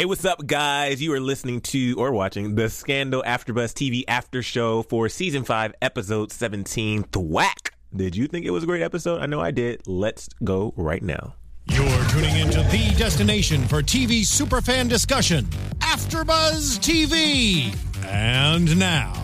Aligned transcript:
Hey, 0.00 0.06
what's 0.06 0.24
up, 0.24 0.46
guys? 0.46 1.02
You 1.02 1.12
are 1.12 1.20
listening 1.20 1.60
to 1.60 1.94
or 1.98 2.10
watching 2.10 2.54
the 2.54 2.70
Scandal 2.70 3.22
AfterBuzz 3.22 3.74
TV 3.74 4.02
After 4.08 4.42
Show 4.42 4.82
for 4.84 5.10
Season 5.10 5.44
5, 5.44 5.74
Episode 5.82 6.32
17, 6.32 7.02
Thwack. 7.02 7.74
Did 7.94 8.16
you 8.16 8.26
think 8.26 8.46
it 8.46 8.50
was 8.50 8.62
a 8.62 8.66
great 8.66 8.80
episode? 8.80 9.20
I 9.20 9.26
know 9.26 9.42
I 9.42 9.50
did. 9.50 9.86
Let's 9.86 10.30
go 10.42 10.72
right 10.78 11.02
now. 11.02 11.34
You're 11.66 12.04
tuning 12.08 12.34
into 12.34 12.62
the 12.62 12.94
destination 12.96 13.68
for 13.68 13.82
TV 13.82 14.22
superfan 14.22 14.88
discussion, 14.88 15.44
AfterBuzz 15.80 16.78
TV. 16.80 17.76
And 18.06 18.78
now, 18.78 19.22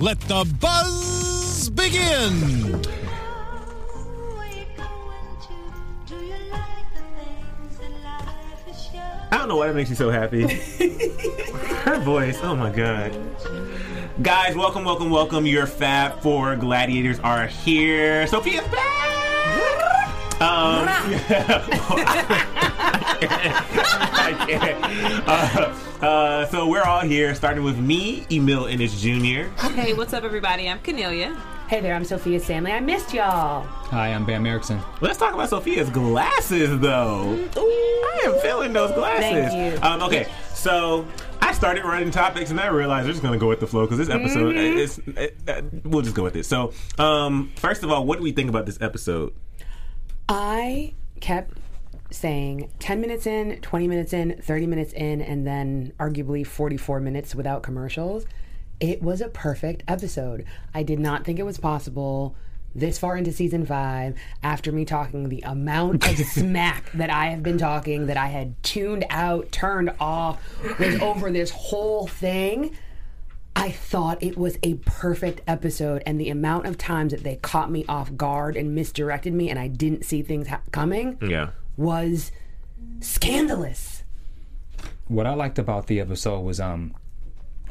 let 0.00 0.18
the 0.22 0.44
buzz 0.60 1.70
begin. 1.70 2.82
I 9.36 9.40
don't 9.40 9.48
know 9.48 9.56
why 9.56 9.66
that 9.66 9.74
makes 9.74 9.90
me 9.90 9.96
so 9.96 10.08
happy. 10.08 10.48
Her 11.84 11.98
voice, 11.98 12.38
oh 12.42 12.56
my 12.56 12.70
god. 12.70 13.14
Guys, 14.22 14.56
welcome, 14.56 14.82
welcome, 14.82 15.10
welcome. 15.10 15.44
Your 15.44 15.66
Fab 15.66 16.22
Four 16.22 16.56
Gladiators 16.56 17.20
are 17.20 17.46
here. 17.46 18.26
Sophia's 18.28 18.66
back! 18.68 20.40
Um, 20.40 20.88
I 24.08 24.46
can't. 24.48 25.28
Uh, 25.28 26.06
uh, 26.06 26.46
so 26.46 26.66
we're 26.66 26.84
all 26.84 27.02
here, 27.02 27.34
starting 27.34 27.62
with 27.62 27.78
me, 27.78 28.24
Emil 28.32 28.66
Ennis 28.68 28.98
Jr. 28.98 29.50
Hey, 29.74 29.92
what's 29.92 30.14
up, 30.14 30.24
everybody? 30.24 30.66
I'm 30.66 30.78
Cornelia. 30.78 31.36
Hey 31.68 31.80
there, 31.80 31.94
I'm 31.94 32.04
Sophia 32.04 32.38
Stanley. 32.38 32.70
I 32.70 32.78
missed 32.78 33.12
y'all. 33.12 33.62
Hi, 33.64 34.08
I'm 34.12 34.24
Bam 34.24 34.46
Erickson. 34.46 34.80
Let's 35.00 35.18
talk 35.18 35.34
about 35.34 35.48
Sophia's 35.50 35.90
glasses, 35.90 36.78
though. 36.78 37.34
I 37.56 38.22
am 38.24 38.38
feeling 38.40 38.72
those 38.72 38.92
glasses. 38.92 39.52
Thank 39.52 39.74
you. 39.74 39.82
Um, 39.82 40.00
okay, 40.02 40.28
so 40.54 41.04
I 41.40 41.52
started 41.52 41.84
writing 41.84 42.12
topics, 42.12 42.50
and 42.50 42.60
I 42.60 42.68
realized 42.68 43.06
we're 43.06 43.12
just 43.14 43.22
gonna 43.22 43.36
go 43.38 43.48
with 43.48 43.58
the 43.58 43.66
flow 43.66 43.84
because 43.84 43.98
this 43.98 44.08
episode 44.08 44.54
Mm-hmm. 44.54 44.78
is. 44.78 45.00
It, 45.16 45.36
uh, 45.48 45.62
we'll 45.84 46.02
just 46.02 46.14
go 46.14 46.22
with 46.22 46.36
it. 46.36 46.46
So, 46.46 46.72
um, 46.98 47.50
first 47.56 47.82
of 47.82 47.90
all, 47.90 48.06
what 48.06 48.18
do 48.18 48.22
we 48.22 48.30
think 48.30 48.48
about 48.48 48.64
this 48.66 48.78
episode? 48.80 49.34
I 50.28 50.94
kept 51.20 51.58
saying 52.12 52.70
10 52.78 53.00
minutes 53.00 53.26
in, 53.26 53.60
20 53.60 53.88
minutes 53.88 54.12
in, 54.12 54.40
30 54.40 54.66
minutes 54.68 54.92
in, 54.92 55.20
and 55.20 55.44
then 55.44 55.92
arguably 55.98 56.46
44 56.46 57.00
minutes 57.00 57.34
without 57.34 57.64
commercials. 57.64 58.24
It 58.80 59.02
was 59.02 59.20
a 59.20 59.28
perfect 59.28 59.82
episode. 59.88 60.44
I 60.74 60.82
did 60.82 60.98
not 60.98 61.24
think 61.24 61.38
it 61.38 61.44
was 61.44 61.58
possible 61.58 62.34
this 62.74 62.98
far 62.98 63.16
into 63.16 63.32
season 63.32 63.64
five, 63.64 64.14
after 64.42 64.70
me 64.70 64.84
talking 64.84 65.30
the 65.30 65.40
amount 65.46 66.06
of 66.06 66.16
smack 66.26 66.90
that 66.92 67.08
I 67.08 67.28
have 67.28 67.42
been 67.42 67.56
talking, 67.56 68.06
that 68.08 68.18
I 68.18 68.26
had 68.26 68.62
tuned 68.62 69.06
out, 69.08 69.50
turned 69.50 69.94
off, 69.98 70.38
was 70.78 71.00
over 71.00 71.30
this 71.30 71.50
whole 71.50 72.06
thing. 72.06 72.76
I 73.58 73.70
thought 73.70 74.22
it 74.22 74.36
was 74.36 74.58
a 74.62 74.74
perfect 74.74 75.40
episode, 75.46 76.02
and 76.04 76.20
the 76.20 76.28
amount 76.28 76.66
of 76.66 76.76
times 76.76 77.12
that 77.12 77.22
they 77.22 77.36
caught 77.36 77.70
me 77.70 77.86
off 77.88 78.14
guard 78.14 78.58
and 78.58 78.74
misdirected 78.74 79.32
me, 79.32 79.48
and 79.48 79.58
I 79.58 79.68
didn't 79.68 80.04
see 80.04 80.20
things 80.20 80.48
ha- 80.48 80.60
coming, 80.70 81.16
Yeah. 81.22 81.52
was 81.78 82.30
scandalous. 83.00 84.02
What 85.08 85.26
I 85.26 85.32
liked 85.32 85.58
about 85.58 85.86
the 85.86 86.00
episode 86.00 86.40
was 86.40 86.60
um 86.60 86.94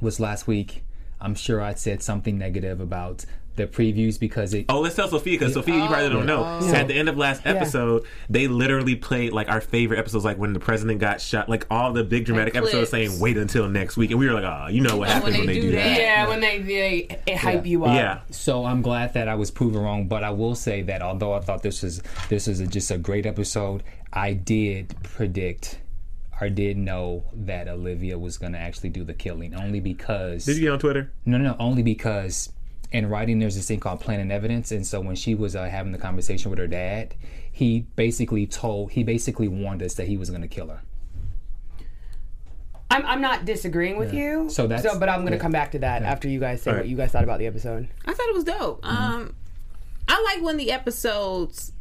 was 0.01 0.19
last 0.19 0.47
week. 0.47 0.81
I'm 1.19 1.35
sure 1.35 1.61
I 1.61 1.73
said 1.73 2.03
something 2.03 2.37
negative 2.37 2.79
about 2.79 3.25
the 3.55 3.67
previews 3.67 4.19
because 4.19 4.53
it. 4.53 4.65
Oh, 4.69 4.81
let's 4.81 4.95
tell 4.95 5.07
Sophia 5.07 5.37
because 5.37 5.53
Sophia, 5.53 5.75
you 5.75 5.87
probably 5.87 6.09
don't 6.09 6.25
know. 6.25 6.43
At 6.73 6.87
the 6.87 6.93
end 6.93 7.09
of 7.09 7.17
last 7.17 7.45
episode, 7.45 8.03
they 8.29 8.47
literally 8.47 8.95
played 8.95 9.33
like 9.33 9.49
our 9.49 9.61
favorite 9.61 9.97
episodes, 9.97 10.25
like 10.25 10.37
when 10.37 10.53
the 10.53 10.59
president 10.59 10.99
got 10.99 11.21
shot, 11.21 11.47
like 11.47 11.65
all 11.71 11.93
the 11.93 12.03
big 12.03 12.25
dramatic 12.25 12.55
episodes, 12.55 12.89
saying 12.89 13.19
"wait 13.19 13.37
until 13.37 13.67
next 13.69 13.97
week," 13.97 14.11
and 14.11 14.19
we 14.19 14.27
were 14.27 14.33
like, 14.33 14.43
"Ah, 14.43 14.67
you 14.67 14.81
know 14.81 14.97
what 14.97 15.09
happens 15.09 15.37
when, 15.37 15.47
they, 15.47 15.61
do 15.61 15.71
that." 15.71 15.99
Yeah, 15.99 16.27
when 16.27 16.41
they, 16.41 16.59
they, 16.59 17.19
they 17.25 17.35
hype 17.35 17.65
you 17.65 17.85
up. 17.85 17.95
Yeah. 17.95 18.21
So 18.29 18.65
I'm 18.65 18.81
glad 18.81 19.13
that 19.13 19.27
I 19.27 19.35
was 19.35 19.51
proven 19.51 19.81
wrong, 19.81 20.07
but 20.07 20.23
I 20.23 20.31
will 20.31 20.55
say 20.55 20.81
that 20.83 21.01
although 21.01 21.33
I 21.33 21.39
thought 21.39 21.63
this 21.63 21.81
was 21.81 22.01
this 22.29 22.47
was 22.47 22.59
a, 22.59 22.67
just 22.67 22.91
a 22.91 22.97
great 22.97 23.25
episode, 23.25 23.83
I 24.11 24.33
did 24.33 24.95
predict 25.03 25.79
or 26.41 26.49
did 26.49 26.77
know 26.77 27.23
that 27.33 27.67
Olivia 27.67 28.17
was 28.19 28.37
going 28.37 28.51
to 28.53 28.59
actually 28.59 28.89
do 28.89 29.03
the 29.03 29.13
killing, 29.13 29.55
only 29.55 29.79
because 29.79 30.45
Did 30.45 30.57
you 30.57 30.63
get 30.63 30.71
on 30.73 30.79
Twitter? 30.79 31.11
No, 31.25 31.37
no, 31.37 31.51
no. 31.51 31.55
Only 31.59 31.81
because 31.83 32.51
in 32.91 33.07
writing, 33.09 33.39
there's 33.39 33.55
this 33.55 33.67
thing 33.67 33.79
called 33.79 33.99
planning 34.01 34.31
evidence, 34.31 34.71
and 34.71 34.85
so 34.85 34.99
when 35.01 35.15
she 35.15 35.33
was 35.35 35.55
uh, 35.55 35.63
having 35.69 35.91
the 35.91 35.97
conversation 35.97 36.49
with 36.49 36.59
her 36.59 36.67
dad, 36.67 37.15
he 37.51 37.81
basically 37.95 38.45
told, 38.45 38.91
he 38.91 39.03
basically 39.03 39.47
warned 39.47 39.81
us 39.81 39.93
that 39.95 40.07
he 40.07 40.17
was 40.17 40.29
going 40.29 40.41
to 40.41 40.47
kill 40.47 40.67
her. 40.67 40.81
I'm, 42.91 43.05
I'm 43.05 43.21
not 43.21 43.45
disagreeing 43.45 43.97
with 43.97 44.13
you. 44.13 44.49
So 44.49 44.67
that's- 44.67 44.89
So, 44.93 44.99
but 44.99 45.09
I'm 45.09 45.21
going 45.21 45.31
to 45.31 45.37
yeah. 45.37 45.41
come 45.41 45.51
back 45.51 45.71
to 45.71 45.79
that 45.79 46.03
after 46.03 46.29
you 46.29 46.39
guys 46.39 46.61
say 46.61 46.71
All 46.71 46.77
right. 46.77 46.83
what 46.83 46.89
you 46.89 46.95
guys 46.95 47.11
thought 47.11 47.23
about 47.23 47.39
the 47.39 47.47
episode. 47.47 47.87
I 48.05 48.13
thought 48.13 48.27
it 48.29 48.35
was 48.35 48.43
dope. 48.43 48.79
Um, 48.87 49.33
I 50.07 50.21
like 50.21 50.43
when 50.43 50.57
the 50.57 50.71
episodes. 50.71 51.71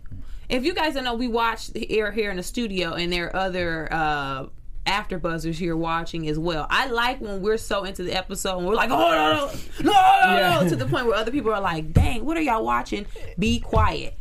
If 0.48 0.64
you 0.64 0.74
guys 0.74 0.94
don't 0.94 1.04
know, 1.04 1.14
we 1.14 1.28
watched 1.28 1.76
here 1.76 2.12
here 2.12 2.30
in 2.30 2.36
the 2.36 2.42
studio, 2.42 2.92
and 2.92 3.12
there 3.12 3.26
are 3.26 3.36
other 3.36 3.88
uh, 3.90 4.46
after 4.86 5.18
buzzers 5.18 5.58
here 5.58 5.76
watching 5.76 6.28
as 6.28 6.38
well. 6.38 6.66
I 6.68 6.86
like 6.86 7.20
when 7.20 7.40
we're 7.42 7.56
so 7.56 7.84
into 7.84 8.02
the 8.02 8.12
episode 8.12 8.58
and 8.58 8.66
we're 8.66 8.74
like, 8.74 8.90
oh 8.90 8.96
no, 9.10 9.50
no, 9.82 9.92
no, 9.92 10.36
no, 10.36 10.62
no, 10.62 10.68
to 10.68 10.76
the 10.76 10.86
point 10.86 11.06
where 11.06 11.16
other 11.16 11.30
people 11.30 11.52
are 11.52 11.60
like, 11.60 11.92
dang, 11.92 12.24
what 12.24 12.36
are 12.36 12.42
y'all 12.42 12.64
watching? 12.64 13.06
Be 13.38 13.60
quiet. 13.60 14.18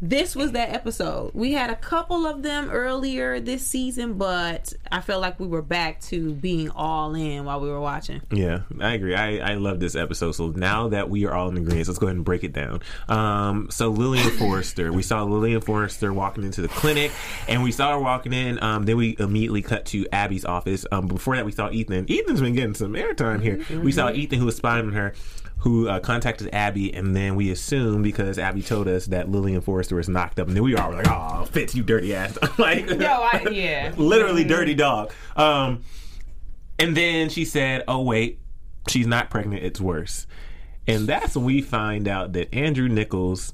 This 0.00 0.36
was 0.36 0.52
that 0.52 0.70
episode. 0.70 1.32
We 1.34 1.52
had 1.52 1.70
a 1.70 1.74
couple 1.74 2.24
of 2.24 2.42
them 2.44 2.70
earlier 2.70 3.40
this 3.40 3.66
season, 3.66 4.14
but 4.14 4.72
I 4.92 5.00
felt 5.00 5.20
like 5.20 5.40
we 5.40 5.48
were 5.48 5.62
back 5.62 6.00
to 6.02 6.34
being 6.34 6.70
all 6.70 7.16
in 7.16 7.44
while 7.44 7.60
we 7.60 7.68
were 7.68 7.80
watching. 7.80 8.22
Yeah, 8.30 8.60
I 8.80 8.92
agree. 8.92 9.16
I, 9.16 9.52
I 9.52 9.54
love 9.54 9.80
this 9.80 9.96
episode. 9.96 10.32
So 10.32 10.48
now 10.50 10.88
that 10.88 11.10
we 11.10 11.26
are 11.26 11.34
all 11.34 11.48
in 11.48 11.56
agreement, 11.56 11.88
let's 11.88 11.98
go 11.98 12.06
ahead 12.06 12.16
and 12.16 12.24
break 12.24 12.44
it 12.44 12.52
down. 12.52 12.80
Um, 13.08 13.70
so 13.70 13.88
Lillian 13.88 14.30
Forrester, 14.38 14.92
we 14.92 15.02
saw 15.02 15.24
Lillian 15.24 15.60
Forrester 15.62 16.12
walking 16.12 16.44
into 16.44 16.62
the 16.62 16.68
clinic, 16.68 17.10
and 17.48 17.64
we 17.64 17.72
saw 17.72 17.92
her 17.92 17.98
walking 17.98 18.32
in. 18.32 18.62
Um, 18.62 18.84
then 18.84 18.96
we 18.96 19.16
immediately 19.18 19.62
cut 19.62 19.86
to 19.86 20.06
Abby's 20.12 20.44
office. 20.44 20.86
Um, 20.92 21.08
before 21.08 21.34
that, 21.34 21.44
we 21.44 21.52
saw 21.52 21.70
Ethan. 21.70 22.06
Ethan's 22.08 22.40
been 22.40 22.54
getting 22.54 22.74
some 22.74 22.92
airtime 22.92 23.42
here. 23.42 23.64
We 23.80 23.90
saw 23.90 24.10
Ethan 24.12 24.38
who 24.38 24.46
was 24.46 24.54
spying 24.56 24.86
on 24.86 24.92
her. 24.92 25.14
Who 25.62 25.88
uh, 25.88 25.98
contacted 25.98 26.50
Abby, 26.52 26.94
and 26.94 27.16
then 27.16 27.34
we 27.34 27.50
assumed 27.50 28.04
because 28.04 28.38
Abby 28.38 28.62
told 28.62 28.86
us 28.86 29.06
that 29.06 29.28
Lillian 29.28 29.60
Forrester 29.60 29.96
was 29.96 30.08
knocked 30.08 30.38
up, 30.38 30.46
and 30.46 30.56
then 30.56 30.62
we 30.62 30.76
all 30.76 30.90
were 30.90 30.96
like, 30.96 31.08
"Oh, 31.10 31.46
Fitz, 31.50 31.74
you 31.74 31.82
dirty 31.82 32.14
ass!" 32.14 32.38
like, 32.58 32.86
No, 32.96 33.06
I, 33.06 33.48
yeah. 33.50 33.92
literally 33.98 34.44
dirty 34.44 34.74
dog. 34.74 35.12
Um, 35.34 35.82
and 36.78 36.96
then 36.96 37.28
she 37.28 37.44
said, 37.44 37.82
"Oh 37.88 38.02
wait, 38.02 38.38
she's 38.88 39.06
not 39.06 39.30
pregnant. 39.30 39.64
It's 39.64 39.80
worse." 39.80 40.26
And 40.86 41.06
that's 41.08 41.34
when 41.36 41.44
we 41.44 41.60
find 41.60 42.06
out 42.06 42.32
that 42.34 42.54
Andrew 42.54 42.88
Nichols, 42.88 43.52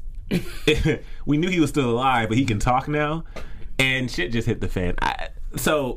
we 1.25 1.37
knew 1.39 1.49
he 1.49 1.59
was 1.59 1.71
still 1.71 1.91
alive, 1.91 2.29
but 2.29 2.37
he 2.37 2.45
can 2.45 2.59
talk 2.59 2.87
now, 2.87 3.25
and 3.79 4.11
shit 4.11 4.31
just 4.31 4.47
hit 4.47 4.61
the 4.61 4.69
fan. 4.69 4.95
I, 5.01 5.29
so 5.57 5.97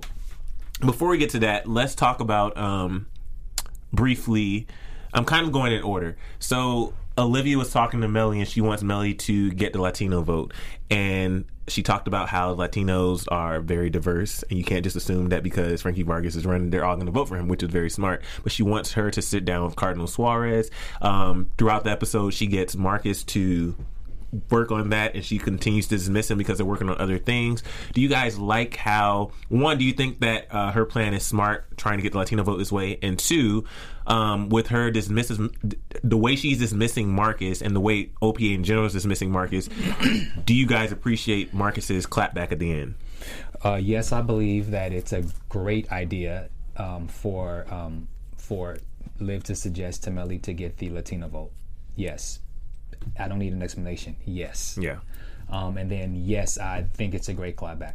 before 0.80 1.10
we 1.10 1.18
get 1.18 1.32
to 1.32 1.40
that, 1.40 1.68
let's 1.68 1.96
talk 1.96 2.22
about 2.22 2.58
um, 2.58 3.08
briefly. 3.92 4.68
I'm 5.14 5.26
kind 5.26 5.46
of 5.46 5.52
going 5.52 5.72
in 5.72 5.84
order. 5.84 6.18
So 6.40 6.94
Olivia 7.18 7.58
was 7.58 7.72
talking 7.72 8.02
to 8.02 8.08
Mellie, 8.08 8.40
and 8.40 8.48
she 8.48 8.62
wants 8.62 8.84
Mellie 8.84 9.16
to 9.16 9.52
get 9.52 9.74
the 9.74 9.82
Latino 9.82 10.22
vote, 10.22 10.54
and 10.90 11.46
she 11.68 11.84
talked 11.84 12.08
about 12.08 12.30
how 12.30 12.56
Latinos 12.56 13.26
are 13.30 13.60
very 13.60 13.90
diverse, 13.90 14.44
and 14.44 14.58
you 14.58 14.64
can't 14.64 14.84
just 14.84 14.96
assume 14.96 15.30
that 15.30 15.44
because 15.44 15.82
Frankie 15.82 16.04
Vargas 16.04 16.36
is 16.36 16.46
running, 16.46 16.70
they're 16.70 16.86
all 16.86 16.96
going 16.96 17.08
to 17.08 17.12
vote 17.12 17.28
for 17.28 17.36
him, 17.36 17.48
which 17.48 17.62
is 17.62 17.70
very 17.70 17.90
smart. 17.90 18.24
But 18.44 18.52
she 18.52 18.64
wants 18.64 18.94
her 18.94 19.12
to 19.12 19.22
sit 19.22 19.44
down 19.44 19.66
with 19.66 19.76
Cardinal 19.76 20.08
Suarez. 20.08 20.72
Um, 21.02 21.52
throughout 21.58 21.84
the 21.84 21.92
episode, 21.92 22.34
she 22.34 22.48
gets 22.48 22.76
Marcus 22.76 23.24
to 23.26 23.76
work 24.50 24.72
on 24.72 24.90
that 24.90 25.16
and 25.16 25.24
she 25.24 25.38
continues 25.38 25.88
to 25.88 25.98
dismiss 25.98 26.30
him 26.30 26.38
because 26.38 26.58
they're 26.58 26.66
working 26.66 26.90
on 26.90 26.98
other 27.00 27.18
things. 27.18 27.64
Do 27.94 28.02
you 28.02 28.10
guys 28.10 28.38
like 28.38 28.76
how 28.76 29.32
one, 29.50 29.78
do 29.78 29.86
you 29.86 29.94
think 29.94 30.20
that 30.20 30.48
uh, 30.52 30.72
her 30.72 30.86
plan 30.86 31.14
is 31.14 31.24
smart 31.24 31.78
trying 31.78 31.98
to 31.98 32.04
get 32.04 32.12
the 32.12 32.20
Latino 32.20 32.44
vote 32.44 32.58
this 32.58 32.72
way? 32.72 33.00
And 33.02 33.18
two, 33.18 33.66
um, 34.06 34.50
with 34.50 34.68
her 34.68 34.92
dismisses 34.92 35.40
the 36.04 36.18
way 36.18 36.36
she's 36.36 36.60
dismissing 36.60 37.14
Marcus 37.14 37.62
and 37.62 37.76
the 37.76 37.80
way 37.80 38.12
OPA 38.22 38.56
in 38.56 38.64
general 38.64 38.86
is 38.86 38.94
dismissing 38.94 39.32
Marcus, 39.32 39.70
do 40.46 40.54
you 40.54 40.66
guys 40.66 40.92
appreciate 40.92 41.54
Marcus's 41.54 42.06
clapback 42.06 42.52
at 42.52 42.60
the 42.60 42.72
end? 42.72 42.96
Uh, 43.64 43.76
yes, 43.76 44.12
I 44.12 44.22
believe 44.22 44.72
that 44.72 44.94
it's 44.94 45.14
a 45.14 45.24
great 45.50 45.92
idea 45.92 46.50
um, 46.78 47.08
for 47.08 47.66
um, 47.74 48.08
for 48.38 48.78
Liv 49.20 49.44
to 49.46 49.56
suggest 49.56 50.04
to 50.04 50.12
Mellie 50.12 50.40
to 50.40 50.54
get 50.54 50.78
the 50.78 50.90
Latino 50.90 51.28
vote. 51.28 51.52
Yes, 51.96 52.40
I 53.20 53.28
don't 53.28 53.40
need 53.40 53.54
an 53.54 53.62
explanation. 53.64 54.16
Yes, 54.26 54.78
Yeah. 54.82 54.98
um, 55.50 55.78
and 55.78 55.90
then 55.92 56.16
yes, 56.16 56.58
I 56.58 56.86
think 56.94 57.14
it's 57.14 57.30
a 57.30 57.34
great 57.34 57.56
clapback. 57.56 57.94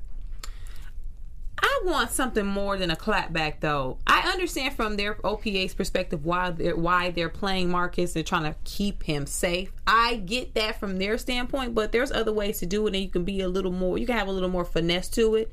I 1.65 1.83
want 1.85 2.11
something 2.11 2.45
more 2.45 2.77
than 2.77 2.91
a 2.91 2.97
clapback, 2.97 3.61
though. 3.61 3.99
I 4.07 4.21
understand 4.33 4.75
from 4.75 4.97
their 4.97 5.15
OPA's 5.23 5.75
perspective 5.75 6.25
why 6.25 6.51
they're 6.51 6.77
why 6.77 7.11
they're 7.11 7.29
playing 7.29 7.71
Marcus. 7.71 8.13
They're 8.13 8.23
trying 8.25 8.45
to 8.53 8.57
keep 8.65 9.05
him 9.05 9.27
safe. 9.27 9.73
I 9.87 10.17
get 10.17 10.55
that 10.55 10.81
from 10.81 10.99
their 10.99 11.19
standpoint, 11.19 11.75
but 11.75 11.93
there's 11.93 12.11
other 12.11 12.33
ways 12.33 12.59
to 12.61 12.67
do 12.67 12.87
it, 12.87 12.95
and 12.95 13.03
you 13.05 13.09
can 13.11 13.25
be 13.25 13.41
a 13.41 13.49
little 13.49 13.71
more. 13.71 13.97
You 13.97 14.07
can 14.07 14.17
have 14.19 14.29
a 14.29 14.33
little 14.33 14.49
more 14.49 14.65
finesse 14.65 15.09
to 15.11 15.37
it. 15.37 15.53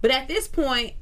But 0.00 0.10
at 0.12 0.28
this 0.28 0.46
point, 0.46 0.92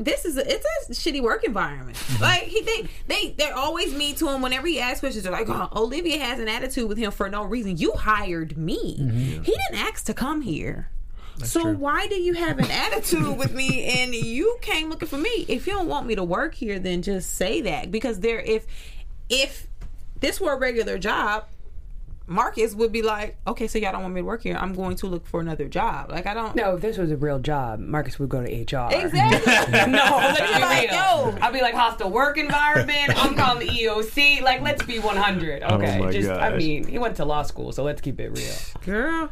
this 0.00 0.24
is 0.24 0.38
a, 0.38 0.50
it's 0.50 0.66
a 0.88 0.92
shitty 0.92 1.22
work 1.22 1.44
environment. 1.44 1.96
Mm-hmm. 1.96 2.22
Like 2.22 2.42
he 2.44 2.62
they 2.62 2.88
they 3.06 3.34
they're 3.36 3.56
always 3.56 3.94
mean 3.94 4.14
to 4.16 4.28
him 4.28 4.40
whenever 4.40 4.66
he 4.66 4.80
asks 4.80 5.00
questions. 5.00 5.24
They're 5.24 5.32
like, 5.32 5.48
oh, 5.48 5.68
Olivia 5.76 6.18
has 6.18 6.40
an 6.40 6.48
attitude 6.48 6.88
with 6.88 6.98
him 6.98 7.12
for 7.12 7.28
no 7.28 7.44
reason. 7.44 7.76
You 7.76 7.92
hired 7.92 8.56
me. 8.56 8.98
Mm-hmm. 8.98 9.42
He 9.42 9.52
didn't 9.52 9.86
ask 9.86 10.06
to 10.06 10.14
come 10.14 10.40
here. 10.40 10.88
so 11.44 11.70
why 11.70 12.06
do 12.06 12.16
you 12.16 12.34
have 12.34 12.58
an 12.58 12.70
attitude 12.70 13.38
with 13.38 13.52
me 13.52 13.84
and 14.00 14.14
you 14.14 14.56
came 14.62 14.88
looking 14.88 15.08
for 15.08 15.18
me? 15.18 15.44
If 15.48 15.66
you 15.66 15.74
don't 15.74 15.88
want 15.88 16.06
me 16.06 16.14
to 16.14 16.24
work 16.24 16.54
here, 16.54 16.78
then 16.78 17.02
just 17.02 17.34
say 17.34 17.60
that 17.62 17.90
because 17.90 18.20
there 18.20 18.40
if 18.40 18.66
if 19.28 19.66
this 20.20 20.40
were 20.40 20.52
a 20.52 20.58
regular 20.58 20.98
job. 20.98 21.46
Marcus 22.30 22.74
would 22.76 22.92
be 22.92 23.02
like, 23.02 23.36
okay, 23.44 23.66
so 23.66 23.76
y'all 23.78 23.90
don't 23.90 24.02
want 24.02 24.14
me 24.14 24.20
to 24.20 24.24
work 24.24 24.44
here. 24.44 24.56
I'm 24.56 24.72
going 24.72 24.94
to 24.98 25.06
look 25.08 25.26
for 25.26 25.40
another 25.40 25.66
job. 25.68 26.10
Like 26.12 26.26
I 26.26 26.32
don't. 26.34 26.54
No, 26.54 26.76
if 26.76 26.80
this 26.80 26.96
was 26.96 27.10
a 27.10 27.16
real 27.16 27.40
job, 27.40 27.80
Marcus 27.80 28.20
would 28.20 28.28
go 28.28 28.40
to 28.40 28.46
HR. 28.46 28.88
Exactly. 28.92 29.52
No, 29.92 30.04
let's 30.16 30.40
be 30.40 30.60
Like, 30.60 30.90
real. 30.90 31.00
yo. 31.00 31.38
I'd 31.42 31.52
be 31.52 31.60
like 31.60 31.74
hostile 31.74 32.08
work 32.10 32.38
environment. 32.38 33.12
I'm 33.16 33.34
calling 33.34 33.66
the 33.66 33.72
EOC. 33.72 34.42
Like, 34.42 34.60
let's 34.62 34.84
be 34.84 35.00
100. 35.00 35.64
Okay, 35.64 35.98
my 35.98 36.12
just 36.12 36.30
I 36.30 36.56
mean, 36.56 36.86
he 36.86 36.98
went 36.98 37.16
to 37.16 37.24
law 37.24 37.42
school, 37.42 37.72
so 37.72 37.82
let's 37.82 38.00
keep 38.00 38.20
it 38.20 38.28
real. 38.30 38.54
Girl. 38.86 39.30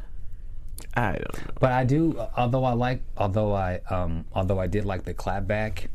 I 0.94 1.12
don't 1.12 1.38
know. 1.46 1.52
But 1.60 1.70
I 1.72 1.84
do, 1.84 2.18
although 2.36 2.64
I 2.64 2.72
like, 2.72 3.02
although 3.16 3.52
I, 3.54 3.80
um, 3.90 4.24
although 4.34 4.58
I 4.58 4.66
did 4.66 4.84
like 4.84 5.04
the 5.04 5.14
clapback, 5.14 5.86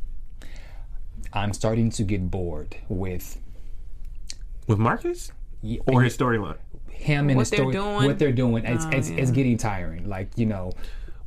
I'm 1.34 1.52
starting 1.52 1.90
to 1.92 2.04
get 2.04 2.32
bored 2.32 2.78
with 2.88 3.40
With 4.68 4.78
Marcus 4.80 5.32
y- 5.62 5.80
or 5.88 6.02
his 6.04 6.16
storyline. 6.18 6.58
Him 6.94 7.30
and 7.30 7.38
What 7.38 7.42
his 7.44 7.51
they're 7.51 7.60
story, 7.60 7.74
doing? 7.74 8.06
what 8.07 8.19
they're 8.19 8.31
doing. 8.31 8.66
It's, 8.66 8.86
Oh, 8.86 8.90
it's, 8.92 9.10
it's 9.10 9.31
oh, 9.31 9.34
getting 9.34 9.57
tiring. 9.57 10.07
Like 10.07 10.30
you 10.36 10.45
know, 10.45 10.72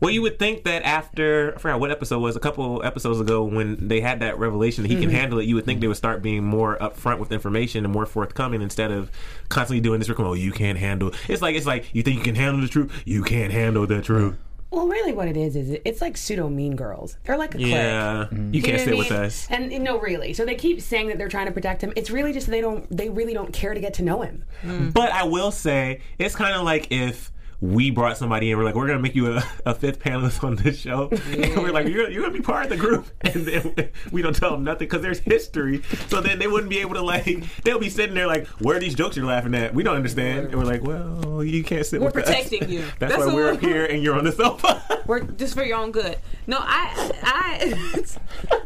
Well, 0.00 0.10
you 0.10 0.22
would 0.22 0.38
think 0.38 0.64
that 0.64 0.82
after 0.84 1.54
I 1.54 1.58
forgot 1.58 1.80
what 1.80 1.90
episode 1.90 2.16
it 2.16 2.20
was 2.20 2.36
a 2.36 2.40
couple 2.40 2.82
episodes 2.84 3.20
ago 3.20 3.44
when 3.44 3.88
they 3.88 4.00
had 4.00 4.20
that 4.20 4.38
revelation 4.38 4.82
that 4.82 4.88
he 4.88 4.96
can 4.96 5.06
mm-hmm. 5.06 5.16
handle 5.16 5.38
it. 5.38 5.46
You 5.46 5.54
would 5.54 5.64
think 5.64 5.80
they 5.80 5.88
would 5.88 5.96
start 5.96 6.22
being 6.22 6.44
more 6.44 6.76
upfront 6.78 7.18
with 7.18 7.32
information 7.32 7.84
and 7.84 7.92
more 7.92 8.06
forthcoming 8.06 8.62
instead 8.62 8.90
of 8.90 9.10
constantly 9.48 9.80
doing 9.80 9.98
this. 9.98 10.10
Oh, 10.18 10.34
you 10.34 10.52
can't 10.52 10.78
handle. 10.78 11.12
It's 11.28 11.42
like 11.42 11.56
it's 11.56 11.66
like 11.66 11.94
you 11.94 12.02
think 12.02 12.18
you 12.18 12.24
can 12.24 12.34
handle 12.34 12.60
the 12.60 12.68
truth. 12.68 12.92
You 13.04 13.22
can't 13.22 13.52
handle 13.52 13.86
the 13.86 14.02
truth. 14.02 14.36
Well, 14.76 14.88
really, 14.88 15.14
what 15.14 15.26
it 15.26 15.38
is 15.38 15.56
is 15.56 15.78
it's 15.86 16.02
like 16.02 16.18
pseudo 16.18 16.50
mean 16.50 16.76
girls. 16.76 17.16
They're 17.24 17.38
like 17.38 17.54
a 17.54 17.58
clique. 17.58 17.70
Yeah, 17.70 18.26
you 18.30 18.50
You 18.52 18.62
can't 18.62 18.76
know 18.76 18.84
sit 18.84 18.98
with 18.98 19.10
mean? 19.10 19.20
us. 19.20 19.46
And 19.48 19.72
you 19.72 19.78
know, 19.78 19.98
really. 19.98 20.34
So 20.34 20.44
they 20.44 20.54
keep 20.54 20.82
saying 20.82 21.08
that 21.08 21.16
they're 21.16 21.30
trying 21.30 21.46
to 21.46 21.52
protect 21.52 21.80
him. 21.82 21.94
It's 21.96 22.10
really 22.10 22.34
just 22.34 22.46
they 22.46 22.60
don't. 22.60 22.86
They 22.94 23.08
really 23.08 23.32
don't 23.32 23.54
care 23.54 23.72
to 23.72 23.80
get 23.80 23.94
to 23.94 24.02
know 24.02 24.20
him. 24.20 24.44
Mm. 24.62 24.92
But 24.92 25.12
I 25.12 25.24
will 25.24 25.50
say, 25.50 26.00
it's 26.18 26.36
kind 26.36 26.54
of 26.54 26.62
like 26.64 26.88
if 26.92 27.32
we 27.60 27.90
brought 27.90 28.16
somebody 28.18 28.50
in, 28.50 28.58
we're 28.58 28.64
like, 28.64 28.74
we're 28.74 28.86
gonna 28.86 28.98
make 28.98 29.14
you 29.14 29.32
a, 29.36 29.42
a 29.64 29.74
fifth 29.74 29.98
panelist 30.00 30.44
on 30.44 30.56
this 30.56 30.78
show, 30.78 31.08
and 31.10 31.56
we're 31.62 31.72
like, 31.72 31.88
you're, 31.88 32.10
you're 32.10 32.22
gonna 32.22 32.34
be 32.34 32.40
part 32.42 32.64
of 32.64 32.70
the 32.70 32.76
group, 32.76 33.06
and 33.22 33.46
then 33.46 33.90
we 34.12 34.22
don't 34.22 34.36
tell 34.36 34.50
them 34.50 34.64
nothing 34.64 34.86
because 34.88 35.02
there's 35.02 35.20
history. 35.20 35.82
So 36.08 36.20
then 36.20 36.38
they 36.38 36.46
wouldn't 36.46 36.70
be 36.70 36.78
able 36.78 36.94
to 36.94 37.02
like, 37.02 37.44
they'll 37.64 37.78
be 37.78 37.88
sitting 37.88 38.14
there 38.14 38.26
like, 38.26 38.46
where 38.60 38.76
are 38.76 38.80
these 38.80 38.94
jokes 38.94 39.16
you're 39.16 39.26
laughing 39.26 39.54
at? 39.54 39.74
We 39.74 39.82
don't 39.82 39.96
understand, 39.96 40.48
and 40.48 40.56
we're 40.56 40.64
like, 40.64 40.82
well, 40.82 41.42
you 41.42 41.64
can't 41.64 41.86
sit 41.86 42.00
We're 42.00 42.06
with 42.08 42.16
us. 42.18 42.24
protecting 42.24 42.68
you. 42.68 42.80
That's, 42.98 43.14
That's 43.14 43.26
why 43.26 43.34
we're 43.34 43.52
up 43.52 43.60
here 43.60 43.84
and 43.86 44.02
you're 44.02 44.16
on 44.16 44.24
the 44.24 44.32
sofa. 44.32 44.82
We're 45.06 45.20
just 45.20 45.54
for 45.54 45.62
your 45.62 45.78
own 45.78 45.92
good. 45.92 46.18
No, 46.48 46.58
I, 46.60 47.12
I, 47.22 48.04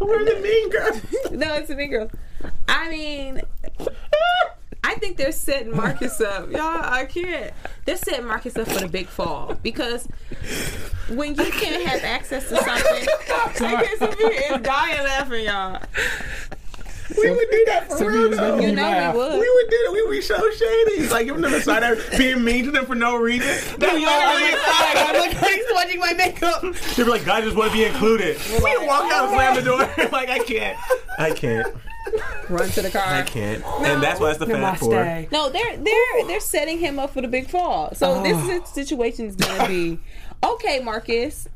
we're 0.01 0.25
the 0.25 0.41
mean 0.41 0.71
girls. 0.71 1.01
no, 1.31 1.55
it's 1.55 1.69
the 1.69 1.77
mean 1.77 1.91
girls. 1.91 2.11
I 2.67 2.89
mean, 2.89 3.43
I 4.83 4.95
think 4.95 5.17
they're 5.17 5.33
setting 5.33 5.77
Marcus 5.77 6.21
up. 6.21 6.51
Y'all, 6.51 6.61
I 6.61 7.05
can't. 7.05 7.53
They're 7.85 7.97
setting 7.97 8.27
Marcus 8.27 8.57
up 8.57 8.69
for 8.69 8.81
the 8.81 8.89
big 8.89 9.09
fall 9.09 9.57
because 9.63 10.07
when 11.09 11.35
you 11.35 11.51
can't 11.51 11.87
have 11.87 12.03
access 12.03 12.49
to 12.49 12.57
something, 12.57 12.75
I 13.37 13.53
can't 13.55 13.99
Sophia 13.99 14.29
is 14.29 14.63
dying 14.63 15.05
laughing, 15.05 15.45
y'all. 15.45 15.83
We 17.19 17.31
would 17.31 17.51
do 17.51 17.65
that 17.67 17.89
for 17.89 17.99
Sophia 17.99 18.11
real 18.11 18.31
though. 18.31 18.61
You 18.61 18.73
know 18.73 18.83
laugh. 18.83 19.15
we 19.15 19.21
would. 19.21 19.33
We 19.33 19.39
would 19.39 19.71
do 19.71 19.79
that. 19.85 19.91
We 19.93 20.03
would 20.03 20.11
be 20.11 20.21
so 20.21 20.51
shady. 20.53 21.09
Like 21.09 21.27
giving 21.27 21.43
them 21.43 21.55
a 21.55 21.61
side 21.61 21.83
eye, 21.83 21.97
being 22.17 22.45
mean 22.45 22.65
to 22.67 22.71
them 22.71 22.87
for 22.87 22.95
no 22.95 23.17
reason. 23.17 23.49
That's 23.49 23.81
literally 23.81 24.07
I'm 24.07 25.19
like, 25.19 25.37
he's 25.37 25.65
watching 25.73 26.01
my 26.01 26.13
makeup. 26.15 26.63
They'd 26.63 27.05
be 27.05 27.11
like, 27.11 27.25
guys 27.25 27.45
just 27.45 27.57
want 27.57 27.73
to 27.73 27.77
be 27.77 27.85
included. 27.85 28.39
We 28.63 28.87
walk 28.87 29.11
out 29.13 29.29
and 29.29 29.35
slam 29.35 29.55
the 29.57 29.63
door. 29.63 30.11
like, 30.13 30.31
I 30.31 30.39
can't. 30.39 30.79
I 31.19 31.33
can't. 31.33 31.75
Run 32.49 32.69
to 32.71 32.83
the 32.83 32.91
car. 32.91 33.03
I 33.05 33.23
can't. 33.23 33.65
And 33.65 34.03
that's 34.03 34.19
what 34.21 34.31
it's 34.31 34.39
the 34.39 34.47
fat 34.47 34.79
for. 34.79 34.93
Namaste. 34.93 35.31
No, 35.33 35.51
they're 35.51 35.77
they're 35.77 36.27
they're 36.27 36.41
setting 36.41 36.79
him 36.79 36.99
up 36.99 37.11
for 37.11 37.21
the 37.21 37.29
big 37.29 37.49
fall. 37.49 37.95
So 37.95 38.23
this 38.23 38.69
situation 38.71 39.27
is 39.27 39.37
going 39.37 39.61
to 39.61 39.69
be 39.69 40.01
okay, 40.45 40.81
Marcus. 40.81 41.49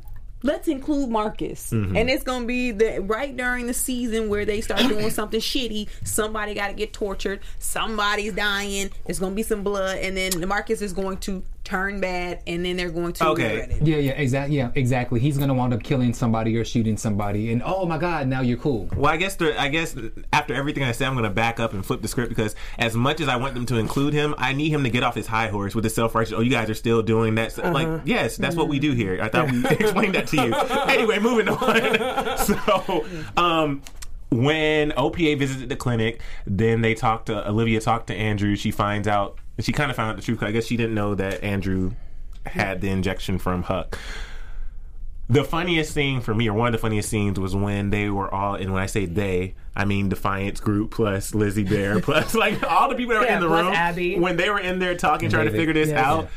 Let's 0.43 0.67
include 0.67 1.09
Marcus, 1.09 1.71
Mm-hmm. 1.71 1.95
and 1.97 2.07
it's 2.09 2.23
going 2.23 2.41
to 2.41 2.47
be 2.47 2.69
the 2.71 2.99
right 3.01 3.35
during 3.35 3.65
the 3.65 3.73
season 3.73 4.29
where 4.29 4.45
they 4.45 4.61
start 4.61 4.81
doing 4.81 5.09
something 5.09 5.39
shitty. 5.39 5.89
Somebody 6.03 6.53
got 6.53 6.67
to 6.67 6.73
get 6.73 6.93
tortured. 6.93 7.39
Somebody's 7.57 8.33
dying. 8.33 8.91
There's 9.05 9.17
going 9.17 9.31
to 9.31 9.35
be 9.35 9.41
some 9.43 9.63
blood, 9.63 9.97
and 9.97 10.15
then 10.15 10.47
Marcus 10.47 10.83
is 10.83 10.93
going 10.93 11.17
to 11.19 11.41
turn 11.65 11.99
bad, 11.99 12.41
and 12.47 12.63
then 12.63 12.77
they're 12.77 12.89
going 12.89 13.11
to 13.13 13.27
Okay. 13.29 13.59
regret 13.61 13.71
it. 13.81 13.87
yeah, 13.87 13.97
yeah, 13.97 14.11
exactly, 14.13 14.55
yeah, 14.57 14.71
exactly. 14.75 15.19
He's 15.19 15.37
gonna 15.37 15.53
wind 15.53 15.73
up 15.73 15.83
killing 15.83 16.13
somebody 16.13 16.55
or 16.57 16.63
shooting 16.63 16.95
somebody, 16.95 17.51
and 17.51 17.61
oh 17.65 17.85
my 17.85 17.97
god, 17.97 18.27
now 18.27 18.39
you're 18.41 18.57
cool. 18.57 18.87
Well, 18.95 19.11
I 19.11 19.17
guess 19.17 19.35
the, 19.35 19.59
I 19.59 19.67
guess 19.67 19.95
after 20.31 20.53
everything 20.53 20.83
I 20.83 20.91
said, 20.93 21.07
I'm 21.07 21.13
going 21.15 21.23
to 21.23 21.29
back 21.29 21.59
up 21.59 21.73
and 21.73 21.85
flip 21.85 22.01
the 22.01 22.07
script 22.07 22.29
because 22.29 22.55
as 22.77 22.95
much 22.95 23.19
as 23.19 23.27
I 23.27 23.35
want 23.35 23.53
them 23.55 23.65
to 23.65 23.77
include 23.77 24.13
him, 24.13 24.35
I 24.37 24.53
need 24.53 24.69
him 24.69 24.83
to 24.83 24.89
get 24.89 25.03
off 25.03 25.15
his 25.15 25.27
high 25.27 25.47
horse 25.47 25.73
with 25.75 25.83
the 25.83 25.89
self 25.89 26.13
righteous. 26.15 26.33
Oh, 26.37 26.41
you 26.41 26.51
guys 26.51 26.69
are 26.69 26.73
still 26.75 27.01
doing 27.01 27.35
that. 27.35 27.57
Like, 27.57 28.01
yes, 28.05 28.37
that's 28.37 28.55
what 28.55 28.67
we 28.69 28.79
do 28.79 28.91
here. 28.93 29.19
I 29.21 29.29
thought 29.29 29.51
we 29.51 29.65
explained 29.69 30.15
that 30.15 30.27
to 30.27 30.37
you. 30.37 30.53
Anyway, 30.95 31.19
moving 31.19 31.49
on. 31.49 32.37
so, 32.45 33.05
um, 33.37 33.81
when 34.31 34.91
OPA 34.91 35.37
visited 35.37 35.69
the 35.69 35.75
clinic, 35.75 36.21
then 36.45 36.81
they 36.81 36.93
talked 36.93 37.27
to 37.27 37.47
Olivia. 37.47 37.79
Talked 37.79 38.07
to 38.07 38.15
Andrew. 38.15 38.55
She 38.55 38.71
finds 38.71 39.07
out. 39.07 39.37
She 39.59 39.71
kind 39.71 39.89
of 39.89 39.95
found 39.95 40.09
out 40.11 40.15
the 40.17 40.21
truth. 40.21 40.43
I 40.43 40.51
guess 40.51 40.65
she 40.65 40.75
didn't 40.77 40.95
know 40.95 41.15
that 41.15 41.43
Andrew 41.43 41.91
had 42.45 42.81
the 42.81 42.89
injection 42.89 43.37
from 43.39 43.63
Huck. 43.63 43.97
The 45.27 45.43
funniest 45.43 45.91
scene 45.93 46.21
for 46.21 46.35
me, 46.35 46.47
or 46.49 46.53
one 46.53 46.67
of 46.67 46.71
the 46.73 46.77
funniest 46.77 47.09
scenes, 47.09 47.39
was 47.39 47.55
when 47.55 47.89
they 47.89 48.09
were 48.11 48.31
all, 48.31 48.53
and 48.55 48.71
when 48.71 48.81
I 48.83 48.85
say 48.85 49.05
they, 49.05 49.55
I 49.75 49.83
mean 49.85 50.07
Defiance 50.09 50.59
Group 50.59 50.91
plus 50.91 51.33
Lizzie 51.33 51.63
Bear 51.63 51.99
plus 52.01 52.35
like 52.35 52.61
all 52.63 52.89
the 52.89 52.95
people 52.95 53.13
that 53.15 53.21
were 53.21 53.25
Yeah, 53.25 53.35
in 53.35 53.41
the 53.41 53.49
room 53.49 53.73
Abby. 53.73 54.19
when 54.19 54.37
they 54.37 54.51
were 54.51 54.59
in 54.59 54.77
there 54.77 54.95
talking, 54.95 55.29
trying 55.31 55.45
to 55.45 55.51
figure 55.51 55.73
this 55.73 55.89
Yeah. 55.89 56.07
out. 56.11 56.29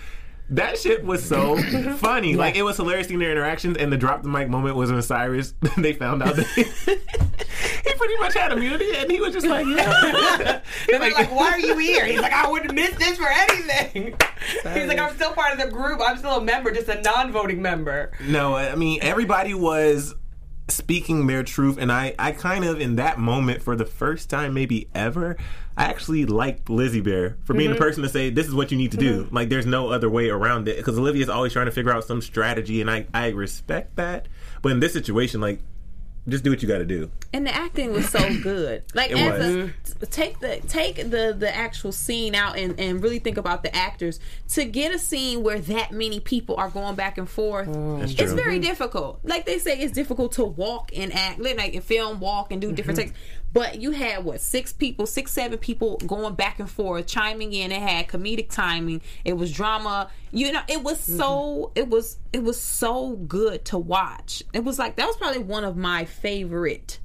That 0.51 0.79
shit 0.79 1.05
was 1.05 1.23
so 1.23 1.57
funny. 1.97 2.35
Like 2.35 2.57
it 2.57 2.63
was 2.63 2.77
hilarious 2.77 3.09
seeing 3.09 3.21
their 3.21 3.31
interactions, 3.31 3.77
and 3.77 3.93
the 3.93 3.99
drop 3.99 4.23
the 4.23 4.29
mic 4.29 4.49
moment 4.49 4.77
was 4.77 4.91
when 4.91 5.03
Cyrus 5.03 5.55
they 5.77 5.93
found 5.93 6.23
out 6.23 6.37
that 6.37 6.47
he, 6.49 6.63
he 7.85 7.95
pretty 7.97 8.17
much 8.19 8.35
had 8.35 8.53
immunity, 8.53 8.97
and 8.97 9.11
he 9.11 9.21
was 9.21 9.35
just 9.35 9.47
like, 9.47 9.67
yeah. 9.67 10.61
And 10.93 11.03
they're 11.03 11.13
like, 11.13 11.31
why 11.31 11.51
are 11.51 11.61
you 11.61 11.77
here? 11.79 12.07
He's 12.07 12.21
like, 12.21 12.33
I 12.33 12.51
wouldn't 12.51 12.75
miss 12.75 12.95
this 12.97 13.19
for 13.19 13.29
anything. 13.29 14.15
He's 14.73 14.87
like, 14.87 14.99
I'm 14.99 15.15
still 15.17 15.33
part 15.33 15.53
of 15.53 15.61
the 15.61 15.71
group. 15.71 16.01
I'm 16.03 16.17
still 16.17 16.39
a 16.39 16.45
member, 16.45 16.71
just 16.71 16.89
a 16.89 17.01
non-voting 17.03 17.61
member. 17.61 18.13
No, 18.27 18.57
I 18.57 18.75
mean 18.75 19.01
everybody 19.03 19.53
was 19.53 20.15
speaking 20.71 21.27
their 21.27 21.43
truth, 21.43 21.79
and 21.79 21.91
I, 21.91 22.15
I 22.19 22.33
kind 22.33 22.65
of 22.65 22.81
in 22.81 22.97
that 22.97 23.19
moment 23.19 23.63
for 23.63 23.77
the 23.77 23.87
first 23.87 24.31
time, 24.31 24.55
maybe 24.55 24.89
ever, 24.95 25.37
I 25.79 25.85
actually 25.85 26.27
liked 26.27 26.69
Lizzie 26.69 27.01
Bear 27.01 27.37
for 27.45 27.55
being 27.55 27.71
Mm-hmm. 27.71 27.79
the 27.79 27.85
person 27.85 28.03
to 28.03 28.09
say 28.09 28.31
this 28.31 28.47
is 28.49 28.55
what 28.55 28.71
you 28.73 28.77
need 28.77 28.91
to 28.93 28.97
do. 28.99 29.29
Like 29.31 29.49
there's 29.49 29.65
no 29.67 29.91
other 29.91 30.11
way 30.11 30.29
around 30.29 30.67
it 30.69 30.77
because 30.77 30.99
Olivia's 30.99 31.29
always 31.29 31.53
trying 31.53 31.67
to 31.67 31.73
figure 31.73 31.93
out 31.93 32.05
some 32.05 32.21
strategy, 32.21 32.81
and 32.81 32.91
I 32.91 33.07
I 33.15 33.29
respect 33.29 33.97
that. 33.97 34.27
But 34.61 34.73
in 34.73 34.81
this 34.81 34.93
situation, 34.93 35.41
like 35.41 35.61
just 36.29 36.45
do 36.45 36.51
what 36.51 36.61
you 36.61 36.69
got 36.69 36.79
to 36.79 36.85
do. 36.85 37.11
and 37.33 37.47
the 37.47 37.55
acting 37.55 37.91
was 37.93 38.07
so 38.11 38.19
good. 38.43 38.83
Like 38.93 39.13
It 39.13 39.17
as 39.19 39.39
was. 39.39 39.71
a, 40.03 40.07
t- 40.07 40.07
take 40.11 40.41
the 40.41 40.61
take 40.69 40.97
the 40.97 41.35
the 41.39 41.55
actual 41.55 41.91
scene 41.93 42.35
out 42.35 42.59
and 42.59 42.79
and 42.79 43.03
really 43.03 43.19
think 43.19 43.39
about 43.39 43.63
the 43.63 43.75
actors 43.75 44.21
to 44.49 44.65
get 44.67 44.93
a 44.95 44.99
scene 44.99 45.43
where 45.43 45.59
that 45.59 45.93
many 45.93 46.21
people 46.21 46.57
are 46.57 46.69
going 46.69 46.97
back 46.97 47.17
and 47.17 47.29
forth. 47.31 47.69
That's 47.73 48.13
It's 48.13 48.21
true. 48.33 48.35
very 48.35 48.59
difficult. 48.59 49.21
Like 49.23 49.47
they 49.47 49.59
say, 49.59 49.79
it's 49.79 49.93
difficult 49.93 50.33
to 50.33 50.45
walk 50.45 50.91
and 50.95 51.15
act, 51.15 51.39
like 51.41 51.73
in 51.73 51.81
film, 51.83 52.21
walk 52.21 52.53
and 52.53 52.61
do 52.61 52.73
different 52.73 52.99
Mm-hmm. 52.99 53.09
takes. 53.11 53.19
But 53.53 53.81
you 53.81 53.93
had 53.93 54.25
what 54.25 54.41
six 54.41 54.73
people, 54.73 55.07
six 55.07 55.33
seven 55.33 55.59
people 55.59 55.97
going 56.07 56.35
back 56.35 56.59
and 56.59 56.71
forth, 56.71 57.07
chiming 57.07 57.53
in. 57.53 57.73
It 57.73 57.81
had 57.81 58.09
comedic 58.09 58.51
timing. 58.51 59.01
It 59.25 59.35
was 59.35 59.53
drama. 59.53 60.11
You 60.33 60.53
know, 60.53 60.61
it 60.69 60.83
was 60.83 61.01
so 61.01 61.71
mm-hmm. 61.75 61.79
it 61.79 61.89
was 61.89 62.19
it 62.33 62.43
was 62.43 62.61
so 62.61 63.17
good 63.17 63.65
to 63.67 63.79
watch. 63.79 64.43
It 64.53 64.65
was 64.65 64.79
like 64.79 64.97
that 64.97 65.07
was 65.07 65.17
probably 65.17 65.43
one 65.43 65.65
of 65.65 65.77
my 65.77 66.05
favorite 66.05 66.99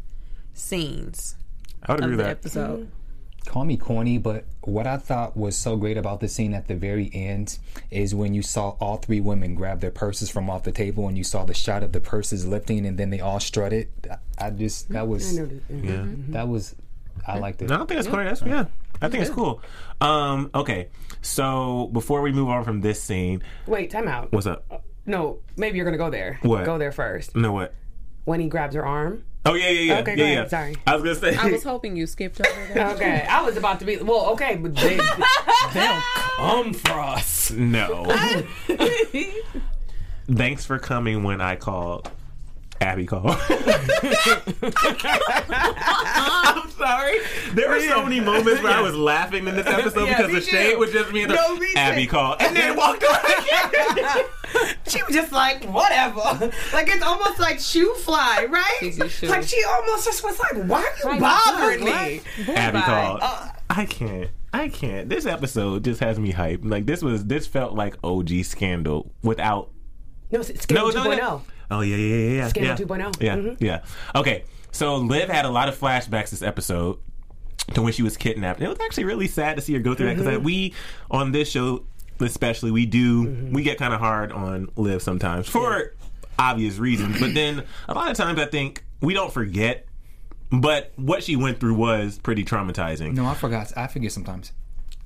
scenes 0.54 1.36
I 1.84 1.94
would 1.94 2.02
agree 2.02 2.14
of 2.14 2.18
with 2.18 2.20
the 2.20 2.24
that. 2.24 2.38
episode. 2.38 2.80
Mm-hmm. 2.82 3.03
Call 3.46 3.66
me 3.66 3.78
corny, 3.78 4.18
but 4.18 4.46
what 4.62 4.88
I 4.88 4.98
thought 4.98 5.36
was 5.36 5.58
so 5.58 5.76
great 5.76 5.98
about 5.98 6.22
the 6.22 6.28
scene 6.28 6.54
at 6.54 6.68
the 6.68 6.76
very 6.76 7.10
end 7.14 7.60
is 7.92 8.16
when 8.16 8.34
you 8.34 8.42
saw 8.42 8.70
all 8.80 8.98
three 8.98 9.20
women 9.20 9.54
grab 9.56 9.82
their 9.82 9.92
purses 9.92 10.30
from 10.30 10.50
off 10.50 10.64
the 10.64 10.72
table 10.72 11.08
and 11.08 11.18
you 11.18 11.24
saw 11.24 11.44
the 11.44 11.54
shot 11.54 11.84
of 11.84 11.92
the 11.92 12.00
purses 12.00 12.46
lifting 12.46 12.86
and 12.86 12.98
then 12.98 13.10
they 13.10 13.20
all 13.20 13.40
strutted. 13.40 13.90
I- 14.10 14.18
I 14.46 14.50
just 14.50 14.90
that 14.90 15.04
mm-hmm. 15.04 15.12
was 15.12 15.38
Yeah. 15.38 15.44
Mm-hmm. 15.44 16.32
that 16.34 16.48
was 16.48 16.76
I 17.28 17.38
liked 17.38 17.62
it. 17.62 17.70
No, 17.70 17.76
I 17.76 17.78
don't 17.80 17.88
think 17.88 17.98
that's 18.00 18.08
corny. 18.08 18.26
That's 18.26 18.42
yeah. 18.42 18.66
I 19.02 19.10
think 19.10 19.22
it's 19.22 19.34
cool. 19.34 19.62
Um, 20.02 20.50
okay, 20.56 20.90
so 21.22 21.90
before 21.94 22.22
we 22.22 22.32
move 22.32 22.50
on 22.50 22.64
from 22.64 22.82
this 22.82 23.02
scene, 23.02 23.44
Wait, 23.68 23.92
time 23.92 24.08
out. 24.08 24.32
what's 24.32 24.48
up? 24.48 24.66
Uh, 24.72 24.78
no, 25.06 25.40
maybe 25.58 25.78
you're 25.78 25.86
gonna 25.86 25.98
go 25.98 26.10
there. 26.10 26.40
What? 26.42 26.66
Go 26.66 26.78
there 26.78 26.92
first. 26.92 27.36
No, 27.36 27.52
what? 27.52 27.74
When 28.26 28.40
he 28.40 28.48
grabs 28.48 28.76
her 28.76 28.86
arm 28.86 29.24
Oh 29.46 29.56
yeah, 29.56 29.68
yeah, 29.70 29.80
yeah. 29.82 30.00
Okay, 30.00 30.12
yeah, 30.12 30.16
go 30.18 30.24
ahead. 30.24 30.38
yeah. 30.38 30.48
Sorry. 30.48 30.76
I 30.88 30.96
was 30.96 31.04
gonna 31.04 31.16
say. 31.16 31.36
I 31.38 31.52
was 31.52 31.64
hoping 31.64 31.98
you 31.98 32.08
skipped 32.08 32.40
over 32.40 32.74
that. 32.74 32.96
Okay, 32.96 33.26
I 33.30 33.42
was 33.44 33.58
about 33.58 33.80
to 33.80 33.86
be 33.86 33.98
well. 33.98 34.28
Okay, 34.32 34.56
but 34.56 34.74
they 34.76 34.96
they'll 35.74 36.02
come 36.38 36.74
for 36.74 36.92
us. 37.00 37.52
no. 37.52 38.06
Thanks 40.32 40.66
for 40.66 40.80
coming 40.80 41.24
when 41.24 41.42
I 41.42 41.56
called. 41.58 42.10
Abby 42.80 43.06
called. 43.06 43.38
I'm 44.96 46.70
sorry. 46.72 47.18
There 47.54 47.70
were 47.70 47.80
so 47.82 48.04
many 48.04 48.20
moments 48.20 48.62
where 48.62 48.74
I 48.74 48.82
was 48.82 48.96
laughing 48.96 49.48
in 49.48 49.56
this 49.56 49.68
episode 49.68 50.06
Yeah, 50.08 50.18
because 50.26 50.34
the 50.34 50.42
shade 50.52 50.74
too. 50.74 50.80
was 50.80 50.92
just 50.92 51.12
me 51.14 51.22
and 51.24 51.32
the 51.32 51.36
No, 51.36 51.56
me 51.56 51.68
too. 51.74 51.78
Abby 51.80 52.08
called 52.08 52.42
and 52.42 52.56
then 52.56 52.76
walked 52.76 53.04
away. 53.04 54.24
She 54.94 55.04
was 55.04 55.14
just 55.14 55.32
like, 55.32 55.66
whatever. 55.66 56.20
Like 56.74 56.88
it's 56.88 57.04
almost 57.04 57.40
like 57.40 57.60
shoe 57.60 57.94
fly, 57.96 58.48
right? 58.50 58.94
Shoe. 59.10 59.28
Like 59.28 59.44
she 59.44 59.62
almost 59.64 60.06
just 60.06 60.24
was 60.24 60.40
like, 60.40 60.64
why 60.68 60.82
are 60.82 61.14
you 61.16 61.20
Right, 61.22 61.44
bothering 61.46 61.84
what? 61.84 62.08
me? 62.08 62.22
Abby 62.56 62.80
Bye. 62.80 62.86
called. 62.86 63.20
Uh, 63.22 63.50
I 63.70 63.86
can't. 63.86 64.30
I 64.54 64.68
can't. 64.70 65.10
This 65.10 65.26
episode 65.26 65.84
just 65.84 66.00
has 66.00 66.20
me 66.20 66.32
hyped. 66.32 66.60
Like 66.70 66.86
this 66.86 67.02
was. 67.02 67.26
This 67.26 67.48
felt 67.48 67.74
like 67.74 67.96
OG 68.04 68.44
scandal 68.44 69.12
without 69.24 69.72
No, 70.32 70.40
it's 70.42 70.62
Scandal 70.62 70.92
no, 70.94 71.04
2.0. 71.06 71.18
no. 71.18 71.42
Oh 71.72 71.82
yeah, 71.82 71.96
yeah, 71.96 72.16
yeah, 72.16 72.36
yeah. 72.38 72.48
Scandal 72.50 72.98
yeah. 72.98 73.10
2.0. 73.12 73.22
Yeah, 73.22 73.36
Mhm. 73.38 73.58
yeah. 73.60 73.84
Okay, 74.16 74.44
so 74.72 74.98
Liv 74.98 75.28
had 75.30 75.46
a 75.46 75.50
lot 75.50 75.70
of 75.70 75.80
flashbacks 75.80 76.30
this 76.30 76.44
episode 76.44 77.00
to 77.74 77.82
when 77.82 77.94
she 77.94 78.04
was 78.04 78.16
kidnapped. 78.18 78.60
And 78.60 78.68
it 78.68 78.70
was 78.70 78.80
actually 78.82 79.06
really 79.06 79.28
sad 79.28 79.56
to 79.56 79.62
see 79.62 79.74
her 79.74 79.80
go 79.80 79.96
through 79.96 80.08
that 80.08 80.18
Mm-hmm. 80.18 80.26
because 80.26 80.44
we 80.44 80.74
on 81.10 81.32
this 81.32 81.50
show, 81.50 81.86
especially, 82.20 82.72
we 82.72 82.86
do 82.86 83.25
mm-hmm. 83.25 83.53
we 83.53 83.63
get 83.63 83.77
kind 83.77 83.93
of 83.93 84.00
hard 84.00 84.32
on 84.32 84.70
Liv 84.75 85.01
sometimes 85.01 85.48
for 85.48 85.93
obvious 86.38 86.77
reasons. 86.77 87.20
But 87.20 87.34
then 87.34 87.63
a 87.88 87.93
lot 87.93 88.12
of 88.12 88.17
times, 88.17 88.39
I 88.39 88.46
think 88.46 88.84
we 89.01 89.13
don't 89.13 89.32
forget. 89.32 89.86
But 90.51 90.93
what 90.98 91.24
she 91.24 91.36
went 91.36 91.60
through 91.60 91.74
was 91.74 92.20
pretty 92.20 92.46
traumatizing. 92.46 93.13
No, 93.13 93.25
I 93.25 93.34
forgot. 93.34 93.75
I 93.75 93.88
forget 93.88 94.12
sometimes. 94.12 94.51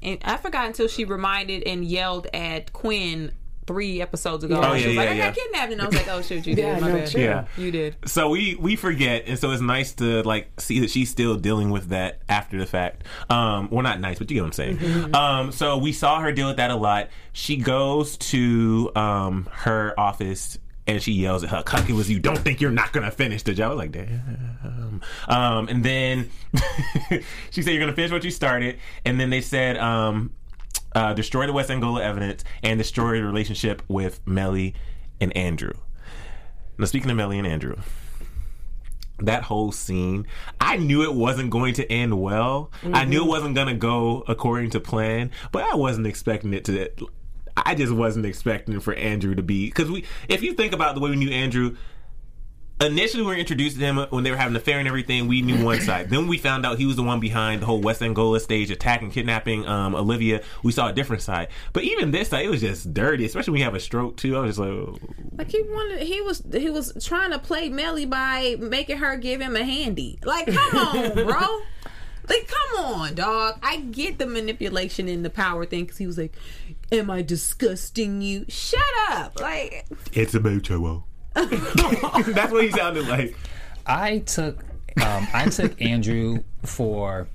And 0.01 0.19
I 0.23 0.37
forgot 0.37 0.67
until 0.67 0.87
she 0.87 1.05
reminded 1.05 1.63
and 1.63 1.85
yelled 1.85 2.27
at 2.33 2.73
Quinn 2.73 3.31
three 3.67 4.01
episodes 4.01 4.43
ago. 4.43 4.59
Oh, 4.63 4.75
she 4.75 4.83
yeah, 4.83 4.87
was 4.87 4.97
like, 4.97 5.05
yeah, 5.05 5.11
I 5.11 5.15
yeah. 5.15 5.25
got 5.27 5.35
kidnapped. 5.35 5.71
And 5.73 5.81
I 5.81 5.85
was 5.85 5.95
like, 5.95 6.07
oh, 6.07 6.21
shoot, 6.21 6.47
you 6.47 6.55
did. 6.55 6.63
Yeah, 6.63 6.79
My 6.79 6.87
no, 6.87 6.97
bad. 6.99 7.11
true. 7.11 7.21
Yeah. 7.21 7.45
You 7.57 7.71
did. 7.71 7.97
So 8.05 8.29
we 8.29 8.55
we 8.55 8.75
forget, 8.75 9.25
and 9.27 9.37
so 9.37 9.51
it's 9.51 9.61
nice 9.61 9.93
to 9.95 10.23
like 10.23 10.59
see 10.59 10.79
that 10.79 10.89
she's 10.89 11.09
still 11.09 11.35
dealing 11.35 11.69
with 11.69 11.89
that 11.89 12.21
after 12.29 12.57
the 12.57 12.65
fact. 12.65 13.03
Um, 13.29 13.69
well, 13.69 13.83
not 13.83 13.99
nice, 13.99 14.17
but 14.17 14.31
you 14.31 14.35
get 14.35 14.41
what 14.41 14.47
I'm 14.47 14.53
saying. 14.53 14.77
Mm-hmm. 14.77 15.15
Um, 15.15 15.51
so 15.51 15.77
we 15.77 15.91
saw 15.91 16.21
her 16.21 16.31
deal 16.31 16.47
with 16.47 16.57
that 16.57 16.71
a 16.71 16.75
lot. 16.75 17.09
She 17.33 17.57
goes 17.57 18.17
to 18.17 18.91
um 18.95 19.47
her 19.51 19.93
office 19.99 20.57
and 20.87 21.03
she 21.03 21.11
yells 21.11 21.43
at 21.43 21.49
her, 21.49 21.61
"Cuck, 21.63 21.89
it 21.89 21.93
was 21.93 22.09
you! 22.09 22.19
Don't 22.19 22.39
think 22.39 22.61
you're 22.61 22.71
not 22.71 22.93
gonna 22.93 23.11
finish 23.11 23.43
the 23.43 23.53
job." 23.53 23.71
I 23.71 23.75
was 23.75 23.77
like, 23.77 23.91
"Damn!" 23.91 25.01
Um, 25.27 25.67
and 25.67 25.83
then 25.83 26.29
she 27.51 27.61
said, 27.61 27.71
"You're 27.73 27.81
gonna 27.81 27.93
finish 27.93 28.11
what 28.11 28.23
you 28.23 28.31
started," 28.31 28.79
and 29.05 29.19
then 29.19 29.29
they 29.29 29.41
said, 29.41 29.77
um, 29.77 30.31
uh, 30.95 31.13
"Destroy 31.13 31.47
the 31.47 31.53
West 31.53 31.69
Angola 31.69 32.03
evidence 32.03 32.43
and 32.63 32.77
destroy 32.77 33.17
the 33.17 33.25
relationship 33.25 33.81
with 33.87 34.19
Mellie 34.25 34.75
and 35.19 35.35
Andrew." 35.35 35.73
Now, 36.77 36.85
speaking 36.85 37.09
of 37.09 37.17
Mellie 37.17 37.39
and 37.39 37.47
Andrew, 37.47 37.75
that 39.19 39.43
whole 39.43 39.71
scene, 39.71 40.27
I 40.61 40.77
knew 40.77 41.03
it 41.03 41.13
wasn't 41.13 41.49
going 41.49 41.73
to 41.75 41.91
end 41.91 42.21
well. 42.21 42.71
I 42.93 43.05
knew 43.05 43.23
it 43.23 43.27
wasn't 43.27 43.55
going 43.55 43.67
to 43.67 43.73
go 43.73 44.23
according 44.27 44.69
to 44.71 44.79
plan, 44.79 45.31
but 45.51 45.63
I 45.63 45.75
wasn't 45.75 46.07
expecting 46.07 46.53
it 46.53 46.65
to. 46.65 46.89
I 47.55 47.73
just 47.73 47.91
wasn't 47.91 48.27
expecting 48.27 48.79
for 48.79 48.93
Andrew 48.93 49.33
to 49.33 49.41
be 49.41 49.65
because 49.65 49.89
we. 49.89 50.05
If 50.29 50.43
you 50.43 50.53
think 50.53 50.73
about 50.73 50.93
the 50.93 51.01
way 51.01 51.09
we 51.09 51.15
knew 51.15 51.31
Andrew, 51.31 51.75
initially 52.81 53.23
we 53.23 53.27
were 53.27 53.35
introduced 53.35 53.77
to 53.77 53.81
him 53.81 53.97
when 54.09 54.23
they 54.23 54.31
were 54.31 54.37
having 54.37 54.53
the 54.53 54.59
affair 54.59 54.79
and 54.79 54.87
everything. 54.87 55.27
We 55.27 55.41
knew 55.41 55.63
one 55.63 55.81
side. 55.81 56.09
then 56.09 56.27
we 56.27 56.37
found 56.37 56.65
out 56.65 56.77
he 56.77 56.85
was 56.85 56.95
the 56.95 57.03
one 57.03 57.19
behind 57.19 57.61
the 57.61 57.65
whole 57.65 57.81
West 57.81 58.01
Angola 58.01 58.39
stage 58.39 58.69
attacking, 58.69 59.11
kidnapping 59.11 59.67
um, 59.67 59.95
Olivia. 59.95 60.41
We 60.63 60.71
saw 60.71 60.87
a 60.89 60.93
different 60.93 61.21
side. 61.21 61.47
But 61.73 61.83
even 61.83 62.11
this 62.11 62.29
side, 62.29 62.45
it 62.45 62.49
was 62.49 62.61
just 62.61 62.93
dirty. 62.93 63.25
Especially 63.25 63.51
when 63.51 63.59
you 63.59 63.65
have 63.65 63.75
a 63.75 63.79
stroke 63.79 64.17
too. 64.17 64.37
I 64.37 64.41
was 64.41 64.57
just 64.57 64.59
like, 64.59 64.69
oh. 64.69 64.97
Like 65.37 65.51
he 65.51 65.61
wanted, 65.63 66.01
he 66.03 66.21
was, 66.21 66.43
he 66.53 66.69
was 66.69 66.93
trying 67.03 67.31
to 67.31 67.39
play 67.39 67.69
Mellie 67.69 68.05
by 68.05 68.55
making 68.59 68.97
her 68.97 69.17
give 69.17 69.41
him 69.41 69.55
a 69.55 69.63
handy. 69.63 70.19
Like, 70.23 70.47
come 70.47 70.77
on, 70.77 71.13
bro. 71.13 71.59
Like, 72.29 72.49
come 72.49 72.83
on, 72.83 73.15
dog. 73.15 73.57
I 73.63 73.77
get 73.77 74.19
the 74.19 74.27
manipulation 74.27 75.07
and 75.07 75.23
the 75.23 75.29
power 75.29 75.65
thing 75.65 75.85
because 75.85 75.97
he 75.97 76.05
was 76.05 76.17
like, 76.17 76.35
"Am 76.91 77.09
I 77.09 77.21
disgusting 77.21 78.21
you? 78.21 78.43
Shut 78.49 78.81
up!" 79.09 79.39
Like, 79.39 79.85
it's 80.11 80.35
a 80.35 80.39
mutuo. 80.41 81.03
That's 81.37 82.51
what 82.51 82.63
he 82.63 82.71
sounded 82.71 83.07
like. 83.07 83.35
I 83.85 84.19
took 84.19 84.63
um, 85.03 85.27
I 85.33 85.47
took 85.49 85.79
Andrew 85.81 86.43
for 86.63 87.27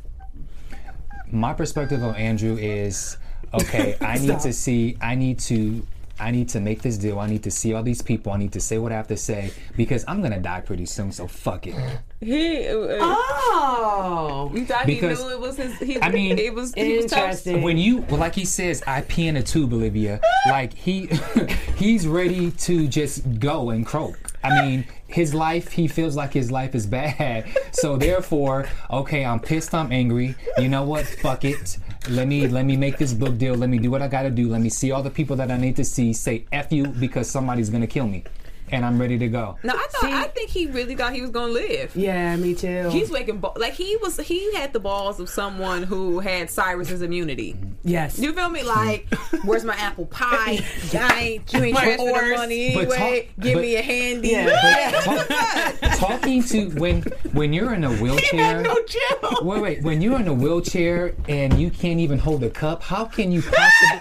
my 1.30 1.54
perspective 1.54 2.02
on 2.02 2.14
Andrew 2.16 2.56
is 2.56 3.16
okay. 3.54 3.96
I 4.00 4.18
need 4.18 4.40
to 4.40 4.52
see. 4.52 4.96
I 5.00 5.14
need 5.14 5.38
to. 5.40 5.86
I 6.20 6.30
need 6.30 6.48
to 6.50 6.60
make 6.60 6.82
this 6.82 6.96
deal. 6.98 7.18
I 7.18 7.26
need 7.26 7.42
to 7.44 7.50
see 7.50 7.72
all 7.74 7.82
these 7.82 8.02
people. 8.02 8.32
I 8.32 8.36
need 8.38 8.52
to 8.52 8.60
say 8.60 8.78
what 8.78 8.92
I 8.92 8.96
have 8.96 9.08
to 9.08 9.16
say 9.16 9.52
because 9.76 10.04
I'm 10.06 10.22
gonna 10.22 10.38
die 10.40 10.60
pretty 10.60 10.86
soon. 10.86 11.10
So 11.12 11.26
fuck 11.26 11.66
it. 11.66 11.74
he, 12.20 12.68
uh, 12.68 12.98
Oh, 13.00 14.50
you 14.54 14.64
thought 14.66 14.86
Because- 14.86 15.18
he 15.18 15.24
knew 15.24 15.30
it 15.32 15.40
was 15.40 15.56
his. 15.56 15.78
He, 15.78 16.00
I 16.00 16.10
mean, 16.10 16.38
it 16.38 16.54
was 16.54 16.72
he 16.74 16.96
was 16.96 17.04
toast. 17.06 17.14
interesting. 17.14 17.62
When 17.62 17.76
you 17.78 17.98
well, 18.08 18.20
like 18.20 18.34
he 18.34 18.44
says, 18.44 18.82
I 18.86 19.00
pee 19.02 19.26
in 19.28 19.36
a 19.36 19.42
tube, 19.42 19.72
Olivia. 19.72 20.20
Like 20.46 20.74
he 20.74 21.08
he's 21.76 22.06
ready 22.06 22.50
to 22.52 22.86
just 22.88 23.38
go 23.40 23.70
and 23.70 23.84
croak. 23.86 24.18
I 24.44 24.62
mean, 24.66 24.86
his 25.06 25.34
life, 25.34 25.70
he 25.72 25.86
feels 25.88 26.16
like 26.16 26.32
his 26.32 26.50
life 26.50 26.74
is 26.74 26.86
bad. 26.86 27.46
So 27.72 27.96
therefore, 27.96 28.66
okay, 28.90 29.24
I'm 29.24 29.38
pissed, 29.40 29.72
I'm 29.74 29.92
angry. 29.92 30.34
You 30.58 30.68
know 30.68 30.82
what? 30.84 31.06
Fuck 31.06 31.44
it. 31.44 31.78
Let 32.08 32.26
me 32.26 32.48
let 32.48 32.66
me 32.66 32.76
make 32.76 32.98
this 32.98 33.14
book 33.14 33.38
deal. 33.38 33.54
Let 33.54 33.70
me 33.70 33.78
do 33.78 33.88
what 33.88 34.02
I 34.02 34.08
gotta 34.08 34.30
do. 34.30 34.48
Let 34.48 34.60
me 34.60 34.70
see 34.70 34.90
all 34.90 35.04
the 35.04 35.10
people 35.10 35.36
that 35.36 35.52
I 35.52 35.56
need 35.56 35.76
to 35.76 35.84
see. 35.84 36.12
Say 36.12 36.46
F 36.50 36.72
you 36.72 36.88
because 36.88 37.30
somebody's 37.30 37.70
gonna 37.70 37.86
kill 37.86 38.08
me. 38.08 38.24
And 38.72 38.84
I'm 38.86 38.98
ready 38.98 39.18
to 39.18 39.28
go. 39.28 39.58
No, 39.62 39.74
I 39.74 39.86
thought. 39.90 40.10
I 40.10 40.24
think 40.28 40.48
he 40.50 40.66
really 40.66 40.96
thought 40.96 41.12
he 41.12 41.20
was 41.20 41.30
gonna 41.30 41.52
live. 41.52 41.94
yeah, 41.94 42.34
me 42.36 42.54
too. 42.54 42.88
He's 42.90 43.10
waking 43.10 43.38
ball 43.38 43.52
like 43.56 43.74
he 43.74 43.96
was. 43.98 44.18
He 44.18 44.52
had 44.54 44.72
the 44.72 44.80
balls 44.80 45.20
of 45.20 45.28
someone 45.28 45.82
who 45.82 46.20
had 46.20 46.50
Cyrus's 46.50 47.02
immunity. 47.02 47.54
yes. 47.84 48.18
You 48.18 48.32
feel 48.32 48.48
me? 48.48 48.62
Like, 48.62 49.06
where's 49.44 49.64
my 49.64 49.74
apple 49.76 50.06
pie? 50.06 50.60
I 50.94 51.20
ain't 51.20 51.52
you 51.52 51.62
ain't 51.62 51.74
My 51.74 51.80
transfer 51.82 52.28
the 52.30 52.36
money 52.36 52.66
anyway. 52.74 52.96
talk- 53.26 53.44
Give 53.44 53.54
but- 53.54 53.62
me 53.62 53.76
a 53.76 53.82
handy. 53.82 54.28
Yeah. 54.28 55.00
Talk- 55.02 55.98
talking 55.98 56.42
to 56.44 56.68
when 56.80 57.02
when 57.32 57.52
you're 57.52 57.74
in 57.74 57.84
a 57.84 57.92
wheelchair. 57.96 58.62
No 58.62 58.74
chill. 58.84 59.38
Wait, 59.42 59.60
wait. 59.62 59.82
When 59.82 60.00
you're 60.00 60.18
in 60.18 60.28
a 60.28 60.34
wheelchair 60.34 61.14
and 61.28 61.58
you 61.60 61.70
can't 61.70 62.00
even 62.00 62.18
hold 62.18 62.42
a 62.42 62.50
cup, 62.50 62.82
how 62.82 63.04
can 63.04 63.30
you 63.32 63.42
possibly? 63.42 64.00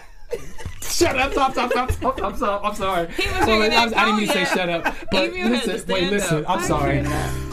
Shut 0.83 1.17
up! 1.17 1.31
Stop! 1.31 1.51
Stop! 1.53 1.71
Stop! 1.71 1.91
Stop! 1.91 2.21
I'm 2.23 2.35
sorry. 2.35 2.59
I'm 2.65 2.75
sorry. 2.75 3.07
He 3.13 3.27
was 3.27 3.47
Well, 3.47 3.61
I'm- 3.61 3.89
that 3.89 3.97
I 3.97 4.05
didn't 4.05 4.17
mean 4.17 4.27
to 4.27 4.33
say 4.33 4.45
shut 4.45 4.69
up. 4.69 4.95
But 5.11 5.29
Even 5.33 5.53
had 5.53 5.63
to 5.63 5.71
listen, 5.73 5.93
wait, 5.93 6.09
listen. 6.11 6.45
up. 6.45 6.49
I'm 6.49 6.63
sorry. 6.63 7.05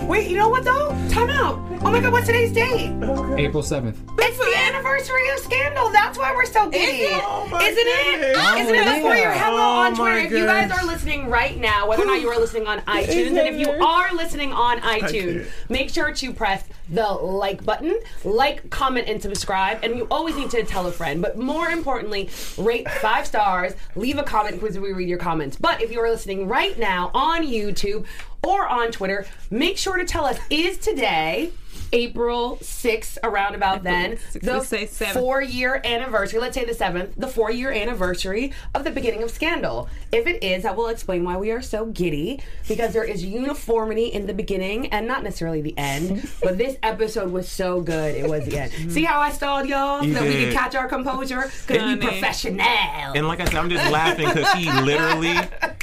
Wait, 0.07 0.29
you 0.31 0.37
know 0.37 0.49
what 0.49 0.65
though? 0.65 0.89
Time 1.11 1.31
out. 1.31 1.59
Oh 1.83 1.91
my 1.93 2.01
god, 2.01 2.13
what's 2.13 2.27
today's 2.27 2.53
date? 2.53 2.91
April 3.39 3.63
seventh. 3.63 3.99
It's 4.19 4.39
the 4.39 4.59
anniversary 4.59 5.29
of 5.31 5.39
Scandal. 5.41 5.91
That's 5.91 6.19
why 6.19 6.33
we're 6.35 6.45
so 6.47 6.69
giddy. 6.69 7.03
it? 7.05 7.23
Oh 7.25 7.49
ah, 7.53 7.61
Isn't 7.63 7.79
it? 7.79 8.11
goodness. 8.37 8.61
Isn't 8.61 8.75
it 8.75 8.87
Oh, 8.89 8.95
before 8.97 9.15
yeah. 9.17 9.23
your 9.23 9.33
hello 9.33 9.57
Oh 9.59 9.81
on 9.87 9.95
Twitter? 9.95 10.17
If 10.19 10.33
you 10.33 10.45
guys 10.47 10.71
are 10.71 10.85
listening 10.87 11.29
right 11.31 11.57
now, 11.59 11.89
whether 11.89 12.03
or 12.03 12.07
not 12.07 12.21
you 12.21 12.29
are 12.29 12.39
listening 12.39 12.67
on 12.67 12.81
iTunes, 12.81 13.29
and 13.29 13.39
if 13.39 13.59
you 13.59 13.71
are 13.71 14.15
listening 14.15 14.53
on 14.53 14.81
iTunes, 14.81 15.49
make 15.69 15.91
sure 15.91 16.13
to 16.13 16.33
press 16.33 16.65
the 16.91 17.07
like 17.07 17.65
button, 17.65 17.99
like, 18.25 18.69
comment, 18.71 19.09
and 19.09 19.21
subscribe. 19.23 19.79
And 19.83 19.97
you 19.97 20.07
always 20.11 20.37
need 20.37 20.51
to 20.51 20.63
tell 20.65 20.87
a 20.87 20.93
friend. 20.93 21.21
But 21.23 21.39
more 21.39 21.69
importantly, 21.69 22.31
rate 22.57 22.89
five 22.91 23.18
stars, 23.27 23.75
leave 23.97 24.19
a 24.19 24.23
comment 24.23 24.61
because 24.61 24.79
we 24.79 24.93
read 24.93 25.09
your 25.09 25.19
comments. 25.19 25.57
But 25.57 25.83
if 25.83 25.91
you 25.91 26.01
are 26.01 26.11
listening 26.11 26.49
right 26.49 26.79
now 26.79 27.11
on 27.15 27.47
YouTube 27.47 28.07
or 28.43 28.67
on 28.67 28.93
Twitter, 28.93 29.27
make 29.51 29.77
sure 29.77 29.97
to 29.97 30.05
tell 30.05 30.25
us 30.25 30.39
is 30.51 30.79
today 30.79 31.53
April 31.93 32.59
6th, 32.61 33.19
around 33.23 33.55
about 33.55 33.83
then, 33.83 34.19
the 34.35 34.61
say 34.61 34.87
four 34.87 35.43
year 35.43 35.81
anniversary, 35.85 36.41
let's 36.41 36.55
say 36.55 36.65
the 36.65 36.73
7th, 36.73 37.13
the 37.17 37.29
four 37.29 37.51
year 37.51 37.71
anniversary 37.71 38.53
of 38.75 38.85
the 38.85 38.91
beginning 38.91 39.23
of 39.23 39.31
Scandal. 39.31 39.89
If 40.13 40.27
it 40.27 40.43
is, 40.43 40.65
I 40.65 40.73
will 40.73 40.89
explain 40.89 41.25
why 41.25 41.37
we 41.37 41.51
are 41.51 41.63
so 41.63 41.87
giddy 41.87 42.41
because 42.67 42.93
there 42.93 43.05
is 43.05 43.25
uniformity 43.25 44.07
in 44.07 44.27
the 44.27 44.35
beginning 44.35 44.89
and 44.89 45.07
not 45.07 45.23
necessarily 45.23 45.61
the 45.61 45.77
end. 45.79 46.29
but 46.43 46.59
this 46.59 46.77
episode 46.83 47.31
was 47.31 47.49
so 47.49 47.81
good, 47.81 48.15
it 48.15 48.29
was 48.29 48.45
the 48.45 48.59
end. 48.59 48.93
See 48.93 49.05
how 49.05 49.21
I 49.21 49.31
stalled 49.31 49.69
y'all 49.69 50.03
so 50.03 50.11
that 50.11 50.23
we 50.23 50.29
did. 50.31 50.49
could 50.49 50.55
catch 50.55 50.75
our 50.75 50.89
composure? 50.89 51.51
Because 51.67 51.83
Honey. 51.83 52.01
we 52.01 52.07
professional. 52.07 52.61
And 52.61 53.27
like 53.29 53.41
I 53.41 53.45
said, 53.45 53.57
I'm 53.57 53.71
just 53.71 53.91
laughing 53.91 54.29
because 54.29 54.53
he 54.53 54.71
literally 54.83 55.37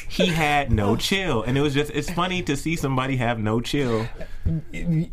he 0.07 0.27
had 0.27 0.71
no 0.71 0.95
chill, 0.95 1.43
and 1.43 1.57
it 1.57 1.61
was 1.61 1.73
just 1.73 1.91
it's 1.91 2.09
funny 2.09 2.41
to 2.43 2.55
see 2.55 2.75
somebody 2.75 3.17
have 3.17 3.39
no 3.39 3.59
chill 3.61 4.07
You 4.45 5.09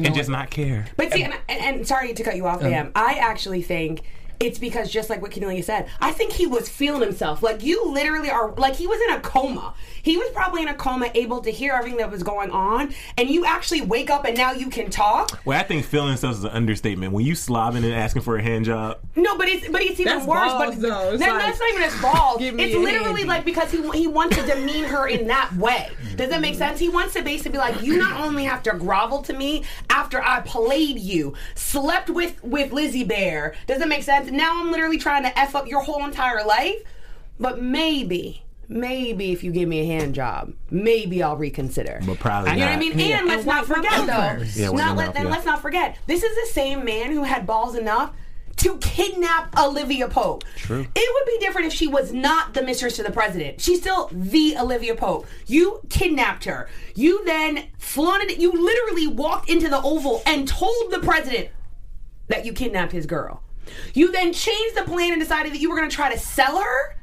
know, 0.00 0.06
and 0.06 0.14
just 0.14 0.30
not 0.30 0.50
care. 0.50 0.86
But 0.96 1.12
see, 1.12 1.22
and, 1.22 1.34
and, 1.48 1.60
and 1.60 1.86
sorry 1.86 2.14
to 2.14 2.22
cut 2.22 2.36
you 2.36 2.46
off, 2.46 2.62
um, 2.62 2.70
Bam. 2.70 2.92
I 2.94 3.14
actually 3.14 3.62
think 3.62 4.02
it's 4.40 4.58
because 4.58 4.90
just 4.90 5.10
like 5.10 5.20
what 5.22 5.32
Cornelia 5.32 5.62
said, 5.62 5.88
I 6.00 6.12
think 6.12 6.32
he 6.32 6.46
was 6.46 6.68
feeling 6.68 7.02
himself. 7.02 7.42
Like 7.42 7.62
you 7.62 7.84
literally 7.92 8.30
are 8.30 8.50
like 8.52 8.74
he 8.74 8.86
was 8.86 8.98
in 9.08 9.14
a 9.16 9.20
coma. 9.20 9.74
He 10.02 10.16
was 10.16 10.30
probably 10.32 10.62
in 10.62 10.68
a 10.68 10.74
coma, 10.74 11.10
able 11.14 11.42
to 11.42 11.50
hear 11.50 11.74
everything 11.74 11.98
that 11.98 12.10
was 12.10 12.22
going 12.22 12.50
on, 12.50 12.94
and 13.18 13.28
you 13.28 13.44
actually 13.44 13.82
wake 13.82 14.08
up 14.08 14.24
and 14.24 14.34
now 14.36 14.52
you 14.52 14.70
can 14.70 14.88
talk. 14.88 15.40
Well, 15.44 15.60
I 15.60 15.62
think 15.62 15.84
feeling 15.84 16.08
himself 16.08 16.36
is 16.38 16.44
an 16.44 16.50
understatement. 16.50 17.12
When 17.12 17.24
you 17.26 17.34
slobbing 17.34 17.84
and 17.84 17.92
asking 17.92 18.22
for 18.22 18.36
a 18.38 18.42
hand 18.42 18.64
job, 18.64 18.98
No, 19.14 19.36
but 19.36 19.46
it's 19.48 19.68
but 19.68 19.82
it's 19.82 20.00
even 20.00 20.14
That's 20.16 20.26
worse. 20.26 20.52
balls, 20.52 20.74
but 20.76 20.80
though. 20.80 21.10
It's 21.12 21.22
that- 21.22 21.30
like, 21.34 21.42
that's 21.44 21.60
not 21.60 21.68
even 21.70 21.82
as 21.82 22.00
balls. 22.00 22.40
It's 22.60 22.74
literally 22.76 23.24
like 23.24 23.44
because 23.44 23.70
he 23.70 23.88
he 23.92 24.06
wants 24.06 24.36
to 24.36 24.42
demean 24.46 24.84
her 24.84 25.06
in 25.06 25.26
that 25.26 25.52
way. 25.56 25.90
Does 26.16 26.30
that 26.30 26.40
make 26.40 26.54
sense? 26.54 26.78
He 26.78 26.88
wants 26.88 27.12
to 27.14 27.22
basically 27.22 27.52
be 27.52 27.58
like, 27.58 27.82
you 27.82 27.98
not 27.98 28.20
only 28.20 28.44
have 28.44 28.62
to 28.64 28.72
grovel 28.72 29.22
to 29.22 29.32
me 29.32 29.64
after 29.90 30.22
I 30.22 30.40
played 30.40 30.98
you, 30.98 31.34
slept 31.54 32.08
with 32.10 32.42
with 32.42 32.72
Lizzie 32.72 33.04
Bear. 33.04 33.54
Does 33.66 33.78
that 33.80 33.88
make 33.88 34.02
sense? 34.02 34.29
Now 34.30 34.60
I'm 34.60 34.70
literally 34.70 34.98
trying 34.98 35.22
to 35.24 35.38
f 35.38 35.54
up 35.54 35.66
your 35.68 35.80
whole 35.80 36.04
entire 36.04 36.44
life. 36.44 36.82
But 37.38 37.62
maybe. 37.62 38.42
Maybe 38.68 39.32
if 39.32 39.42
you 39.42 39.50
give 39.50 39.68
me 39.68 39.80
a 39.80 39.86
hand 39.86 40.14
job, 40.14 40.52
maybe 40.70 41.24
I'll 41.24 41.36
reconsider. 41.36 42.00
But 42.06 42.20
probably 42.20 42.52
you 42.52 42.58
know 42.58 42.66
what 42.66 42.72
I 42.72 42.78
mean. 42.78 42.98
Yeah. 42.98 43.18
And 43.18 43.26
let's 43.26 43.38
And 43.40 43.46
not 43.46 43.66
forget 43.66 44.06
mouth 44.06 44.06
though. 44.06 44.60
Yeah, 44.60 44.68
white 44.68 44.78
not 44.78 44.96
let, 44.96 45.06
mouth, 45.06 45.14
then 45.14 45.24
yeah. 45.24 45.30
let's 45.30 45.44
not 45.44 45.60
forget. 45.60 45.98
This 46.06 46.22
is 46.22 46.36
the 46.36 46.52
same 46.52 46.84
man 46.84 47.10
who 47.10 47.24
had 47.24 47.46
balls 47.46 47.74
enough 47.74 48.14
to 48.58 48.76
kidnap 48.76 49.58
Olivia 49.58 50.06
Pope. 50.06 50.44
True. 50.54 50.86
It 50.94 51.14
would 51.14 51.26
be 51.32 51.44
different 51.44 51.66
if 51.66 51.72
she 51.72 51.88
was 51.88 52.12
not 52.12 52.54
the 52.54 52.62
mistress 52.62 52.94
to 52.96 53.02
the 53.02 53.10
president. 53.10 53.60
She's 53.60 53.80
still 53.80 54.10
the 54.12 54.56
Olivia 54.58 54.94
Pope. 54.94 55.26
You 55.46 55.80
kidnapped 55.88 56.44
her. 56.44 56.68
You 56.94 57.24
then 57.24 57.64
flaunted 57.78 58.30
it. 58.30 58.38
You 58.38 58.52
literally 58.52 59.06
walked 59.06 59.48
into 59.48 59.68
the 59.68 59.80
Oval 59.82 60.22
and 60.26 60.46
told 60.46 60.92
the 60.92 61.00
president 61.00 61.48
that 62.28 62.44
you 62.44 62.52
kidnapped 62.52 62.92
his 62.92 63.06
girl. 63.06 63.42
You 63.94 64.12
then 64.12 64.32
changed 64.32 64.76
the 64.76 64.82
plan 64.82 65.12
and 65.12 65.20
decided 65.20 65.52
that 65.52 65.60
you 65.60 65.70
were 65.70 65.76
going 65.76 65.88
to 65.88 65.94
try 65.94 66.12
to 66.12 66.18
sell 66.18 66.58
her. 66.60 66.96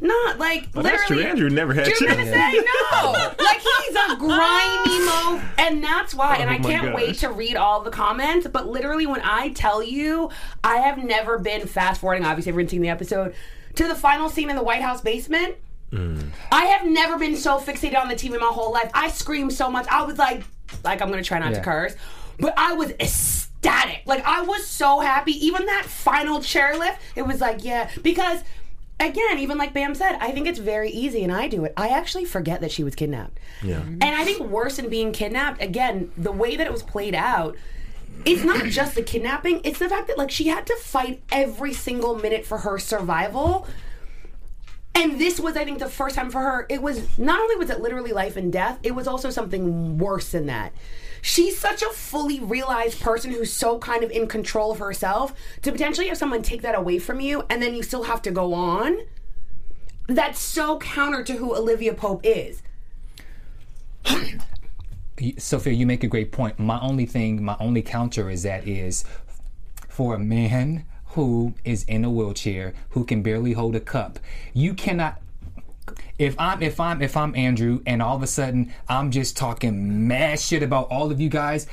Not 0.00 0.38
like 0.38 0.68
Well, 0.74 0.84
that's 0.84 1.02
literally. 1.10 1.22
true. 1.24 1.30
Andrew 1.32 1.50
never 1.50 1.74
had 1.74 1.86
Do 1.86 1.90
you 1.90 2.00
know 2.06 2.14
what 2.14 2.20
I'm 2.20 2.26
children. 2.26 2.52
saying? 2.52 2.64
No. 2.92 3.12
like 3.44 3.58
he's 3.58 3.96
a 3.96 4.16
grimy 4.16 5.04
mo, 5.06 5.42
and 5.58 5.82
that's 5.82 6.14
why. 6.14 6.36
and 6.36 6.48
Oh 6.48 6.52
I 6.52 6.58
can't 6.58 6.94
wait 6.94 7.16
to 7.18 7.30
read 7.32 7.56
all 7.56 7.80
the 7.82 7.90
comments. 7.90 8.46
But 8.46 8.68
literally, 8.68 9.06
when 9.06 9.20
I 9.24 9.48
tell 9.48 9.82
you, 9.82 10.30
I 10.62 10.76
have 10.76 10.98
never 10.98 11.38
been 11.38 11.66
fast 11.66 12.00
forwarding. 12.00 12.24
Obviously, 12.24 12.50
everyone's 12.50 12.70
seen 12.70 12.82
the 12.82 12.90
episode 12.90 13.34
to 13.74 13.88
the 13.88 13.94
final 13.96 14.28
scene 14.28 14.50
in 14.50 14.56
the 14.56 14.62
White 14.62 14.82
House 14.82 15.00
basement. 15.00 15.56
Mm. 15.90 16.30
I 16.52 16.66
have 16.66 16.86
never 16.86 17.18
been 17.18 17.34
so 17.34 17.58
fixated 17.58 17.98
on 18.00 18.08
the 18.08 18.14
TV 18.14 18.38
my 18.38 18.46
whole 18.46 18.70
life. 18.72 18.90
I 18.94 19.08
screamed 19.10 19.52
so 19.52 19.68
much. 19.68 19.86
I 19.88 20.02
was 20.02 20.16
like, 20.16 20.44
like 20.84 21.02
I'm 21.02 21.10
gonna 21.10 21.24
try 21.24 21.40
not 21.40 21.54
to 21.54 21.60
curse, 21.60 21.96
but 22.38 22.54
I 22.56 22.72
was 22.74 22.90
ecstatic. 23.00 24.02
Like 24.06 24.24
I 24.24 24.42
was 24.42 24.66
so 24.66 25.00
happy. 25.00 25.32
Even 25.46 25.66
that 25.66 25.84
final 25.86 26.38
chairlift, 26.40 26.98
it 27.16 27.22
was 27.22 27.40
like, 27.40 27.64
yeah, 27.64 27.90
because. 28.02 28.42
Again, 29.00 29.38
even 29.38 29.58
like 29.58 29.72
Bam 29.72 29.94
said, 29.94 30.18
I 30.20 30.32
think 30.32 30.48
it's 30.48 30.58
very 30.58 30.90
easy, 30.90 31.22
and 31.22 31.32
I 31.32 31.46
do 31.46 31.64
it. 31.64 31.72
I 31.76 31.90
actually 31.90 32.24
forget 32.24 32.62
that 32.62 32.72
she 32.72 32.82
was 32.82 32.96
kidnapped. 32.96 33.38
Yeah. 33.62 33.76
Mm-hmm. 33.76 33.98
And 34.02 34.04
I 34.16 34.24
think 34.24 34.40
worse 34.40 34.74
than 34.74 34.88
being 34.88 35.12
kidnapped, 35.12 35.62
again, 35.62 36.10
the 36.16 36.32
way 36.32 36.56
that 36.56 36.66
it 36.66 36.72
was 36.72 36.82
played 36.82 37.14
out, 37.14 37.54
it's 38.24 38.42
not 38.42 38.64
just 38.64 38.96
the 38.96 39.02
kidnapping, 39.04 39.60
it's 39.62 39.78
the 39.78 39.88
fact 39.88 40.08
that 40.08 40.18
like 40.18 40.32
she 40.32 40.48
had 40.48 40.66
to 40.66 40.74
fight 40.74 41.22
every 41.30 41.72
single 41.72 42.16
minute 42.16 42.44
for 42.44 42.58
her 42.58 42.76
survival. 42.76 43.68
And 44.96 45.20
this 45.20 45.38
was, 45.38 45.56
I 45.56 45.64
think, 45.64 45.78
the 45.78 45.88
first 45.88 46.16
time 46.16 46.28
for 46.28 46.40
her. 46.40 46.66
It 46.68 46.82
was 46.82 47.16
not 47.20 47.38
only 47.40 47.54
was 47.54 47.70
it 47.70 47.80
literally 47.80 48.10
life 48.12 48.36
and 48.36 48.52
death, 48.52 48.80
it 48.82 48.96
was 48.96 49.06
also 49.06 49.30
something 49.30 49.98
worse 49.98 50.32
than 50.32 50.46
that. 50.46 50.72
She's 51.22 51.58
such 51.58 51.82
a 51.82 51.90
fully 51.90 52.40
realized 52.40 53.00
person 53.00 53.30
who's 53.30 53.52
so 53.52 53.78
kind 53.78 54.04
of 54.04 54.10
in 54.10 54.26
control 54.26 54.72
of 54.72 54.78
herself 54.78 55.34
to 55.62 55.72
potentially 55.72 56.08
have 56.08 56.18
someone 56.18 56.42
take 56.42 56.62
that 56.62 56.74
away 56.74 56.98
from 56.98 57.20
you 57.20 57.44
and 57.50 57.62
then 57.62 57.74
you 57.74 57.82
still 57.82 58.04
have 58.04 58.22
to 58.22 58.30
go 58.30 58.54
on. 58.54 58.98
That's 60.06 60.38
so 60.38 60.78
counter 60.78 61.22
to 61.24 61.34
who 61.34 61.54
Olivia 61.54 61.94
Pope 61.94 62.22
is. 62.24 62.62
Sophia, 65.36 65.72
you 65.72 65.84
make 65.84 66.04
a 66.04 66.06
great 66.06 66.32
point. 66.32 66.58
My 66.58 66.80
only 66.80 67.04
thing, 67.04 67.44
my 67.44 67.56
only 67.60 67.82
counter 67.82 68.30
is 68.30 68.44
that 68.44 68.66
is 68.66 69.04
for 69.88 70.14
a 70.14 70.18
man 70.18 70.84
who 71.08 71.54
is 71.64 71.84
in 71.84 72.04
a 72.04 72.10
wheelchair 72.10 72.72
who 72.90 73.04
can 73.04 73.22
barely 73.22 73.52
hold 73.52 73.74
a 73.74 73.80
cup. 73.80 74.18
You 74.54 74.74
cannot 74.74 75.20
if 76.18 76.34
I'm 76.38 76.62
if 76.62 76.80
I'm 76.80 77.00
if 77.00 77.16
I'm 77.16 77.34
Andrew 77.36 77.80
and 77.86 78.02
all 78.02 78.16
of 78.16 78.22
a 78.22 78.26
sudden 78.26 78.72
I'm 78.88 79.10
just 79.10 79.36
talking 79.36 80.08
mad 80.08 80.40
shit 80.40 80.62
about 80.62 80.88
all 80.90 81.10
of 81.10 81.20
you 81.20 81.28
guys, 81.28 81.66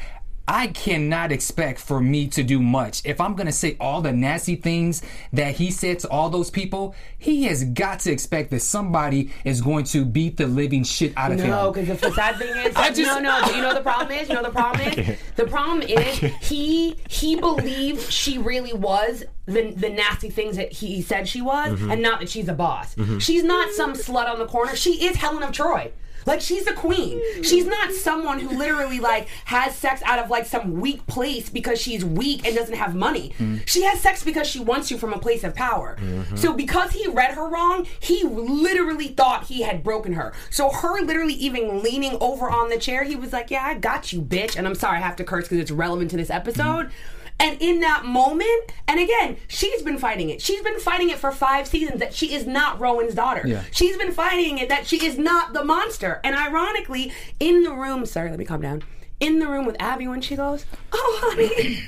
I 0.47 0.67
cannot 0.67 1.31
expect 1.31 1.79
for 1.79 1.99
me 1.99 2.27
to 2.27 2.43
do 2.43 2.61
much. 2.61 3.01
If 3.03 3.19
I'm 3.19 3.33
gonna 3.35 3.51
say 3.51 3.75
all 3.79 4.01
the 4.01 4.11
nasty 4.11 4.55
things 4.55 5.01
that 5.33 5.55
he 5.55 5.71
said 5.71 5.99
to 5.99 6.09
all 6.09 6.29
those 6.29 6.51
people, 6.51 6.93
he 7.17 7.45
has 7.45 7.63
got 7.63 8.01
to 8.01 8.11
expect 8.11 8.51
that 8.51 8.59
somebody 8.61 9.31
is 9.43 9.59
going 9.61 9.85
to 9.85 10.05
beat 10.05 10.37
the 10.37 10.45
living 10.45 10.83
shit 10.83 11.13
out 11.17 11.31
of 11.31 11.37
No, 11.39 11.43
him. 11.43 11.49
No, 11.49 11.71
because 11.71 11.99
the 11.99 12.11
sad 12.11 12.37
thing 12.37 12.55
is, 12.57 12.75
I 12.75 12.89
just- 12.89 13.01
no, 13.01 13.19
no. 13.19 13.39
You 13.55 13.61
know 13.63 13.73
the 13.73 13.81
problem 13.81 14.11
is, 14.17 14.29
you 14.29 14.35
know 14.35 14.43
the 14.43 14.51
problem 14.51 14.87
is, 14.87 15.17
the 15.35 15.45
problem 15.47 15.81
is 15.81 16.17
he 16.41 16.95
he 17.09 17.35
believed 17.35 18.11
she 18.11 18.37
really 18.37 18.73
was 18.73 19.23
the 19.47 19.71
the 19.71 19.89
nasty 19.89 20.29
things 20.29 20.57
that 20.57 20.71
he 20.71 21.01
said 21.01 21.27
she 21.27 21.41
was, 21.41 21.55
Mm-hmm. 21.79 21.89
and 21.91 22.01
not 22.03 22.19
that 22.19 22.29
she's 22.29 22.47
a 22.47 22.53
boss. 22.53 22.95
She's 23.19 23.43
not 23.43 23.71
some 23.71 23.93
slut 23.93 24.29
on 24.29 24.37
the 24.37 24.45
corner. 24.45 24.75
She 24.75 25.05
is 25.07 25.15
Helen 25.15 25.41
of 25.41 25.51
Troy. 25.51 25.91
Like 26.25 26.41
she's 26.41 26.67
a 26.67 26.73
queen. 26.73 27.21
She's 27.43 27.65
not 27.65 27.91
someone 27.91 28.39
who 28.39 28.57
literally 28.57 28.99
like 28.99 29.27
has 29.45 29.75
sex 29.75 30.01
out 30.05 30.19
of 30.19 30.29
like 30.29 30.45
some 30.45 30.79
weak 30.79 31.05
place 31.07 31.49
because 31.49 31.79
she's 31.79 32.03
weak 32.03 32.45
and 32.45 32.55
doesn't 32.55 32.75
have 32.75 32.95
money. 32.95 33.33
Mm-hmm. 33.37 33.57
She 33.65 33.83
has 33.83 33.99
sex 34.01 34.23
because 34.23 34.47
she 34.47 34.59
wants 34.59 34.89
you 34.91 34.97
from 34.97 35.13
a 35.13 35.19
place 35.19 35.43
of 35.43 35.55
power. 35.55 35.97
Mm-hmm. 35.99 36.35
So 36.35 36.53
because 36.53 36.91
he 36.91 37.07
read 37.07 37.35
her 37.35 37.47
wrong, 37.47 37.87
he 37.99 38.23
literally 38.23 39.09
thought 39.09 39.45
he 39.45 39.61
had 39.61 39.83
broken 39.83 40.13
her. 40.13 40.33
So 40.49 40.69
her 40.69 41.01
literally 41.01 41.33
even 41.35 41.83
leaning 41.83 42.17
over 42.21 42.49
on 42.49 42.69
the 42.69 42.77
chair, 42.77 43.03
he 43.03 43.15
was 43.15 43.33
like, 43.33 43.51
"Yeah, 43.51 43.63
I 43.63 43.75
got 43.75 44.11
you, 44.11 44.21
bitch." 44.21 44.55
And 44.55 44.67
I'm 44.67 44.75
sorry, 44.75 44.97
I 44.97 45.01
have 45.01 45.15
to 45.17 45.23
curse 45.23 45.45
because 45.45 45.59
it's 45.59 45.71
relevant 45.71 46.11
to 46.11 46.17
this 46.17 46.29
episode. 46.29 46.87
Mm-hmm. 46.87 47.14
And 47.39 47.61
in 47.61 47.81
that 47.81 48.05
moment, 48.05 48.71
and 48.87 48.99
again, 48.99 49.37
she's 49.47 49.81
been 49.81 49.97
fighting 49.97 50.29
it. 50.29 50.41
She's 50.41 50.61
been 50.61 50.79
fighting 50.79 51.09
it 51.09 51.17
for 51.19 51.31
five 51.31 51.67
seasons 51.67 51.99
that 51.99 52.13
she 52.13 52.33
is 52.33 52.47
not 52.47 52.79
Rowan's 52.79 53.13
daughter. 53.13 53.41
Yeah. 53.45 53.63
She's 53.71 53.97
been 53.97 54.13
fighting 54.13 54.57
it 54.57 54.69
that 54.69 54.87
she 54.87 55.05
is 55.05 55.17
not 55.17 55.53
the 55.53 55.63
monster. 55.63 56.21
And 56.23 56.35
ironically, 56.35 57.11
in 57.39 57.63
the 57.63 57.73
room, 57.73 58.05
sorry, 58.05 58.29
let 58.29 58.39
me 58.39 58.45
calm 58.45 58.61
down. 58.61 58.83
In 59.19 59.39
the 59.39 59.47
room 59.47 59.65
with 59.65 59.75
Abby 59.79 60.07
when 60.07 60.21
she 60.21 60.35
goes, 60.35 60.65
Oh, 60.91 61.19
honey, 61.23 61.87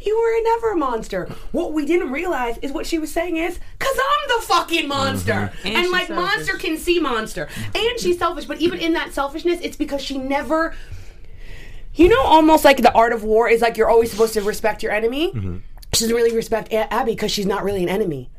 you 0.04 0.16
were 0.16 0.42
never 0.54 0.72
a 0.72 0.76
monster. 0.76 1.26
What 1.52 1.72
we 1.72 1.86
didn't 1.86 2.10
realize 2.10 2.58
is 2.58 2.72
what 2.72 2.86
she 2.86 2.98
was 2.98 3.12
saying 3.12 3.36
is, 3.36 3.58
Cause 3.78 3.96
I'm 3.96 4.28
the 4.40 4.46
fucking 4.46 4.88
monster. 4.88 5.32
Mm-hmm. 5.32 5.66
And 5.68 5.76
And, 5.76 5.90
like, 5.92 6.06
selfish. 6.08 6.24
monster 6.24 6.56
can 6.58 6.76
see 6.76 6.98
monster. 6.98 7.48
And 7.74 7.98
she's 8.00 8.18
selfish, 8.18 8.44
but 8.46 8.60
even 8.60 8.80
in 8.80 8.92
that 8.94 9.12
selfishness, 9.12 9.60
it's 9.62 9.76
because 9.76 10.02
she 10.02 10.18
never 10.18 10.74
you 11.94 12.08
know, 12.08 12.20
almost 12.22 12.64
like 12.64 12.78
the 12.78 12.92
art 12.92 13.12
of 13.12 13.24
war 13.24 13.48
is 13.48 13.60
like 13.60 13.76
you're 13.76 13.88
always 13.88 14.10
supposed 14.10 14.34
to 14.34 14.42
respect 14.42 14.82
your 14.82 14.92
enemy. 14.92 15.32
Mm-hmm. 15.32 15.58
She 15.94 16.04
doesn't 16.04 16.16
really 16.16 16.34
respect 16.34 16.72
A- 16.72 16.92
Abby 16.92 17.12
because 17.12 17.30
she's 17.30 17.46
not 17.46 17.62
really 17.62 17.82
an 17.82 17.88
enemy. 17.88 18.30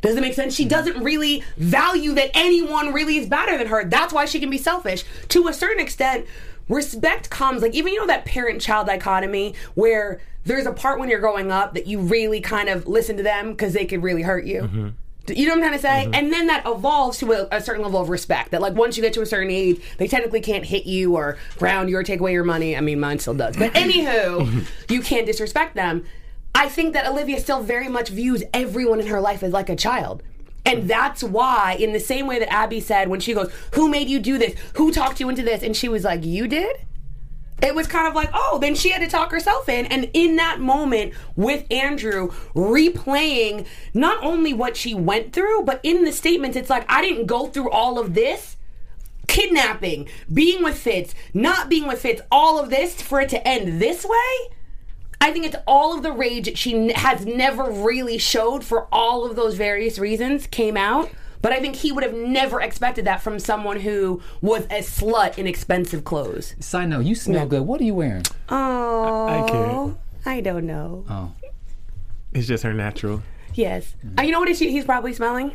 Does 0.00 0.16
it 0.16 0.20
make 0.20 0.34
sense? 0.34 0.54
She 0.54 0.64
mm-hmm. 0.64 0.70
doesn't 0.70 1.04
really 1.04 1.44
value 1.56 2.14
that 2.14 2.30
anyone 2.34 2.92
really 2.92 3.18
is 3.18 3.28
better 3.28 3.56
than 3.56 3.68
her. 3.68 3.84
That's 3.84 4.12
why 4.12 4.24
she 4.24 4.40
can 4.40 4.50
be 4.50 4.58
selfish. 4.58 5.04
To 5.28 5.46
a 5.48 5.52
certain 5.52 5.80
extent, 5.80 6.26
respect 6.68 7.28
comes 7.30 7.62
like 7.62 7.74
even 7.74 7.92
you 7.92 8.00
know 8.00 8.06
that 8.06 8.24
parent-child 8.24 8.86
dichotomy 8.86 9.54
where 9.74 10.20
there's 10.44 10.66
a 10.66 10.72
part 10.72 10.98
when 10.98 11.08
you're 11.08 11.20
growing 11.20 11.52
up 11.52 11.74
that 11.74 11.86
you 11.86 12.00
really 12.00 12.40
kind 12.40 12.68
of 12.68 12.88
listen 12.88 13.16
to 13.16 13.22
them 13.22 13.50
because 13.50 13.74
they 13.74 13.84
could 13.84 14.02
really 14.02 14.22
hurt 14.22 14.44
you. 14.44 14.62
Mm-hmm. 14.62 14.88
You 15.28 15.46
know 15.46 15.54
what 15.54 15.64
I'm 15.64 15.70
trying 15.70 15.72
to 15.72 15.78
say? 15.78 16.04
Mm-hmm. 16.04 16.14
And 16.14 16.32
then 16.32 16.46
that 16.48 16.66
evolves 16.66 17.18
to 17.18 17.32
a, 17.32 17.48
a 17.52 17.60
certain 17.60 17.82
level 17.82 18.00
of 18.00 18.08
respect. 18.08 18.50
That 18.50 18.60
like 18.60 18.74
once 18.74 18.96
you 18.96 19.02
get 19.02 19.12
to 19.14 19.22
a 19.22 19.26
certain 19.26 19.50
age, 19.50 19.80
they 19.98 20.08
technically 20.08 20.40
can't 20.40 20.64
hit 20.64 20.86
you 20.86 21.16
or 21.16 21.38
ground 21.58 21.90
you 21.90 21.96
or 21.96 22.02
take 22.02 22.20
away 22.20 22.32
your 22.32 22.44
money. 22.44 22.76
I 22.76 22.80
mean, 22.80 22.98
mine 22.98 23.18
still 23.18 23.34
does. 23.34 23.56
But 23.56 23.72
anywho, 23.74 24.66
you 24.90 25.02
can't 25.02 25.26
disrespect 25.26 25.74
them. 25.74 26.04
I 26.54 26.68
think 26.68 26.92
that 26.94 27.06
Olivia 27.06 27.40
still 27.40 27.62
very 27.62 27.88
much 27.88 28.08
views 28.08 28.42
everyone 28.52 29.00
in 29.00 29.06
her 29.06 29.20
life 29.20 29.42
as 29.42 29.52
like 29.52 29.68
a 29.68 29.76
child. 29.76 30.22
And 30.64 30.88
that's 30.88 31.24
why, 31.24 31.76
in 31.78 31.92
the 31.92 31.98
same 31.98 32.26
way 32.26 32.38
that 32.38 32.52
Abby 32.52 32.80
said 32.80 33.08
when 33.08 33.18
she 33.18 33.34
goes, 33.34 33.52
Who 33.74 33.88
made 33.88 34.08
you 34.08 34.20
do 34.20 34.38
this? 34.38 34.54
Who 34.74 34.92
talked 34.92 35.18
you 35.18 35.28
into 35.28 35.42
this? 35.42 35.62
And 35.62 35.76
she 35.76 35.88
was 35.88 36.04
like, 36.04 36.24
You 36.24 36.46
did? 36.46 36.76
It 37.62 37.74
was 37.74 37.86
kind 37.86 38.08
of 38.08 38.14
like, 38.14 38.30
oh, 38.34 38.58
then 38.60 38.74
she 38.74 38.90
had 38.90 39.00
to 39.02 39.08
talk 39.08 39.30
herself 39.30 39.68
in. 39.68 39.86
And 39.86 40.10
in 40.12 40.36
that 40.36 40.60
moment 40.60 41.14
with 41.36 41.64
Andrew 41.70 42.28
replaying 42.54 43.66
not 43.94 44.22
only 44.22 44.52
what 44.52 44.76
she 44.76 44.94
went 44.94 45.32
through, 45.32 45.62
but 45.62 45.80
in 45.82 46.04
the 46.04 46.12
statements, 46.12 46.56
it's 46.56 46.70
like, 46.70 46.84
I 46.90 47.00
didn't 47.00 47.26
go 47.26 47.46
through 47.46 47.70
all 47.70 47.98
of 47.98 48.14
this. 48.14 48.56
Kidnapping, 49.28 50.08
being 50.30 50.62
with 50.62 50.76
Fitz, 50.76 51.14
not 51.32 51.70
being 51.70 51.86
with 51.86 52.02
Fitz, 52.02 52.20
all 52.30 52.58
of 52.58 52.68
this 52.68 53.00
for 53.00 53.20
it 53.20 53.30
to 53.30 53.48
end 53.48 53.80
this 53.80 54.04
way. 54.04 54.54
I 55.22 55.30
think 55.30 55.46
it's 55.46 55.56
all 55.66 55.96
of 55.96 56.02
the 56.02 56.12
rage 56.12 56.46
that 56.46 56.58
she 56.58 56.92
has 56.92 57.24
never 57.24 57.70
really 57.70 58.18
showed 58.18 58.64
for 58.64 58.88
all 58.92 59.24
of 59.24 59.36
those 59.36 59.54
various 59.54 59.98
reasons 59.98 60.48
came 60.48 60.76
out. 60.76 61.10
But 61.42 61.52
I 61.52 61.60
think 61.60 61.74
he 61.76 61.92
would 61.92 62.04
have 62.04 62.14
never 62.14 62.60
expected 62.60 63.04
that 63.04 63.20
from 63.20 63.38
someone 63.38 63.80
who 63.80 64.22
was 64.40 64.64
a 64.66 64.78
slut 64.78 65.38
in 65.38 65.46
expensive 65.46 66.04
clothes. 66.04 66.54
Side 66.60 66.88
note, 66.88 67.04
you 67.04 67.14
smell 67.14 67.46
good. 67.46 67.62
What 67.62 67.80
are 67.80 67.84
you 67.84 67.94
wearing? 67.94 68.22
Oh, 68.48 69.26
I 69.26 69.50
can't. 69.50 69.98
I 70.24 70.40
don't 70.40 70.66
know. 70.66 71.04
Oh. 71.10 71.32
It's 72.32 72.46
just 72.46 72.62
her 72.62 72.72
natural. 72.72 73.22
Yes. 73.54 73.96
Uh, 74.16 74.22
you 74.22 74.30
know 74.30 74.40
what 74.40 74.48
is 74.48 74.60
he, 74.60 74.70
he's 74.70 74.84
probably 74.84 75.12
smelling? 75.12 75.52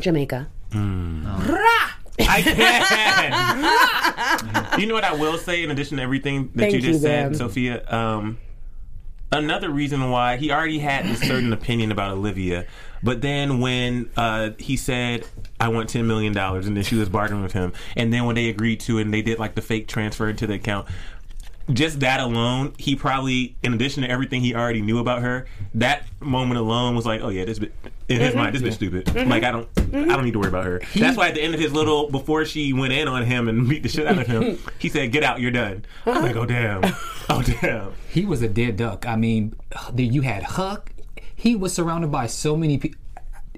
Jamaica. 0.00 0.48
I 2.20 2.42
can. 4.72 4.80
you 4.80 4.86
know 4.86 4.94
what 4.94 5.04
I 5.04 5.12
will 5.12 5.38
say 5.38 5.62
in 5.62 5.70
addition 5.70 5.98
to 5.98 6.02
everything 6.02 6.50
that 6.54 6.62
Thank 6.62 6.74
you 6.74 6.80
just 6.80 6.94
you, 6.94 7.08
said, 7.08 7.36
Sophia? 7.36 7.86
Um, 7.88 8.38
another 9.30 9.70
reason 9.70 10.10
why 10.10 10.36
he 10.36 10.50
already 10.50 10.78
had 10.78 11.06
a 11.06 11.16
certain 11.16 11.52
opinion 11.52 11.92
about 11.92 12.12
Olivia, 12.12 12.66
but 13.02 13.20
then 13.20 13.60
when 13.60 14.10
uh, 14.16 14.50
he 14.58 14.76
said, 14.76 15.26
"I 15.60 15.68
want 15.68 15.88
ten 15.88 16.06
million 16.06 16.32
dollars," 16.32 16.66
and 16.66 16.76
then 16.76 16.84
she 16.84 16.96
was 16.96 17.08
bargaining 17.08 17.42
with 17.42 17.52
him, 17.52 17.72
and 17.96 18.12
then 18.12 18.24
when 18.24 18.36
they 18.36 18.48
agreed 18.48 18.80
to 18.80 18.98
it, 18.98 19.02
and 19.02 19.14
they 19.14 19.22
did 19.22 19.38
like 19.38 19.54
the 19.54 19.62
fake 19.62 19.88
transfer 19.88 20.28
into 20.28 20.46
the 20.46 20.54
account. 20.54 20.88
Just 21.72 22.00
that 22.00 22.20
alone, 22.20 22.74
he 22.78 22.96
probably, 22.96 23.56
in 23.62 23.74
addition 23.74 24.02
to 24.02 24.10
everything 24.10 24.40
he 24.40 24.54
already 24.54 24.80
knew 24.80 24.98
about 24.98 25.22
her, 25.22 25.46
that 25.74 26.04
moment 26.20 26.58
alone 26.58 26.96
was 26.96 27.04
like, 27.04 27.20
oh 27.20 27.28
yeah, 27.28 27.44
this 27.44 27.58
bitch, 27.58 27.72
in 28.08 28.20
his 28.20 28.30
mm-hmm. 28.30 28.38
mind, 28.38 28.54
this 28.54 28.62
bitch 28.62 28.74
stupid. 28.74 29.06
Mm-hmm. 29.06 29.30
Like 29.30 29.44
I 29.44 29.50
don't, 29.50 29.68
I 29.76 30.16
don't 30.16 30.24
need 30.24 30.32
to 30.32 30.38
worry 30.38 30.48
about 30.48 30.64
her. 30.64 30.80
That's 30.96 31.16
why 31.16 31.28
at 31.28 31.34
the 31.34 31.42
end 31.42 31.54
of 31.54 31.60
his 31.60 31.72
little, 31.72 32.10
before 32.10 32.44
she 32.44 32.72
went 32.72 32.92
in 32.92 33.06
on 33.06 33.24
him 33.24 33.48
and 33.48 33.68
beat 33.68 33.82
the 33.82 33.88
shit 33.88 34.06
out 34.06 34.18
of 34.18 34.26
him, 34.26 34.58
he 34.78 34.88
said, 34.88 35.12
"Get 35.12 35.22
out, 35.22 35.40
you're 35.40 35.50
done." 35.50 35.84
I 36.06 36.10
was 36.10 36.22
like, 36.22 36.36
oh 36.36 36.46
damn, 36.46 36.82
oh 37.28 37.42
damn. 37.42 37.92
He 38.08 38.24
was 38.24 38.42
a 38.42 38.48
dead 38.48 38.76
duck. 38.76 39.06
I 39.06 39.16
mean, 39.16 39.54
the- 39.92 40.06
you 40.06 40.22
had 40.22 40.42
Huck. 40.42 40.92
He 41.34 41.54
was 41.54 41.72
surrounded 41.72 42.10
by 42.10 42.26
so 42.26 42.56
many 42.56 42.78
people. 42.78 43.00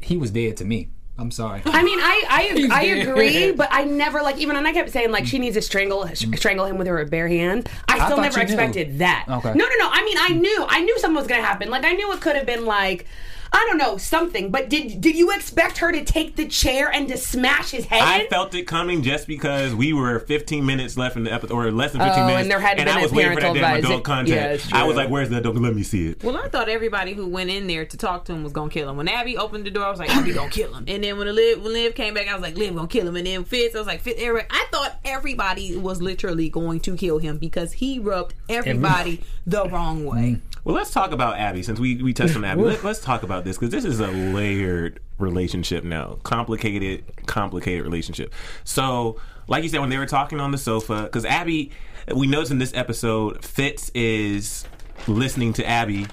He 0.03 0.17
was 0.17 0.31
dead 0.31 0.57
to 0.59 0.65
me. 0.65 0.89
I'm 1.21 1.31
sorry. 1.31 1.63
I 1.67 1.83
mean, 1.83 1.99
I 2.01 2.25
I, 2.29 2.69
I 2.73 2.83
agree, 2.85 3.53
but 3.57 3.69
I 3.71 3.85
never 3.85 4.23
like 4.23 4.39
even 4.39 4.57
and 4.57 4.67
I 4.67 4.73
kept 4.73 4.91
saying 4.91 5.11
like 5.13 5.27
she 5.27 5.39
needs 5.39 5.55
to 5.57 5.63
strangle 5.63 6.09
strangle 6.37 6.65
him 6.65 6.79
with 6.79 6.87
her 6.87 7.05
bare 7.05 7.29
hands. 7.29 7.67
I 7.87 7.97
still 7.97 8.17
thought 8.17 8.23
never 8.23 8.41
you 8.41 8.47
knew. 8.47 8.53
expected 8.55 8.99
that. 9.01 9.27
Okay. 9.29 9.53
No, 9.55 9.65
no, 9.65 9.75
no. 9.79 9.89
I 9.91 10.03
mean, 10.05 10.17
I 10.19 10.29
knew 10.31 10.65
I 10.69 10.81
knew 10.81 10.99
something 10.99 11.17
was 11.17 11.27
gonna 11.27 11.43
happen. 11.43 11.69
Like 11.71 11.85
I 11.85 11.93
knew 11.93 12.11
it 12.13 12.21
could 12.21 12.37
have 12.37 12.47
been 12.47 12.65
like. 12.65 13.07
I 13.53 13.67
don't 13.69 13.79
know 13.79 13.97
something, 13.97 14.51
but 14.51 14.69
did 14.69 15.01
did 15.01 15.17
you 15.17 15.33
expect 15.33 15.79
her 15.79 15.91
to 15.91 16.05
take 16.05 16.37
the 16.37 16.47
chair 16.47 16.89
and 16.91 17.09
to 17.09 17.17
smash 17.17 17.71
his 17.73 17.85
head? 17.87 18.03
I 18.03 18.27
felt 18.29 18.55
it 18.55 18.65
coming 18.67 19.03
just 19.03 19.27
because 19.27 19.75
we 19.75 19.93
were 19.93 20.21
15 20.21 20.65
minutes 20.65 20.97
left 20.97 21.17
in 21.17 21.25
the 21.25 21.33
episode, 21.33 21.55
or 21.55 21.71
less 21.73 21.93
than 21.93 22.01
15 22.01 22.23
Oh, 22.23 22.27
minutes, 22.27 22.43
and 22.43 22.51
there 22.51 22.61
hadn't 22.61 22.85
been 22.85 22.95
I 22.97 23.01
a 23.01 23.03
was 23.03 23.13
waiting 23.13 23.33
for 23.35 23.41
that 23.41 23.55
damn 23.55 23.65
advisory. 23.65 23.89
adult 23.91 24.05
content. 24.05 24.67
Yeah, 24.71 24.77
I 24.79 24.85
was 24.87 24.97
like, 24.97 25.09
"Where's 25.11 25.31
the 25.31 25.39
adult? 25.39 25.57
Let 25.57 25.75
me 25.75 25.83
see 25.83 26.09
it." 26.11 26.23
Well, 26.23 26.37
I 26.37 26.49
thought 26.49 26.69
everybody 26.69 27.13
who 27.13 27.27
went 27.27 27.51
in 27.51 27.67
there 27.67 27.85
to 27.85 27.97
talk 27.97 28.25
to 28.27 28.33
him 28.33 28.45
was 28.45 28.53
gonna 28.53 28.71
kill 28.71 28.89
him. 28.89 28.97
When 28.97 29.09
Abby 29.09 29.37
opened 29.37 29.65
the 29.67 29.71
door, 29.71 29.85
I 29.85 29.91
was 29.91 29.99
like, 29.99 30.11
Abby 30.15 30.33
gonna 30.33 30.51
kill 30.51 30.73
him. 30.75 30.85
And 30.87 31.03
then 31.03 31.19
when 31.19 31.27
Liv, 31.35 31.63
when 31.63 31.73
Liv 31.73 31.95
came 31.97 32.15
back, 32.15 32.29
I 32.29 32.35
was 32.35 32.43
like, 32.43 32.57
Liv 32.57 32.75
gonna 32.75 32.87
kill 32.87 33.09
him. 33.09 33.17
And 33.17 33.27
then 33.27 33.45
Fitz, 33.45 33.75
I 33.75 33.79
was 33.79 33.87
like, 33.89 34.01
Fitz, 34.03 34.21
Eric." 34.23 34.47
I 34.51 34.67
thought 34.71 34.99
everybody 35.05 35.77
was 35.77 36.01
literally 36.01 36.49
going 36.49 36.79
to 36.81 36.97
kill 36.97 37.19
him 37.19 37.39
because 37.39 37.73
he 37.73 37.99
rubbed 37.99 38.35
everybody 38.49 39.23
the 39.47 39.65
wrong 39.69 40.05
way. 40.05 40.21
Mm. 40.39 40.41
Well, 40.65 40.75
let's 40.75 40.91
talk 40.91 41.13
about 41.13 41.39
Abby 41.39 41.63
since 41.63 41.81
we, 41.81 41.97
we 42.03 42.13
touched 42.13 42.37
on 42.37 42.45
Abby. 42.45 42.63
Let, 42.65 42.85
let's 42.85 43.01
talk 43.01 43.23
about 43.23 43.45
this 43.45 43.57
because 43.57 43.71
this 43.71 43.85
is 43.85 44.01
a 44.01 44.09
layered 44.09 45.01
relationship 45.19 45.85
now, 45.85 46.19
complicated, 46.23 47.05
complicated 47.27 47.83
relationship. 47.85 48.33
So, 48.65 49.19
like 49.49 49.63
you 49.63 49.69
said, 49.71 49.81
when 49.81 49.89
they 49.91 49.99
were 49.99 50.07
talking 50.07 50.39
on 50.41 50.51
the 50.51 50.59
sofa, 50.59 51.05
because 51.05 51.25
Abby, 51.25 51.71
we 52.15 52.27
noticed 52.27 52.53
in 52.53 52.59
this 52.59 52.75
episode, 52.75 53.45
Fitz 53.45 53.91
is 53.95 54.67
listening 55.07 55.53
to 55.55 55.67
Abby 55.67 56.07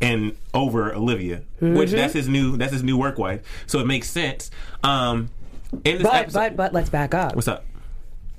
and 0.00 0.36
over 0.54 0.94
Olivia, 0.94 1.42
which 1.60 1.88
Mm-hmm. 1.90 1.96
that's 1.96 2.14
his 2.14 2.28
new 2.28 2.56
that's 2.56 2.72
his 2.72 2.82
new 2.82 2.96
work 2.96 3.18
wife. 3.18 3.42
So 3.66 3.80
it 3.80 3.86
makes 3.86 4.08
sense. 4.08 4.50
Um, 4.82 5.30
in 5.84 5.98
this 5.98 6.02
but 6.04 6.14
episode, 6.14 6.38
but 6.38 6.56
but 6.56 6.72
let's 6.72 6.88
back 6.90 7.12
up. 7.14 7.34
what's 7.34 7.48
up? 7.48 7.64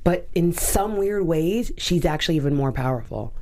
But 0.03 0.27
in 0.33 0.53
some 0.53 0.97
weird 0.97 1.23
ways, 1.25 1.71
she's 1.77 2.05
actually 2.05 2.35
even 2.37 2.55
more 2.55 2.71
powerful 2.71 3.33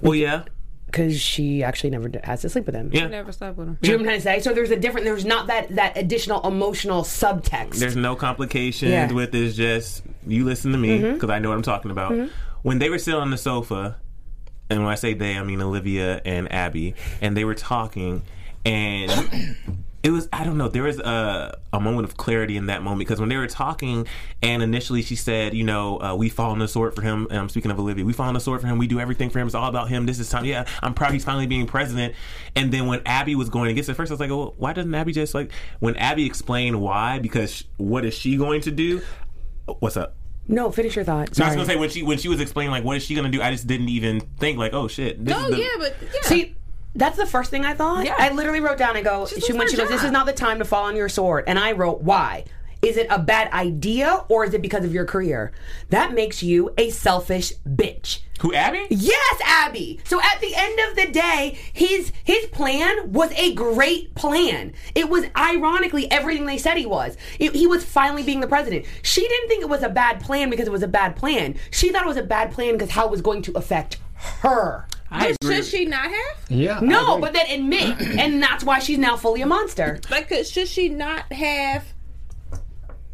Well, 0.00 0.14
yeah, 0.14 0.44
because 0.90 1.20
she 1.20 1.62
actually 1.62 1.90
never 1.90 2.10
has 2.24 2.40
to 2.42 2.48
sleep 2.48 2.66
with 2.66 2.74
him. 2.74 2.90
yeah. 2.92 3.06
Never 3.06 3.32
slept 3.32 3.56
with 3.56 3.68
him. 3.68 3.78
Do 3.80 3.90
you 3.90 3.96
know 3.96 4.02
what 4.04 4.12
I'm 4.14 4.20
trying 4.20 4.36
to 4.36 4.40
say? 4.42 4.48
So 4.48 4.54
there's 4.54 4.70
a 4.70 4.76
different. 4.76 5.04
There's 5.04 5.24
not 5.24 5.46
that 5.46 5.74
that 5.76 5.96
additional 5.96 6.46
emotional 6.46 7.02
subtext. 7.02 7.78
There's 7.78 7.96
no 7.96 8.16
complications 8.16 8.90
Yeah. 8.90 9.06
Mm-hmm. 9.06 9.14
with 9.16 9.32
this. 9.32 9.56
Just 9.56 10.02
you 10.26 10.44
listen 10.44 10.72
to 10.72 10.78
me 10.78 11.12
because 11.12 11.30
I 11.30 11.38
know 11.38 11.48
what 11.50 11.56
I'm 11.56 11.62
talking 11.62 11.90
about. 11.90 12.14
When 12.62 12.78
they 12.78 12.90
were 12.90 12.98
sitting 12.98 13.18
on 13.20 13.30
the 13.30 13.38
sofa, 13.38 13.96
and 14.68 14.82
when 14.82 14.92
I 14.92 14.94
say 14.96 15.14
they, 15.14 15.36
I 15.38 15.42
mean 15.42 15.62
Olivia 15.62 16.20
and 16.24 16.52
Abby, 16.52 16.94
and 17.22 17.36
they 17.36 17.44
were 17.44 17.54
talking, 17.54 18.22
and 18.64 19.10
it 20.02 20.10
was 20.10 20.28
I 20.32 20.44
don't 20.44 20.56
know. 20.56 20.68
There 20.68 20.84
was 20.84 20.98
a 20.98 21.58
a 21.72 21.80
moment 21.80 22.06
of 22.06 22.16
clarity 22.16 22.56
in 22.56 22.66
that 22.66 22.82
moment 22.82 23.00
because 23.00 23.20
when 23.20 23.28
they 23.28 23.36
were 23.36 23.46
talking, 23.46 24.06
and 24.42 24.62
initially 24.62 25.02
she 25.02 25.14
said, 25.16 25.54
you 25.54 25.62
know, 25.64 26.00
uh, 26.00 26.14
we 26.14 26.28
fall 26.28 26.52
on 26.52 26.58
the 26.58 26.68
sword 26.68 26.94
for 26.94 27.02
him. 27.02 27.26
And 27.30 27.38
I'm 27.38 27.48
speaking 27.48 27.70
of 27.70 27.78
Olivia. 27.78 28.04
We 28.04 28.12
fall 28.12 28.28
on 28.28 28.34
the 28.34 28.40
sword 28.40 28.60
for 28.62 28.66
him. 28.66 28.78
We 28.78 28.86
do 28.86 28.98
everything 28.98 29.28
for 29.30 29.38
him. 29.38 29.46
It's 29.46 29.54
all 29.54 29.68
about 29.68 29.88
him. 29.88 30.06
This 30.06 30.18
is 30.18 30.30
time. 30.30 30.44
Yeah, 30.44 30.66
I'm 30.82 30.94
proud 30.94 31.12
he's 31.12 31.24
finally 31.24 31.46
being 31.46 31.66
president. 31.66 32.14
And 32.56 32.72
then 32.72 32.86
when 32.86 33.02
Abby 33.04 33.34
was 33.34 33.50
going 33.50 33.70
against 33.70 33.90
it, 33.90 33.94
first 33.94 34.10
I 34.10 34.14
was 34.14 34.20
like, 34.20 34.30
well, 34.30 34.54
why 34.56 34.72
doesn't 34.72 34.94
Abby 34.94 35.12
just 35.12 35.34
like 35.34 35.52
when 35.80 35.96
Abby 35.96 36.24
explained 36.24 36.80
why? 36.80 37.18
Because 37.18 37.52
sh- 37.54 37.64
what 37.76 38.04
is 38.04 38.14
she 38.14 38.36
going 38.36 38.62
to 38.62 38.70
do? 38.70 39.02
What's 39.80 39.96
up? 39.96 40.16
no, 40.48 40.72
finish 40.72 40.96
your 40.96 41.04
thought. 41.04 41.40
I 41.40 41.46
was 41.46 41.54
gonna 41.54 41.64
say 41.64 41.76
when 41.76 41.90
she 41.90 42.02
when 42.02 42.18
she 42.18 42.28
was 42.28 42.40
explaining 42.40 42.72
like 42.72 42.82
what 42.82 42.96
is 42.96 43.04
she 43.04 43.14
gonna 43.14 43.28
do, 43.28 43.40
I 43.40 43.52
just 43.52 43.68
didn't 43.68 43.88
even 43.88 44.20
think 44.20 44.58
like, 44.58 44.72
oh 44.72 44.88
shit. 44.88 45.24
This 45.24 45.36
Oh 45.36 45.44
is 45.44 45.50
the, 45.50 45.58
yeah, 45.60 45.68
but 45.78 45.94
yeah. 46.02 46.20
See, 46.22 46.56
that's 46.94 47.16
the 47.16 47.26
first 47.26 47.50
thing 47.50 47.64
I 47.64 47.74
thought. 47.74 48.04
Yeah. 48.04 48.14
I 48.18 48.30
literally 48.30 48.60
wrote 48.60 48.78
down. 48.78 48.96
I 48.96 49.02
go. 49.02 49.26
She's 49.26 49.38
She, 49.44 49.48
doing 49.48 49.58
when 49.58 49.66
her 49.66 49.70
she 49.70 49.76
goes, 49.76 49.88
"This 49.88 50.04
is 50.04 50.10
not 50.10 50.26
the 50.26 50.32
time 50.32 50.58
to 50.58 50.64
fall 50.64 50.84
on 50.84 50.96
your 50.96 51.08
sword," 51.08 51.44
and 51.46 51.58
I 51.58 51.72
wrote, 51.72 52.02
"Why? 52.02 52.44
Is 52.82 52.96
it 52.96 53.06
a 53.10 53.18
bad 53.18 53.52
idea 53.52 54.24
or 54.28 54.44
is 54.44 54.54
it 54.54 54.62
because 54.62 54.86
of 54.86 54.94
your 54.94 55.04
career? 55.04 55.52
That 55.90 56.14
makes 56.14 56.42
you 56.42 56.72
a 56.78 56.90
selfish 56.90 57.52
bitch." 57.68 58.20
who 58.40 58.54
Abby? 58.54 58.86
Yes, 58.88 59.40
Abby. 59.44 60.00
So 60.04 60.18
at 60.18 60.40
the 60.40 60.54
end 60.54 60.80
of 60.88 60.96
the 60.96 61.12
day, 61.12 61.58
his 61.74 62.10
his 62.24 62.46
plan 62.46 63.12
was 63.12 63.30
a 63.32 63.52
great 63.54 64.14
plan. 64.14 64.72
It 64.94 65.10
was 65.10 65.26
ironically 65.36 66.10
everything 66.10 66.46
they 66.46 66.56
said 66.56 66.78
he 66.78 66.86
was. 66.86 67.18
It- 67.38 67.54
he 67.54 67.66
was 67.66 67.84
finally 67.84 68.22
being 68.22 68.40
the 68.40 68.46
president. 68.46 68.86
She 69.02 69.20
didn't 69.28 69.48
think 69.48 69.62
it 69.62 69.68
was 69.68 69.82
a 69.82 69.90
bad 69.90 70.20
plan 70.20 70.48
because 70.48 70.66
it 70.66 70.72
was 70.72 70.82
a 70.82 70.88
bad 70.88 71.16
plan. 71.16 71.56
She 71.70 71.90
thought 71.92 72.04
it 72.04 72.08
was 72.08 72.16
a 72.16 72.22
bad 72.22 72.50
plan 72.50 72.72
because 72.72 72.90
how 72.92 73.04
it 73.04 73.10
was 73.10 73.20
going 73.20 73.42
to 73.42 73.52
affect 73.58 73.98
her. 74.40 74.86
I 75.10 75.34
agree. 75.40 75.56
should 75.56 75.64
she 75.64 75.84
not 75.86 76.04
have? 76.04 76.38
Yeah. 76.48 76.80
No, 76.80 77.18
but 77.18 77.32
then 77.32 77.46
admit, 77.50 78.00
and 78.18 78.42
that's 78.42 78.64
why 78.64 78.78
she's 78.78 78.98
now 78.98 79.16
fully 79.16 79.42
a 79.42 79.46
monster. 79.46 80.00
Like, 80.10 80.28
could- 80.28 80.46
should 80.46 80.68
she 80.68 80.88
not 80.88 81.32
have? 81.32 81.84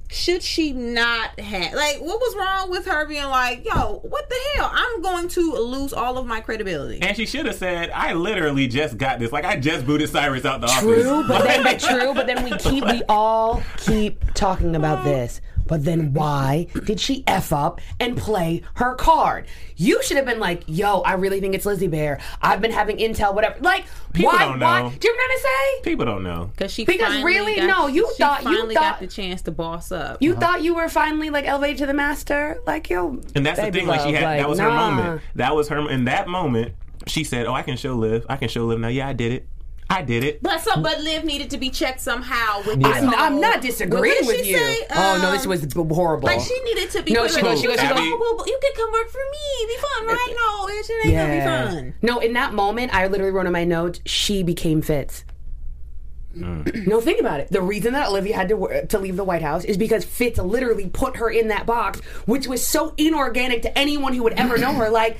Should 0.08 0.42
she 0.42 0.72
not 0.72 1.38
have? 1.40 1.74
Like, 1.74 1.98
what 2.00 2.20
was 2.20 2.36
wrong 2.36 2.70
with 2.70 2.86
her 2.86 3.06
being 3.06 3.24
like, 3.24 3.66
"Yo, 3.66 4.00
what 4.04 4.28
the 4.28 4.36
hell? 4.54 4.70
I'm 4.72 5.02
going 5.02 5.28
to 5.28 5.52
lose 5.54 5.92
all 5.92 6.16
of 6.16 6.26
my 6.26 6.40
credibility." 6.40 7.02
And 7.02 7.16
she 7.16 7.26
should 7.26 7.44
have 7.46 7.56
said, 7.56 7.90
I 7.90 8.12
literally 8.12 8.68
just 8.68 8.98
got 8.98 9.18
this. 9.18 9.32
Like 9.32 9.44
I 9.44 9.56
just 9.58 9.84
booted 9.84 10.08
Cyrus 10.08 10.44
out 10.44 10.60
the 10.60 10.68
True, 10.68 11.10
office. 11.10 11.28
but 11.28 11.44
then 11.44 11.62
but 11.64 11.80
true, 11.80 12.14
but 12.14 12.26
then 12.26 12.44
we 12.44 12.56
keep 12.56 12.84
we 12.84 13.02
all 13.08 13.62
keep 13.78 14.22
talking 14.34 14.76
about 14.76 15.00
oh. 15.00 15.04
this. 15.04 15.40
But 15.66 15.84
then 15.84 16.12
why 16.12 16.66
did 16.84 17.00
she 17.00 17.24
f 17.26 17.52
up 17.52 17.80
and 18.00 18.16
play 18.16 18.62
her 18.74 18.94
card? 18.94 19.46
You 19.76 20.02
should 20.02 20.16
have 20.16 20.26
been 20.26 20.38
like, 20.40 20.62
"Yo, 20.66 21.00
I 21.00 21.14
really 21.14 21.40
think 21.40 21.54
it's 21.54 21.66
Lizzie 21.66 21.86
Bear. 21.88 22.18
I've 22.40 22.60
been 22.60 22.72
having 22.72 22.96
intel, 22.98 23.34
whatever." 23.34 23.56
Like, 23.60 23.84
People 24.12 24.32
why? 24.32 24.38
don't 24.46 24.60
Why? 24.60 24.80
Do 24.98 25.08
you 25.08 25.14
know 25.14 25.18
what 25.22 25.30
I'm 25.32 25.38
saying? 25.38 25.82
People 25.82 26.06
don't 26.06 26.22
know. 26.22 26.50
Because 26.52 26.72
she 26.72 26.84
Because 26.84 27.22
really, 27.22 27.56
got, 27.56 27.66
no, 27.66 27.86
you 27.86 28.08
she 28.16 28.22
thought- 28.22 28.42
you 28.44 28.56
finally 28.56 28.74
thought- 28.74 28.82
got 28.94 29.00
the 29.00 29.06
chance 29.06 29.42
to 29.42 29.50
boss 29.50 29.92
up. 29.92 30.18
You 30.20 30.34
thought 30.34 30.62
you 30.62 30.74
were 30.74 30.88
finally 30.88 31.30
like 31.30 31.46
elevated 31.46 31.78
to 31.78 31.86
the 31.86 31.94
master, 31.94 32.58
like 32.66 32.88
yo. 32.88 33.20
And 33.34 33.44
that's 33.44 33.60
baby 33.60 33.70
the 33.70 33.78
thing. 33.80 33.86
Like 33.88 34.00
she 34.00 34.06
love, 34.06 34.14
had 34.14 34.40
that 34.40 34.48
was 34.48 34.58
her 34.58 34.70
moment. 34.70 35.22
That 35.34 35.54
was 35.54 35.68
her 35.68 35.90
in 35.90 36.04
that 36.06 36.28
moment. 36.28 36.74
She 37.06 37.22
said, 37.24 37.46
"Oh, 37.46 37.52
I 37.52 37.62
can 37.62 37.76
show 37.76 37.94
live. 37.94 38.24
I 38.28 38.36
can 38.36 38.48
show 38.48 38.64
live 38.64 38.80
now. 38.80 38.88
Yeah, 38.88 39.06
I 39.08 39.12
did 39.12 39.32
it. 39.32 39.46
I 39.88 40.02
did 40.02 40.24
it." 40.24 40.42
but 40.42 40.60
some, 40.60 40.82
but 40.82 41.00
Liv 41.00 41.24
needed 41.24 41.50
to 41.50 41.58
be 41.58 41.70
checked 41.70 42.00
somehow. 42.00 42.58
With 42.66 42.80
Yeah. 42.80 42.88
this 42.92 43.02
I'm, 43.02 43.14
I'm 43.14 43.40
not 43.40 43.60
disagreeing 43.62 44.26
with 44.26 44.46
you. 44.46 44.56
say? 44.58 44.86
oh 44.90 45.18
no, 45.22 45.30
this 45.32 45.44
Um, 45.44 45.50
was 45.50 45.66
horrible. 45.96 46.26
Like 46.26 46.40
she 46.40 46.58
needed 46.64 46.90
to 46.90 47.02
be. 47.02 47.12
No, 47.12 47.26
she 47.28 47.34
like, 47.36 47.44
goes- 47.44 47.60
she 47.60 47.66
goes- 47.66 47.80
she 47.80 47.86
goes- 47.88 47.96
Oh, 47.98 48.34
well, 48.36 48.46
you 48.46 48.58
can 48.60 48.72
come 48.74 48.92
work 48.92 49.08
for 49.10 49.18
me. 49.30 49.38
It'd 49.62 49.68
be 49.68 49.80
fun, 49.80 50.06
right? 50.06 50.34
No, 50.36 50.68
it 50.68 51.06
ain't 51.06 51.14
gonna 51.14 51.70
be 51.70 51.74
fun. 51.76 51.94
No, 52.02 52.18
in 52.20 52.32
that 52.34 52.52
moment, 52.54 52.94
I 52.94 53.06
literally 53.06 53.32
wrote 53.32 53.46
in 53.46 53.52
my 53.52 53.64
notes, 53.64 54.00
she 54.06 54.42
became 54.42 54.82
Fitz. 54.82 55.24
no, 56.34 57.00
think 57.00 57.18
about 57.18 57.40
it. 57.40 57.48
The 57.50 57.62
reason 57.62 57.94
that 57.94 58.08
Olivia 58.08 58.36
had 58.36 58.48
to 58.50 58.86
to 58.88 58.98
leave 58.98 59.16
the 59.16 59.24
White 59.24 59.40
House 59.40 59.64
is 59.64 59.78
because 59.78 60.04
Fitz 60.04 60.38
literally 60.38 60.88
put 60.88 61.16
her 61.16 61.30
in 61.30 61.48
that 61.48 61.64
box, 61.64 62.00
which 62.26 62.46
was 62.46 62.66
so 62.66 62.92
inorganic 62.98 63.62
to 63.62 63.78
anyone 63.78 64.12
who 64.12 64.22
would 64.24 64.34
ever 64.34 64.58
know 64.58 64.74
her. 64.74 64.90
Like, 64.90 65.16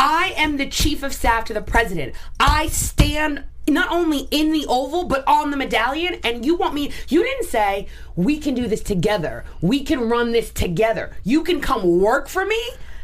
I 0.00 0.32
am 0.36 0.58
the 0.58 0.66
chief 0.68 1.02
of 1.02 1.12
staff 1.12 1.44
to 1.46 1.54
the 1.54 1.60
president. 1.60 2.14
I 2.38 2.68
stand 2.68 3.42
not 3.68 3.90
only 3.90 4.28
in 4.30 4.52
the 4.52 4.64
oval 4.68 5.04
but 5.04 5.26
on 5.26 5.50
the 5.50 5.56
medallion 5.56 6.18
and 6.24 6.46
you 6.46 6.54
want 6.54 6.72
me 6.72 6.90
you 7.08 7.22
didn't 7.22 7.44
say 7.46 7.86
we 8.16 8.38
can 8.38 8.54
do 8.54 8.66
this 8.66 8.80
together 8.82 9.44
we 9.60 9.84
can 9.84 10.08
run 10.08 10.32
this 10.32 10.50
together 10.50 11.14
you 11.22 11.44
can 11.44 11.60
come 11.60 12.00
work 12.00 12.28
for 12.28 12.46
me 12.46 12.58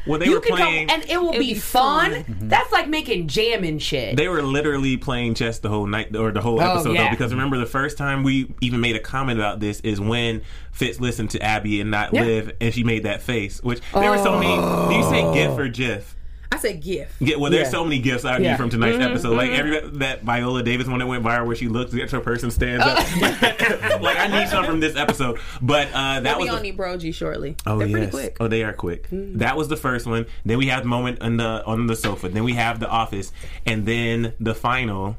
Well, 0.07 0.19
they 0.19 0.25
you 0.25 0.37
were 0.37 0.41
can 0.41 0.57
playing- 0.57 0.89
come 0.89 1.01
and 1.03 1.11
it 1.11 1.21
will 1.21 1.33
be, 1.33 1.39
be 1.53 1.55
fun. 1.55 2.13
fun. 2.13 2.25
Mm-hmm. 2.25 2.49
That's 2.49 2.73
like 2.73 2.89
making 2.89 3.29
jam 3.29 3.63
and 3.65 3.83
shit. 3.83 4.17
They 4.17 4.29
were 4.29 4.41
literally 4.41 4.97
playing 4.97 5.35
chess 5.35 5.59
the 5.59 5.69
whole 5.69 5.87
night 5.87 6.17
or 6.17 6.31
the 6.31 6.41
whole 6.41 6.59
oh, 6.63 6.65
episode 6.73 6.91
Oh, 6.91 6.93
yeah. 6.93 7.05
though. 7.05 7.11
Because 7.11 7.33
remember, 7.33 7.59
the 7.59 7.67
first 7.67 7.99
time 7.99 8.23
we 8.23 8.55
even 8.63 8.81
made 8.81 8.97
a 8.97 9.01
comment 9.01 9.39
about 9.39 9.61
this 9.61 9.81
is 9.81 10.01
when 10.01 10.41
Fitz 10.73 10.99
listened 11.01 11.29
to 11.33 11.43
Abby 11.43 11.81
and 11.83 11.91
not 11.91 12.15
Yeah. 12.15 12.25
Liv, 12.25 12.53
and 12.61 12.73
she 12.73 12.85
made 12.85 13.03
that 13.03 13.21
face. 13.23 13.63
Which 13.63 13.81
there 13.93 14.11
were 14.11 14.19
so 14.19 14.39
many. 14.39 14.55
Do 14.57 14.95
you 14.95 15.05
say 15.11 15.35
GIF 15.35 15.59
or 15.59 15.69
GIF? 15.69 16.17
I 16.55 16.59
said 16.59 16.81
gift. 16.81 17.21
Yeah, 17.21 17.37
well, 17.37 17.51
there's 17.51 17.67
Yeah. 17.67 17.71
so 17.73 17.85
many 17.85 17.99
gifts 17.99 18.25
I 18.25 18.39
Yeah. 18.39 18.53
need 18.53 18.57
from 18.59 18.71
tonight's 18.71 18.97
mm-hmm, 18.97 19.13
episode. 19.13 19.37
Like 19.37 19.51
mm-hmm. 19.51 19.75
every 19.75 19.99
that 19.99 20.23
Viola 20.23 20.63
Davis 20.63 20.87
one 20.87 21.01
that 21.01 21.07
went 21.07 21.25
viral 21.25 21.47
where 21.47 21.57
she 21.57 21.69
looks 21.69 21.93
at 21.95 22.11
her 22.11 22.21
person 22.21 22.51
stands 22.51 22.85
up. 22.85 22.99
Oh. 22.99 23.99
like 24.01 24.19
I 24.19 24.29
need 24.29 24.49
some 24.49 24.65
from 24.65 24.81
this 24.81 24.97
episode. 24.97 25.41
But 25.61 25.89
uh, 25.89 26.21
that 26.21 26.23
That 26.25 26.37
was 26.39 26.45
we 26.45 26.51
the- 26.51 26.57
on 26.57 26.63
need 26.63 26.77
Brogy 26.79 27.13
shortly. 27.13 27.57
Oh 27.67 27.79
They're 27.79 27.89
yes. 27.89 27.93
pretty 27.93 28.11
quick. 28.11 28.37
Oh, 28.39 28.49
they 28.49 28.63
are 28.63 28.73
quick. 28.73 29.11
Mm. 29.11 29.39
That 29.39 29.57
was 29.57 29.69
the 29.69 29.77
first 29.77 30.07
one. 30.07 30.27
Then 30.45 30.59
we 30.59 30.67
have 30.69 30.83
the 30.85 30.89
moment 30.89 31.21
on 31.23 31.37
the 31.39 31.65
on 31.65 31.87
the 31.89 31.97
sofa. 31.97 32.29
Then 32.29 32.45
we 32.45 32.53
have 32.53 32.79
the 32.79 32.89
office, 32.89 33.33
and 33.67 33.85
then 33.87 34.35
the 34.39 34.55
final 34.55 35.17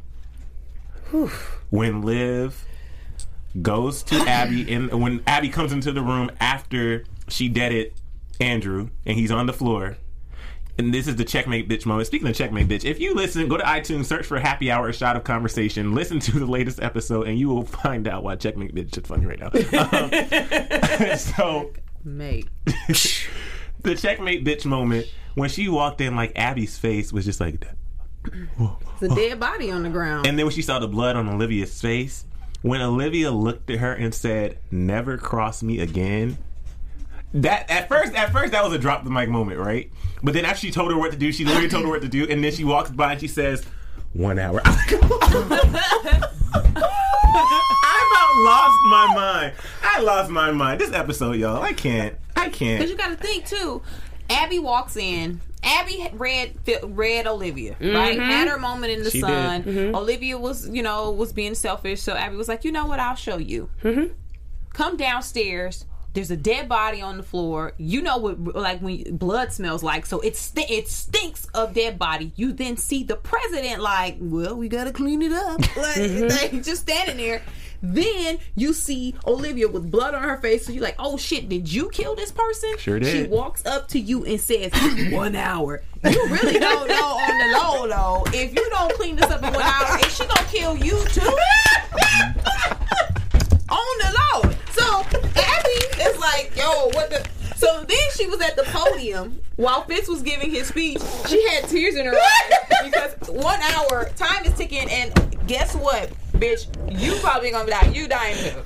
when 1.70 2.02
Liv 2.02 2.66
goes 3.62 4.04
to 4.04 4.16
Abby, 4.16 4.72
and 4.74 5.02
when 5.02 5.22
Abby 5.28 5.50
comes 5.50 5.72
into 5.72 5.92
the 5.92 6.02
room 6.02 6.32
after 6.40 7.04
she 7.28 7.50
deaded 7.50 7.94
Andrew, 8.40 8.90
and 9.06 9.18
he's 9.18 9.32
on 9.32 9.46
the 9.46 9.54
floor. 9.54 9.98
And 10.78 10.94
this 10.94 11.08
is 11.08 11.16
the 11.16 11.24
checkmate 11.24 11.70
bitch 11.70 11.86
moment. 11.86 12.08
Speaking 12.08 12.28
of 12.28 12.36
checkmate 12.36 12.68
bitch, 12.68 12.84
if 12.84 13.00
you 13.00 13.14
listen, 13.14 13.48
go 13.48 13.56
to 13.58 13.64
iTunes, 13.64 14.06
search 14.06 14.26
for 14.26 14.38
Happy 14.40 14.70
Hour 14.70 14.92
Shot 14.92 15.16
of 15.16 15.24
Conversation, 15.24 15.96
listen 15.96 16.20
to 16.20 16.40
the 16.40 16.46
latest 16.46 16.82
episode, 16.82 17.28
and 17.28 17.40
you 17.40 17.48
will 17.48 17.64
find 17.66 18.08
out 18.08 18.24
why 18.24 18.36
checkmate 18.36 18.76
bitch 18.76 18.98
is 18.98 19.08
funny 19.08 19.26
right 19.26 19.40
now. 19.40 19.52
Um, 21.12 21.18
so 21.18 21.72
Mate. 22.04 22.48
the 23.82 23.96
checkmate 23.96 24.44
bitch 24.44 24.66
moment 24.66 25.08
when 25.36 25.50
she 25.50 25.68
walked 25.70 26.02
in, 26.02 26.16
like 26.16 26.34
Abby's 26.36 26.78
face 26.78 27.14
was 27.14 27.26
just 27.26 27.40
like 27.40 27.62
that. 27.62 27.76
It's 28.94 29.04
a 29.04 29.16
dead 29.16 29.40
body 29.40 29.72
on 29.72 29.84
the 29.84 29.90
ground. 29.90 30.28
And 30.28 30.38
then 30.38 30.46
when 30.46 30.54
she 30.54 30.62
saw 30.62 30.80
the 30.80 30.88
blood 30.88 31.16
on 31.16 31.30
Olivia's 31.30 31.80
face, 31.80 32.26
when 32.62 32.82
Olivia 32.82 33.32
looked 33.32 33.70
at 33.70 33.80
her 33.80 33.94
and 33.94 34.14
said, 34.14 34.58
"Never 34.72 35.18
cross 35.18 35.62
me 35.62 35.80
again." 35.80 36.38
That 37.36 37.70
at 37.70 37.90
first, 37.90 38.16
at 38.16 38.32
first 38.32 38.54
that 38.54 38.64
was 38.64 38.72
a 38.72 38.80
drop 38.80 39.04
the 39.04 39.10
mic 39.10 39.28
moment, 39.28 39.60
right? 39.60 39.92
But 40.24 40.34
then 40.34 40.46
after 40.46 40.62
she 40.62 40.72
told 40.72 40.90
her 40.92 40.98
what 40.98 41.12
to 41.12 41.18
do, 41.18 41.34
she 41.34 41.44
literally 41.44 41.68
told 41.68 41.84
her 41.84 41.90
what 41.90 42.02
to 42.02 42.08
do, 42.08 42.26
and 42.30 42.42
then 42.42 42.54
she 42.54 42.64
walks 42.64 42.90
by 42.90 43.12
and 43.12 43.20
she 43.20 43.28
says, 43.28 43.66
"One 44.14 44.40
hour." 44.40 44.62
I 44.66 44.72
about 48.08 48.36
lost 48.46 48.78
my 48.86 49.14
mind. 49.14 49.54
I 49.84 50.00
lost 50.00 50.32
my 50.32 50.52
mind. 50.52 50.80
This 50.80 50.94
episode, 50.94 51.34
y'all, 51.34 51.62
I 51.62 51.74
can't. 51.74 52.16
I 52.38 52.48
can't. 52.50 52.80
Because 52.80 52.90
you 52.90 52.96
got 52.96 53.10
to 53.10 53.18
think 53.18 53.46
too. 53.46 53.82
Abby 54.30 54.60
walks 54.60 54.96
in. 54.96 55.42
Abby 55.62 56.10
read 56.14 56.58
read 56.84 57.28
Olivia 57.28 57.72
right 57.82 58.18
mm-hmm. 58.18 58.30
had 58.30 58.48
her 58.48 58.60
moment 58.60 58.94
in 58.94 59.04
the 59.04 59.10
She 59.10 59.20
sun. 59.20 59.64
did. 59.64 59.96
Olivia 59.96 60.38
was 60.38 60.70
you 60.70 60.84
know 60.84 61.12
was 61.12 61.34
being 61.34 61.56
selfish, 61.56 62.02
so 62.02 62.14
Abby 62.16 62.38
was 62.38 62.48
like, 62.48 62.64
you 62.64 62.72
know 62.72 62.86
what? 62.86 63.02
I'll 63.02 63.16
show 63.16 63.38
you. 63.38 63.70
Mm-hmm. 63.84 64.14
Come 64.72 64.96
downstairs. 64.96 65.86
There's 66.16 66.32
a 66.32 66.38
dead 66.38 66.70
body 66.70 67.02
on 67.02 67.18
the 67.18 67.24
floor. 67.24 67.74
You 67.78 68.02
know 68.02 68.18
what 68.18 68.56
like 68.56 68.80
when 68.82 69.18
blood 69.18 69.52
smells 69.52 69.84
like. 69.84 70.06
So 70.06 70.22
it 70.22 70.38
st- 70.38 70.72
it 70.72 70.88
stinks 70.88 71.46
of 71.54 71.74
dead 71.74 72.00
body. 72.00 72.32
You 72.38 72.54
then 72.54 72.78
see 72.78 73.04
the 73.04 73.18
president 73.18 73.82
like, 73.82 74.16
well, 74.20 74.56
we 74.56 74.70
gotta 74.70 74.94
clean 74.94 75.22
it 75.22 75.34
up. 75.34 75.60
Like 75.76 75.98
mm-hmm. 75.98 76.54
they 76.54 76.62
just 76.62 76.84
standing 76.84 77.18
there. 77.18 77.42
Then 77.82 78.40
you 78.56 78.72
see 78.74 79.14
Olivia 79.28 79.68
with 79.68 79.92
blood 79.92 80.16
on 80.16 80.24
her 80.24 80.38
face. 80.38 80.66
So 80.66 80.72
you're 80.72 80.82
like, 80.82 80.96
oh 80.98 81.18
shit, 81.18 81.50
did 81.50 81.72
you 81.72 81.90
kill 81.90 82.16
this 82.16 82.32
person? 82.32 82.78
Sure 82.78 82.98
did. 82.98 83.12
She 83.12 83.28
walks 83.30 83.66
up 83.66 83.90
to 83.90 84.00
you 84.00 84.24
and 84.24 84.40
says, 84.40 84.72
one 85.12 85.36
hour. 85.36 85.84
You 86.04 86.28
really 86.30 86.60
don't 86.60 86.88
know 86.88 86.96
on 86.96 87.38
the 87.38 87.60
low 87.60 87.88
though. 87.88 88.24
If 88.32 88.56
you 88.56 88.70
don't 88.70 88.94
clean 88.94 89.18
this 89.18 89.30
up 89.30 89.44
in 89.44 89.54
one 89.54 89.62
hour, 89.62 90.00
is 90.00 90.16
she 90.16 90.26
gonna 90.26 90.48
kill 90.48 90.78
you 90.78 91.04
too? 91.10 91.22
on 93.70 93.98
the 94.00 94.12
low. 94.18 94.52
So 94.72 95.04
like, 96.26 96.56
yo, 96.56 96.90
what 96.94 97.10
the 97.10 97.28
so 97.56 97.84
then 97.88 97.98
she 98.16 98.28
was 98.28 98.42
at 98.42 98.56
the 98.56 98.64
podium 98.64 99.40
while 99.56 99.84
Fitz 99.84 100.08
was 100.08 100.22
giving 100.22 100.52
his 100.52 100.68
speech. 100.68 101.02
She 101.28 101.48
had 101.50 101.68
tears 101.70 101.96
in 101.96 102.06
her 102.06 102.14
eyes 102.14 102.84
because 102.84 103.30
one 103.30 103.60
hour 103.62 104.10
time 104.16 104.44
is 104.46 104.54
ticking, 104.54 104.90
and 104.90 105.38
guess 105.48 105.76
what, 105.76 106.12
bitch? 106.34 106.68
You 107.00 107.16
probably 107.22 107.52
gonna 107.52 107.70
die. 107.70 107.88
You 107.88 108.08
dying 108.08 108.38
too. 108.38 108.62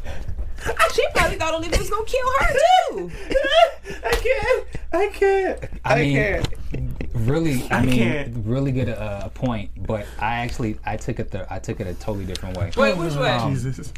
She 0.93 1.05
probably 1.15 1.37
thought 1.37 1.53
Olivia 1.53 1.79
was 1.79 1.89
gonna 1.89 2.05
kill 2.05 2.27
her 2.39 2.53
too. 2.89 3.11
I 4.05 4.15
can't. 4.15 4.65
I 4.91 5.07
can't. 5.07 5.63
I, 5.85 5.93
I 5.93 6.01
mean, 6.01 6.15
can't. 6.15 6.47
Really, 7.29 7.63
I, 7.69 7.77
I 7.77 7.85
mean, 7.85 7.95
can't. 7.95 8.45
really 8.45 8.71
good 8.71 8.89
uh, 8.89 9.29
point. 9.29 9.71
But 9.85 10.05
I 10.19 10.35
actually, 10.37 10.77
I 10.85 10.97
took 10.97 11.19
it 11.19 11.31
the, 11.31 11.51
I 11.51 11.59
took 11.59 11.79
it 11.79 11.87
a 11.87 11.93
totally 11.95 12.25
different 12.25 12.57
way. 12.57 12.71
Wait, 12.75 12.97
which 12.97 13.13
way? 13.13 13.31
Um, 13.31 13.53
Jesus. 13.53 13.93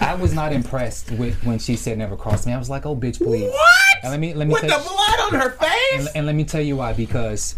I 0.00 0.14
was 0.14 0.34
not 0.34 0.52
impressed 0.52 1.10
with 1.12 1.42
when 1.44 1.58
she 1.58 1.76
said 1.76 1.98
never 1.98 2.16
cross 2.16 2.46
me. 2.46 2.52
I 2.52 2.58
was 2.58 2.70
like, 2.70 2.86
oh, 2.86 2.96
bitch, 2.96 3.18
please. 3.22 3.50
What? 3.50 3.96
And 4.02 4.10
let 4.10 4.20
me 4.20 4.34
let 4.34 4.46
me 4.46 4.52
With 4.54 4.62
tell 4.62 4.78
the 4.78 4.88
blood 4.88 5.20
on 5.32 5.40
her 5.40 5.50
face? 5.50 6.06
and, 6.06 6.08
and 6.14 6.26
let 6.26 6.34
me 6.34 6.44
tell 6.44 6.60
you 6.60 6.76
why. 6.76 6.92
Because 6.92 7.54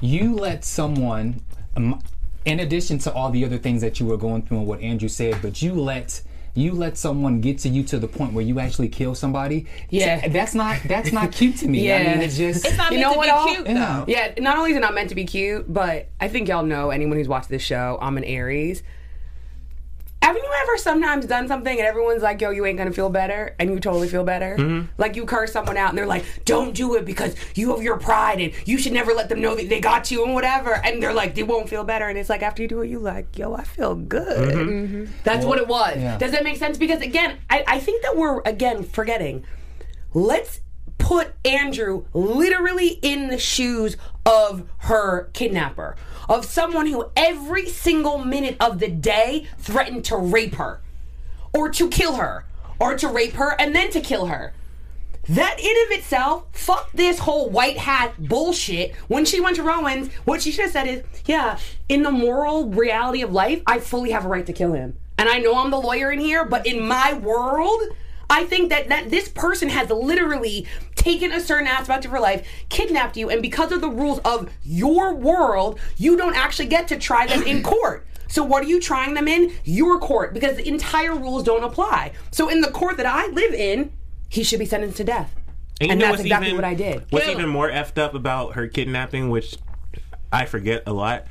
you 0.00 0.34
let 0.34 0.64
someone, 0.64 1.40
um, 1.76 2.02
in 2.44 2.60
addition 2.60 2.98
to 2.98 3.12
all 3.12 3.30
the 3.30 3.44
other 3.44 3.58
things 3.58 3.80
that 3.82 4.00
you 4.00 4.06
were 4.06 4.16
going 4.16 4.42
through 4.42 4.58
and 4.58 4.66
what 4.66 4.80
Andrew 4.80 5.08
said, 5.08 5.40
but 5.40 5.62
you 5.62 5.74
let 5.74 6.22
you 6.54 6.72
let 6.72 6.98
someone 6.98 7.40
get 7.40 7.58
to 7.60 7.68
you 7.68 7.82
to 7.84 7.98
the 7.98 8.06
point 8.08 8.32
where 8.34 8.44
you 8.44 8.58
actually 8.60 8.88
kill 8.88 9.14
somebody. 9.14 9.66
Yeah. 9.90 10.28
that's 10.28 10.54
not 10.54 10.78
that's 10.86 11.10
not 11.12 11.32
cute 11.32 11.56
to 11.58 11.68
me. 11.68 11.90
I 11.90 11.96
Yeah. 12.02 12.12
mean, 12.12 12.22
it's 12.22 12.36
just 12.36 12.66
It's 12.66 12.76
not 12.76 12.92
You 12.92 13.00
know 13.00 13.12
to 13.12 13.16
what, 13.18 13.24
be 13.26 13.30
all? 13.30 13.46
cute 13.48 13.66
Yeah. 13.66 13.74
though. 13.74 14.12
Yeah, 14.12 14.32
not 14.38 14.58
only 14.58 14.72
is 14.72 14.76
it 14.76 14.80
not 14.80 14.94
meant 14.94 15.08
to 15.08 15.14
be 15.14 15.24
cute, 15.24 15.72
but 15.72 16.08
I 16.20 16.28
think 16.28 16.48
y'all 16.48 16.64
know 16.64 16.90
anyone 16.90 17.16
who's 17.16 17.28
watched 17.28 17.48
this 17.48 17.62
show. 17.62 17.98
I'm 18.02 18.16
an 18.18 18.24
Aries. 18.24 18.82
Haven't 20.22 20.42
you 20.42 20.50
ever 20.62 20.78
sometimes 20.78 21.26
done 21.26 21.48
something 21.48 21.76
and 21.76 21.86
everyone's 21.86 22.22
like, 22.22 22.40
"Yo, 22.40 22.50
you 22.50 22.64
ain't 22.64 22.78
gonna 22.78 22.92
feel 22.92 23.10
better," 23.10 23.54
and 23.58 23.68
you 23.70 23.80
totally 23.80 24.08
feel 24.08 24.24
better? 24.24 24.56
Mm-hmm. 24.56 24.86
Like 24.96 25.16
you 25.16 25.26
curse 25.26 25.52
someone 25.52 25.76
out 25.76 25.90
and 25.90 25.98
they're 25.98 26.06
like, 26.06 26.24
"Don't 26.44 26.74
do 26.74 26.94
it 26.94 27.04
because 27.04 27.34
you 27.54 27.70
have 27.74 27.82
your 27.82 27.98
pride 27.98 28.40
and 28.40 28.52
you 28.66 28.78
should 28.78 28.92
never 28.92 29.12
let 29.12 29.28
them 29.28 29.40
know 29.40 29.56
that 29.56 29.68
they 29.68 29.80
got 29.80 30.10
you 30.10 30.24
and 30.24 30.32
whatever." 30.32 30.74
And 30.84 31.02
they're 31.02 31.12
like, 31.12 31.34
"They 31.34 31.42
won't 31.42 31.68
feel 31.68 31.84
better," 31.84 32.08
and 32.08 32.16
it's 32.16 32.30
like 32.30 32.42
after 32.42 32.62
you 32.62 32.68
do 32.68 32.80
it, 32.82 32.88
you 32.88 33.00
like, 33.00 33.36
"Yo, 33.36 33.52
I 33.54 33.64
feel 33.64 33.94
good." 33.94 34.54
Mm-hmm. 34.54 35.12
That's 35.24 35.44
what 35.44 35.58
it 35.58 35.66
was. 35.66 35.96
yeah. 35.98 36.16
Does 36.18 36.30
that 36.32 36.44
make 36.44 36.56
sense? 36.56 36.78
Because 36.78 37.00
again, 37.00 37.38
I, 37.50 37.64
I 37.66 37.78
think 37.80 38.02
that 38.02 38.16
we're 38.16 38.40
again 38.42 38.84
forgetting 38.84 39.44
let's 40.14 40.60
put 40.98 41.34
Andrew 41.44 42.04
literally 42.14 42.98
in 43.02 43.28
the 43.28 43.38
shoes 43.38 43.96
of 44.24 44.68
her 44.78 45.30
kidnapper, 45.32 45.96
of 46.28 46.44
someone 46.44 46.86
who 46.86 47.10
every 47.16 47.68
single 47.68 48.18
minute 48.18 48.56
of 48.60 48.78
the 48.78 48.88
day 48.88 49.46
threatened 49.58 50.04
to 50.06 50.16
rape 50.16 50.54
her, 50.54 50.80
or 51.52 51.68
to 51.70 51.88
kill 51.88 52.14
her, 52.14 52.44
or 52.78 52.96
to 52.96 53.08
rape 53.08 53.34
her 53.34 53.54
and 53.60 53.74
then 53.74 53.90
to 53.90 54.00
kill 54.00 54.26
her. 54.26 54.52
That 55.28 55.60
in 55.60 55.86
of 55.86 55.98
itself, 55.98 56.46
fuck 56.52 56.90
this 56.92 57.20
whole 57.20 57.48
white 57.48 57.78
hat 57.78 58.14
bullshit. 58.18 58.94
When 59.06 59.24
she 59.24 59.40
went 59.40 59.56
to 59.56 59.62
Rowan's, 59.62 60.12
what 60.24 60.42
she 60.42 60.50
should 60.50 60.64
have 60.64 60.72
said 60.72 60.88
is, 60.88 61.04
yeah, 61.26 61.58
in 61.88 62.02
the 62.02 62.10
moral 62.10 62.68
reality 62.70 63.22
of 63.22 63.32
life, 63.32 63.62
I 63.64 63.78
fully 63.78 64.10
have 64.10 64.24
a 64.24 64.28
right 64.28 64.44
to 64.46 64.52
kill 64.52 64.72
him. 64.72 64.96
And 65.18 65.28
I 65.28 65.38
know 65.38 65.56
I'm 65.56 65.70
the 65.70 65.78
lawyer 65.78 66.10
in 66.10 66.18
here, 66.18 66.44
but 66.44 66.66
in 66.66 66.84
my 66.84 67.12
world, 67.12 67.82
I 68.28 68.44
think 68.44 68.70
that, 68.70 68.88
that 68.88 69.10
this 69.10 69.28
person 69.28 69.68
has 69.68 69.90
literally 69.90 70.66
taken 71.02 71.32
a 71.32 71.40
certain 71.40 71.66
aspect 71.66 72.04
of 72.04 72.12
her 72.12 72.20
life, 72.20 72.46
kidnapped 72.68 73.16
you, 73.16 73.28
and 73.28 73.42
because 73.42 73.72
of 73.72 73.80
the 73.80 73.90
rules 73.90 74.20
of 74.20 74.48
your 74.62 75.12
world, 75.14 75.80
you 75.96 76.16
don't 76.16 76.36
actually 76.36 76.66
get 76.66 76.86
to 76.88 76.96
try 76.98 77.26
them 77.26 77.42
in 77.42 77.62
court. 77.74 78.06
So 78.28 78.42
what 78.44 78.62
are 78.64 78.68
you 78.68 78.80
trying 78.80 79.14
them 79.14 79.26
in? 79.28 79.52
Your 79.64 79.98
court, 79.98 80.32
because 80.32 80.56
the 80.56 80.66
entire 80.66 81.14
rules 81.14 81.42
don't 81.42 81.64
apply. 81.64 82.12
So 82.30 82.48
in 82.48 82.60
the 82.60 82.70
court 82.70 82.96
that 82.98 83.06
I 83.06 83.26
live 83.26 83.52
in, 83.52 83.92
he 84.28 84.42
should 84.44 84.60
be 84.60 84.64
sentenced 84.64 84.96
to 84.98 85.04
death. 85.04 85.34
you 85.80 85.90
And 85.90 86.00
that's 86.00 86.20
exactly 86.20 86.48
even- 86.48 86.56
what 86.56 86.64
I 86.64 86.74
did. 86.74 87.04
What's 87.10 87.26
Kill 87.26 87.34
even 87.34 87.50
more 87.50 87.68
effed 87.68 87.98
up 87.98 88.14
about 88.14 88.54
her 88.54 88.68
kidnapping, 88.68 89.28
which 89.28 89.56
I 90.32 90.46
forget 90.46 90.84
a 90.86 90.92
lot, 90.92 91.26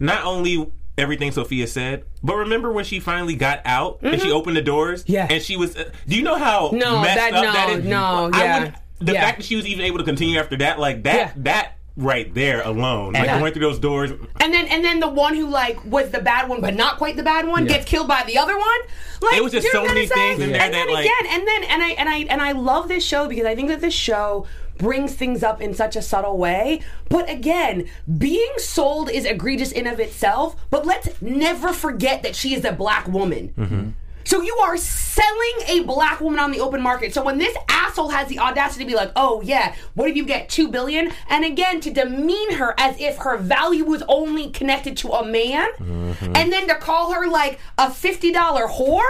not 0.00 0.24
only 0.24 0.70
everything 0.98 1.30
Sophia 1.32 1.66
said, 1.66 2.04
but 2.22 2.36
remember 2.36 2.72
when 2.72 2.84
she 2.84 3.00
finally 3.00 3.36
got 3.36 3.60
out 3.64 4.00
and 4.02 4.20
she 4.20 4.30
opened 4.32 4.56
the 4.56 4.62
doors? 4.62 5.02
Mm-hmm. 5.04 5.12
Yeah. 5.12 5.26
And 5.30 5.42
she 5.42 5.56
was. 5.56 5.76
Uh, 5.76 5.90
do 6.06 6.16
you 6.16 6.22
know 6.22 6.36
how 6.36 6.70
No, 6.72 7.00
messed 7.00 7.16
that- 7.16 7.32
up 7.34 7.42
no, 7.44 7.52
that 7.52 7.70
is? 7.70 7.84
no, 7.84 8.30
I 8.32 8.38
yeah. 8.44 8.58
wouldn't- 8.58 8.76
The 9.00 9.12
Yeah. 9.12 9.20
fact 9.20 9.38
that 9.38 9.44
she 9.44 9.54
was 9.56 9.66
even 9.66 9.84
able 9.84 9.98
to 9.98 10.04
continue 10.04 10.38
after 10.40 10.56
that, 10.58 10.78
like 10.80 11.04
that, 11.04 11.14
Yeah. 11.16 11.30
that 11.44 11.72
right 11.96 12.32
there 12.34 12.62
alone, 12.62 13.12
like 13.12 13.24
Yeah. 13.26 13.38
going 13.40 13.52
through 13.52 13.62
those 13.62 13.78
doors. 13.78 14.10
And 14.40 14.52
then 14.54 14.66
and 14.66 14.84
then 14.84 15.00
the 15.00 15.08
one 15.08 15.34
who 15.36 15.46
like 15.48 15.78
was 15.84 16.10
the 16.10 16.20
bad 16.20 16.48
one 16.48 16.60
but 16.60 16.74
not 16.76 16.96
quite 16.98 17.16
the 17.16 17.22
bad 17.24 17.46
one 17.46 17.66
Yeah. 17.66 17.74
gets 17.74 17.84
killed 17.86 18.06
by 18.08 18.22
the 18.26 18.38
other 18.38 18.56
one. 18.56 18.78
Like 19.22 19.36
It 19.36 19.42
was 19.42 19.52
just 19.52 19.70
so 19.72 19.84
many 19.84 20.06
things 20.06 20.40
in 20.40 20.52
there 20.52 20.60
and 20.60 20.72
that, 20.74 20.86
then 20.86 20.92
like- 20.94 21.04
again, 21.04 21.32
and 21.32 21.46
then 21.46 21.64
and 21.64 21.82
I 21.82 21.88
and 21.90 22.08
I 22.08 22.16
and 22.30 22.40
I 22.42 22.52
love 22.52 22.88
this 22.88 23.04
show 23.04 23.26
because 23.28 23.46
I 23.46 23.54
think 23.56 23.68
that 23.68 23.80
this 23.80 23.94
show 23.94 24.46
brings 24.78 25.14
things 25.14 25.42
up 25.42 25.60
in 25.60 25.74
such 25.74 25.96
a 25.96 26.02
subtle 26.02 26.38
way. 26.38 26.80
But 27.08 27.28
again, 27.28 27.88
being 28.18 28.52
sold 28.56 29.10
is 29.10 29.24
egregious 29.24 29.72
in 29.72 29.86
of 29.86 30.00
itself. 30.00 30.56
But 30.70 30.86
let's 30.86 31.20
never 31.20 31.72
forget 31.72 32.22
that 32.22 32.34
she 32.36 32.54
is 32.54 32.64
a 32.64 32.72
black 32.72 33.06
woman. 33.08 33.52
Mm-hmm. 33.58 33.88
So 34.24 34.42
you 34.42 34.54
are 34.58 34.76
selling 34.76 35.58
a 35.68 35.80
black 35.84 36.20
woman 36.20 36.38
on 36.38 36.50
the 36.50 36.60
open 36.60 36.82
market. 36.82 37.14
So 37.14 37.22
when 37.24 37.38
this 37.38 37.56
asshole 37.70 38.10
has 38.10 38.28
the 38.28 38.38
audacity 38.38 38.84
to 38.84 38.88
be 38.90 38.94
like, 38.94 39.10
"Oh 39.16 39.40
yeah, 39.40 39.74
what 39.94 40.10
if 40.10 40.16
you 40.16 40.26
get 40.26 40.50
2 40.50 40.68
billion?" 40.68 41.10
and 41.30 41.46
again 41.46 41.80
to 41.80 41.90
demean 41.90 42.52
her 42.56 42.74
as 42.76 43.00
if 43.00 43.16
her 43.18 43.38
value 43.38 43.86
was 43.86 44.02
only 44.06 44.50
connected 44.50 44.98
to 44.98 45.08
a 45.12 45.24
man, 45.24 45.68
Mm-hmm. 45.78 46.36
and 46.36 46.52
then 46.52 46.68
to 46.68 46.74
call 46.74 47.12
her 47.14 47.26
like 47.26 47.58
a 47.78 47.86
$50 47.86 48.34
whore? 48.68 49.00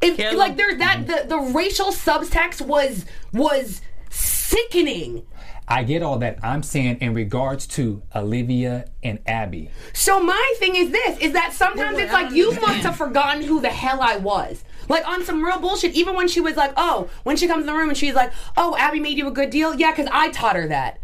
If 0.00 0.16
Kill 0.16 0.36
like 0.38 0.52
him. 0.52 0.56
there's 0.56 0.78
that 0.78 1.06
the, 1.08 1.24
the 1.28 1.38
racial 1.38 1.86
subtext 1.86 2.60
was 2.60 3.04
was 3.32 3.80
sickening. 4.12 5.26
I 5.68 5.84
get 5.84 6.02
all 6.02 6.18
that. 6.18 6.38
I'm 6.42 6.62
saying 6.62 6.98
in 7.00 7.14
regards 7.14 7.66
to 7.68 8.02
Olivia 8.14 8.86
and 9.02 9.20
Abby. 9.26 9.70
So 9.92 10.20
my 10.20 10.54
thing 10.58 10.76
is 10.76 10.90
this: 10.90 11.18
is 11.18 11.32
that 11.32 11.52
sometimes 11.52 11.98
it's 11.98 12.12
like 12.12 12.32
you 12.32 12.52
must 12.60 12.82
have 12.82 12.96
forgotten 12.96 13.42
who 13.42 13.60
the 13.60 13.70
hell 13.70 14.00
I 14.02 14.16
was. 14.16 14.64
Like 14.88 15.06
on 15.08 15.24
some 15.24 15.42
real 15.42 15.60
bullshit. 15.60 15.94
Even 15.94 16.14
when 16.14 16.28
she 16.28 16.40
was 16.40 16.56
like, 16.56 16.72
"Oh," 16.76 17.08
when 17.22 17.36
she 17.36 17.46
comes 17.46 17.62
in 17.62 17.66
the 17.66 17.74
room 17.74 17.88
and 17.88 17.96
she's 17.96 18.14
like, 18.14 18.32
"Oh, 18.56 18.76
Abby 18.76 19.00
made 19.00 19.16
you 19.16 19.28
a 19.28 19.32
good 19.32 19.50
deal." 19.50 19.74
Yeah, 19.74 19.92
because 19.92 20.08
I 20.12 20.30
taught 20.30 20.56
her 20.56 20.68
that. 20.68 20.98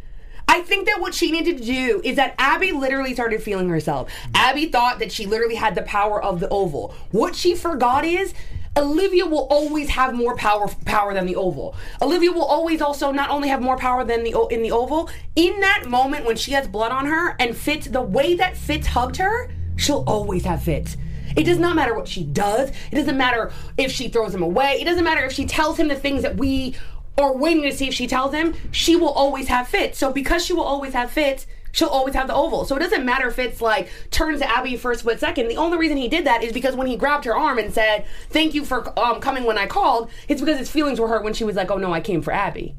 I 0.49 0.63
think 0.63 0.87
that 0.87 1.01
what 1.01 1.15
she 1.15 1.31
needed 1.31 1.59
to 1.59 1.65
do 1.65 2.01
is 2.03 2.17
that 2.17 2.35
Abby 2.39 2.73
literally 2.73 3.13
started 3.13 3.43
feeling 3.43 3.69
herself. 3.69 4.11
Abby 4.35 4.67
thought 4.67 4.99
that 4.99 5.13
she 5.13 5.27
literally 5.27 5.55
had 5.55 5.75
the 5.75 5.83
power 5.83 6.23
of 6.23 6.41
the 6.41 6.49
oval. 6.49 6.95
What 7.11 7.37
she 7.37 7.55
forgot 7.55 8.05
is 8.05 8.33
Olivia 8.79 9.27
will 9.27 9.47
always 9.51 9.91
have 9.91 10.15
more 10.15 10.37
power 10.37 10.69
power 10.85 11.13
than 11.13 11.27
the 11.27 11.35
oval. 11.35 11.75
Olivia 12.01 12.31
will 12.31 12.45
always 12.45 12.81
also 12.81 13.11
not 13.11 13.29
only 13.29 13.49
have 13.49 13.61
more 13.61 13.77
power 13.77 14.05
than 14.05 14.23
the 14.23 14.35
in 14.51 14.63
the 14.63 14.71
oval. 14.71 15.11
In 15.35 15.61
that 15.61 15.87
moment 15.87 16.25
when 16.25 16.37
she 16.37 16.53
has 16.53 16.69
blood 16.69 16.93
on 16.93 17.07
her 17.07 17.35
and 17.41 17.57
Fitz, 17.57 17.89
the 17.89 18.01
way 18.01 18.37
that 18.37 18.57
Fitz 18.57 18.87
hugged 18.87 19.17
her, 19.17 19.51
she'll 19.77 20.05
always 20.07 20.45
have 20.45 20.63
Fitz. 20.63 20.97
It 21.37 21.45
does 21.45 21.59
not 21.59 21.75
matter 21.75 21.95
what 21.95 22.09
she 22.09 22.23
does. 22.23 22.71
It 22.91 22.95
doesn't 22.95 23.17
matter 23.17 23.53
if 23.77 23.91
she 23.91 24.09
throws 24.09 24.35
him 24.35 24.43
away. 24.43 24.79
It 24.81 24.85
doesn't 24.85 25.05
matter 25.05 25.25
if 25.25 25.33
she 25.33 25.45
tells 25.45 25.79
him 25.79 25.89
the 25.89 25.97
things 25.97 26.23
that 26.23 26.37
we 26.37 26.77
are 27.19 27.37
waiting 27.37 27.65
to 27.65 27.73
see 27.73 27.89
if 27.89 27.95
she 27.95 28.07
tells 28.07 28.33
him. 28.33 28.55
She 28.71 28.95
will 28.95 29.11
always 29.11 29.49
have 29.49 29.67
Fitz. 29.67 29.99
So 29.99 30.13
because 30.13 30.45
she 30.45 30.53
will 30.53 30.63
always 30.63 30.93
have 30.93 31.11
Fitz, 31.11 31.47
she'll 31.73 31.89
always 31.89 32.15
have 32.15 32.27
the 32.27 32.35
oval. 32.35 32.65
So 32.65 32.77
it 32.77 32.81
doesn't 32.81 33.05
matter 33.05 33.29
if 33.29 33.39
it's 33.39 33.61
like 33.61 33.91
turns 34.11 34.41
to 34.41 34.51
Abby 34.51 34.75
a 34.75 34.95
split 34.95 35.21
second. 35.21 35.49
The 35.49 35.57
only 35.57 35.79
reason 35.79 35.97
he 35.97 36.09
did 36.09 36.27
that 36.27 36.43
is 36.43 36.53
because 36.53 36.77
when 36.77 36.87
he 36.87 36.97
grabbed 36.97 37.25
her 37.25 37.37
arm 37.37 37.59
and 37.59 37.73
said, 37.73 38.05
"Thank 38.31 38.55
you 38.55 38.65
for 38.65 38.99
um, 38.99 39.21
coming 39.21 39.45
when 39.45 39.59
I 39.59 39.67
called," 39.67 40.11
it's 40.29 40.41
because 40.41 40.59
his 40.59 40.71
feelings 40.71 41.01
were 41.01 41.09
hurt 41.09 41.25
when 41.25 41.35
she 41.35 41.45
was 41.45 41.57
like, 41.57 41.71
"Oh 41.71 41.79
no, 41.79 41.93
I 41.93 42.01
came 42.01 42.23
for 42.23 42.33
Abby." 42.33 42.75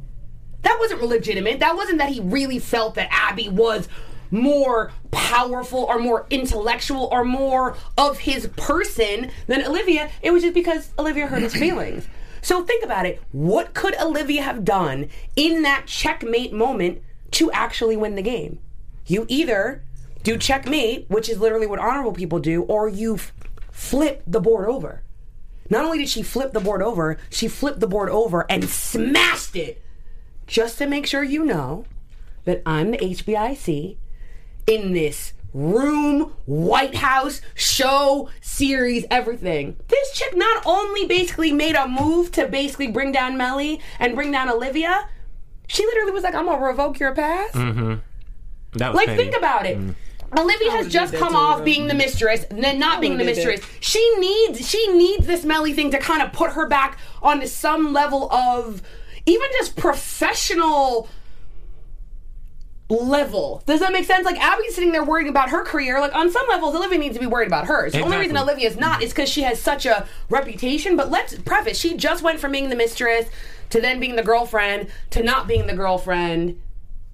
That 0.61 0.77
wasn't 0.79 1.03
legitimate. 1.03 1.59
That 1.59 1.75
wasn't 1.75 1.99
that 1.99 2.09
he 2.09 2.19
really 2.19 2.59
felt 2.59 2.95
that 2.95 3.07
Abby 3.11 3.47
was 3.47 3.87
more 4.31 4.91
powerful 5.11 5.83
or 5.85 5.99
more 5.99 6.27
intellectual 6.29 7.09
or 7.11 7.23
more 7.23 7.75
of 7.97 8.19
his 8.19 8.47
person 8.57 9.31
than 9.47 9.65
Olivia. 9.65 10.09
It 10.21 10.31
was 10.31 10.43
just 10.43 10.53
because 10.53 10.91
Olivia 10.99 11.27
hurt 11.27 11.41
his 11.41 11.53
feelings. 11.55 12.07
So 12.41 12.63
think 12.63 12.83
about 12.83 13.05
it. 13.05 13.21
What 13.31 13.73
could 13.73 13.99
Olivia 13.99 14.43
have 14.43 14.63
done 14.63 15.09
in 15.35 15.63
that 15.63 15.85
checkmate 15.87 16.53
moment 16.53 17.01
to 17.31 17.51
actually 17.51 17.97
win 17.97 18.15
the 18.15 18.21
game? 18.21 18.59
You 19.09 19.25
either 19.27 19.83
do 20.23 20.37
checkmate, 20.37 21.09
which 21.09 21.27
is 21.29 21.39
literally 21.39 21.67
what 21.67 21.79
honorable 21.79 22.13
people 22.13 22.39
do, 22.39 22.63
or 22.63 22.87
you 22.87 23.15
f- 23.15 23.33
flip 23.71 24.23
the 24.27 24.39
board 24.39 24.69
over. 24.69 25.01
Not 25.69 25.85
only 25.85 25.97
did 25.99 26.09
she 26.09 26.23
flip 26.23 26.53
the 26.53 26.59
board 26.59 26.81
over, 26.81 27.17
she 27.29 27.47
flipped 27.47 27.79
the 27.79 27.87
board 27.87 28.09
over 28.09 28.45
and 28.49 28.69
smashed 28.69 29.55
it 29.55 29.81
just 30.47 30.77
to 30.79 30.87
make 30.87 31.05
sure 31.05 31.23
you 31.23 31.43
know 31.45 31.85
that 32.45 32.61
I'm 32.65 32.91
the 32.91 32.97
HBIC 32.97 33.97
in 34.67 34.93
this 34.93 35.33
room, 35.53 36.33
White 36.45 36.95
House, 36.95 37.41
show, 37.55 38.29
series, 38.41 39.05
everything. 39.09 39.77
This 39.87 40.11
chick 40.13 40.35
not 40.35 40.63
only 40.65 41.05
basically 41.07 41.51
made 41.51 41.75
a 41.75 41.87
move 41.87 42.31
to 42.33 42.47
basically 42.47 42.87
bring 42.87 43.11
down 43.11 43.37
Mellie 43.37 43.79
and 43.99 44.13
bring 44.15 44.31
down 44.31 44.49
Olivia, 44.49 45.07
she 45.67 45.85
literally 45.85 46.11
was 46.11 46.23
like, 46.23 46.35
I'm 46.35 46.45
gonna 46.45 46.63
revoke 46.65 46.99
your 46.99 47.13
pass. 47.15 47.53
Was 47.53 47.99
Like, 48.75 49.07
petty. 49.07 49.23
think 49.23 49.35
about 49.35 49.65
it. 49.65 49.77
Mm. 49.77 49.95
Olivia 50.37 50.71
has 50.71 50.87
just 50.87 51.15
come 51.15 51.35
off 51.35 51.59
though. 51.59 51.63
being 51.63 51.87
the 51.87 51.95
mistress, 51.95 52.43
and 52.51 52.63
then 52.63 52.77
not 52.77 53.01
being 53.01 53.17
the 53.17 53.25
would've 53.25 53.37
mistress. 53.37 53.61
She 53.79 54.15
needs 54.19 54.69
she 54.69 54.93
needs 54.93 55.25
this 55.25 55.43
Mellie 55.43 55.73
thing 55.73 55.91
to 55.91 55.97
kind 55.97 56.21
of 56.21 56.31
put 56.33 56.51
her 56.51 56.67
back 56.67 56.99
on 57.23 57.45
some 57.47 57.93
level 57.93 58.31
of 58.31 58.83
even 59.25 59.47
just 59.57 59.75
professional 59.75 61.09
level. 62.89 63.63
Does 63.65 63.79
that 63.79 63.91
make 63.91 64.05
sense? 64.05 64.25
Like 64.25 64.39
Abby's 64.39 64.75
sitting 64.75 64.91
there 64.91 65.03
worrying 65.03 65.29
about 65.29 65.49
her 65.49 65.63
career. 65.63 65.99
Like 65.99 66.13
on 66.15 66.31
some 66.31 66.47
levels, 66.47 66.75
Olivia 66.75 66.97
needs 66.97 67.15
to 67.15 67.19
be 67.19 67.27
worried 67.27 67.47
about 67.47 67.67
hers. 67.67 67.93
The 67.93 68.01
only 68.01 68.17
reason 68.17 68.35
Exactly. 68.35 68.51
Olivia's 68.53 68.77
not 68.77 69.01
is 69.03 69.11
because 69.11 69.29
she 69.29 69.41
has 69.41 69.61
such 69.61 69.85
a 69.85 70.07
reputation. 70.29 70.95
But 70.95 71.09
let's 71.09 71.35
preface: 71.39 71.77
she 71.79 71.95
just 71.97 72.23
went 72.23 72.39
from 72.39 72.51
being 72.51 72.69
the 72.69 72.75
mistress 72.75 73.29
to 73.69 73.81
then 73.81 73.99
being 73.99 74.15
the 74.15 74.23
girlfriend 74.23 74.89
to 75.11 75.23
not 75.23 75.47
being 75.47 75.67
the 75.67 75.75
girlfriend. 75.75 76.59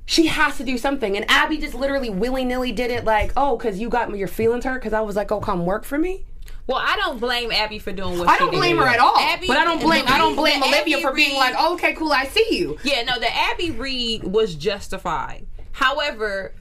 She 0.08 0.28
has 0.28 0.58
to 0.58 0.64
do 0.64 0.78
something, 0.78 1.16
and 1.18 1.26
Abby 1.30 1.58
just 1.58 1.74
literally 1.74 2.10
willy 2.12 2.46
nilly 2.46 2.72
did 2.72 2.92
it. 2.92 3.06
Like, 3.06 3.34
oh, 3.36 3.58
because 3.58 3.80
you 3.80 3.90
got 3.90 4.16
your 4.16 4.28
feelings 4.28 4.64
hurt 4.64 4.76
because 4.76 4.94
I 4.94 5.02
was 5.02 5.16
like, 5.16 5.32
oh, 5.32 5.40
come 5.40 5.66
work 5.66 5.84
for 5.84 5.98
me. 5.98 6.26
Well, 6.68 6.78
I 6.80 6.96
don't 6.96 7.20
blame 7.20 7.52
Abby 7.52 7.80
for 7.80 7.92
doing 7.92 8.18
what 8.20 8.28
I 8.28 8.34
she 8.34 8.40
don't 8.40 8.52
blame 8.52 8.78
her 8.78 8.86
at 8.88 9.00
all, 9.00 9.18
Abby- 9.18 9.48
but 9.48 9.58
I 9.58 9.64
don't 9.64 9.80
blame 9.82 10.06
I 10.08 10.18
don't 10.18 10.36
blame 10.36 10.62
Olivia 10.64 10.98
Abby 10.98 11.04
for 11.04 11.14
being 11.14 11.30
Reed- 11.32 11.38
like, 11.38 11.56
oh, 11.58 11.74
okay, 11.76 11.94
cool, 11.94 12.12
I 12.12 12.26
see 12.26 12.46
you. 12.58 12.78
Yeah, 12.84 13.04
no, 13.04 13.20
the 13.20 13.36
Abby 13.36 13.72
Reed 13.72 14.24
was 14.24 14.56
justified. 14.56 15.46
However, 15.74 16.54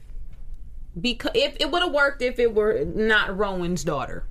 because 0.99 1.31
if 1.35 1.57
it 1.59 1.71
would 1.71 1.81
have 1.81 1.91
worked 1.91 2.21
if 2.21 2.39
it 2.39 2.53
were 2.53 2.83
not 2.85 3.35
Rowan's 3.37 3.83
daughter. 3.83 4.25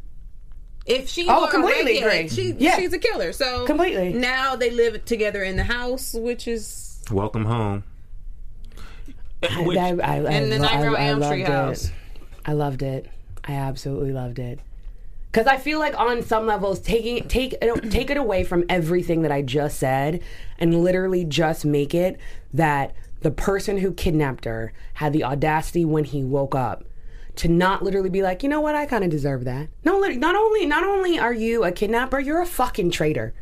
If 0.87 1.09
she 1.09 1.27
Oh, 1.29 1.49
completely 1.51 1.95
regular- 1.95 2.11
agree. 2.11 2.29
She, 2.29 2.55
Yeah. 2.59 2.77
she's 2.77 2.93
a 2.93 2.99
killer. 2.99 3.33
So 3.33 3.65
Completely. 3.67 4.13
Now 4.13 4.55
they 4.57 4.71
live 4.71 5.05
together 5.05 5.43
in 5.43 5.57
the 5.57 5.65
house, 5.65 6.15
which 6.15 6.47
is 6.47 7.03
Welcome 7.11 7.47
home. 7.47 7.85
Which- 9.67 9.79
I, 9.79 9.89
I, 9.91 10.17
I, 10.17 10.31
In 10.33 10.51
the 10.51 10.59
lo- 10.59 10.65
Nightmare 10.65 10.91
I- 10.97 11.03
I 11.05 11.07
Elm 11.09 11.21
loved 11.21 11.33
Street 11.33 11.43
it. 11.43 11.49
house. 11.49 11.91
I 12.47 12.53
loved 12.53 12.83
it. 12.83 13.07
I 13.45 13.53
absolutely 13.53 14.13
loved 14.13 14.39
it. 14.39 14.61
Because 15.31 15.47
I 15.49 15.57
feel 15.57 15.79
like 15.81 15.99
on 15.99 16.23
some 16.23 16.47
levels, 16.47 16.79
taking 16.81 17.27
take 17.27 17.55
it, 17.61 17.91
take 17.91 18.09
it 18.11 18.17
away 18.17 18.45
from 18.45 18.65
everything 18.69 19.23
that 19.23 19.33
I 19.33 19.43
just 19.43 19.79
said, 19.79 20.23
and 20.61 20.83
literally 20.83 21.25
just 21.25 21.65
make 21.65 21.93
it 21.95 22.21
that 22.53 22.95
the 23.21 23.33
person 23.33 23.79
who 23.79 23.93
kidnapped 23.93 24.45
her 24.45 24.73
had 24.95 25.13
the 25.13 25.25
audacity 25.25 25.85
when 25.85 26.05
he 26.05 26.23
woke 26.23 26.55
up 26.55 26.85
to 27.37 27.49
not 27.49 27.83
literally 27.83 28.11
be 28.11 28.23
like, 28.23 28.45
you 28.45 28.49
know 28.49 28.61
what, 28.61 28.77
I 28.77 28.87
kind 28.87 29.03
of 29.03 29.11
deserve 29.11 29.45
that. 29.45 29.69
No, 29.85 29.99
not 29.99 30.37
only 30.37 30.67
not 30.67 30.85
only 30.85 31.19
are 31.19 31.35
you 31.35 31.65
a 31.65 31.73
kidnapper, 31.73 32.21
you're 32.21 32.41
a 32.41 32.47
fucking 32.47 32.93
traitor. 32.93 33.35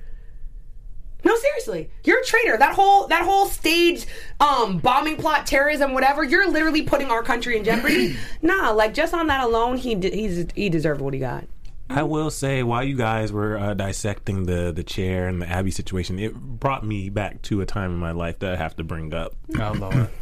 No, 1.24 1.36
seriously, 1.36 1.90
you're 2.04 2.20
a 2.20 2.24
traitor. 2.24 2.56
That 2.56 2.74
whole 2.74 3.06
that 3.08 3.22
whole 3.24 3.46
stage, 3.46 4.06
um, 4.40 4.78
bombing 4.78 5.16
plot, 5.16 5.46
terrorism, 5.46 5.94
whatever. 5.94 6.24
You're 6.24 6.50
literally 6.50 6.82
putting 6.82 7.10
our 7.10 7.22
country 7.22 7.56
in 7.56 7.64
jeopardy. 7.64 8.16
nah, 8.42 8.70
like 8.70 8.94
just 8.94 9.14
on 9.14 9.28
that 9.28 9.44
alone, 9.44 9.76
he 9.76 9.94
de- 9.94 10.10
he's 10.10 10.46
he 10.54 10.68
deserved 10.68 11.00
what 11.00 11.14
he 11.14 11.20
got. 11.20 11.44
I 11.88 12.04
will 12.04 12.30
say, 12.30 12.62
while 12.62 12.82
you 12.82 12.96
guys 12.96 13.32
were 13.32 13.58
uh, 13.58 13.74
dissecting 13.74 14.46
the 14.46 14.72
the 14.72 14.82
chair 14.82 15.28
and 15.28 15.42
the 15.42 15.48
Abby 15.48 15.70
situation, 15.70 16.18
it 16.18 16.34
brought 16.34 16.84
me 16.84 17.08
back 17.08 17.42
to 17.42 17.60
a 17.60 17.66
time 17.66 17.90
in 17.90 17.98
my 17.98 18.12
life 18.12 18.38
that 18.40 18.54
I 18.54 18.56
have 18.56 18.76
to 18.76 18.84
bring 18.84 19.14
up. 19.14 19.34
Oh 19.58 19.72
Lord. 19.72 20.08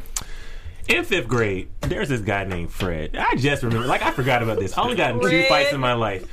In 0.88 1.04
fifth 1.04 1.28
grade, 1.28 1.68
there's 1.82 2.08
this 2.08 2.22
guy 2.22 2.42
named 2.42 2.72
Fred. 2.72 3.14
I 3.16 3.36
just 3.36 3.62
remember, 3.62 3.86
like 3.86 4.02
I 4.02 4.10
forgot 4.10 4.42
about 4.42 4.58
this. 4.58 4.76
I 4.76 4.82
only 4.82 4.96
got 4.96 5.14
in 5.14 5.20
two 5.20 5.44
fights 5.44 5.72
in 5.72 5.78
my 5.78 5.92
life. 5.92 6.26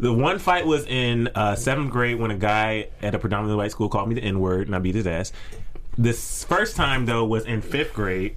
The 0.00 0.10
one 0.10 0.38
fight 0.38 0.64
was 0.64 0.86
in 0.86 1.28
uh, 1.34 1.54
seventh 1.56 1.90
grade 1.90 2.18
when 2.18 2.30
a 2.30 2.36
guy 2.36 2.88
at 3.02 3.14
a 3.14 3.18
predominantly 3.18 3.56
white 3.56 3.70
school 3.70 3.90
called 3.90 4.08
me 4.08 4.14
the 4.14 4.22
N 4.22 4.40
word 4.40 4.66
and 4.66 4.74
I 4.74 4.78
beat 4.78 4.94
his 4.94 5.06
ass. 5.06 5.30
This 5.98 6.42
first 6.42 6.74
time 6.74 7.04
though 7.04 7.26
was 7.26 7.44
in 7.44 7.60
fifth 7.60 7.92
grade. 7.92 8.36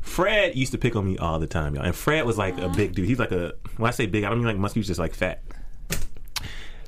Fred 0.00 0.56
used 0.56 0.72
to 0.72 0.78
pick 0.78 0.96
on 0.96 1.04
me 1.04 1.18
all 1.18 1.38
the 1.38 1.46
time, 1.46 1.74
y'all. 1.74 1.84
And 1.84 1.94
Fred 1.94 2.24
was 2.24 2.38
like 2.38 2.56
a 2.56 2.70
big 2.70 2.94
dude. 2.94 3.06
He's 3.06 3.18
like 3.18 3.32
a 3.32 3.52
when 3.76 3.86
I 3.86 3.90
say 3.90 4.06
big, 4.06 4.24
I 4.24 4.30
don't 4.30 4.38
mean 4.38 4.46
like 4.46 4.56
muscular. 4.56 4.86
Just 4.86 4.98
like 4.98 5.14
fat. 5.14 5.42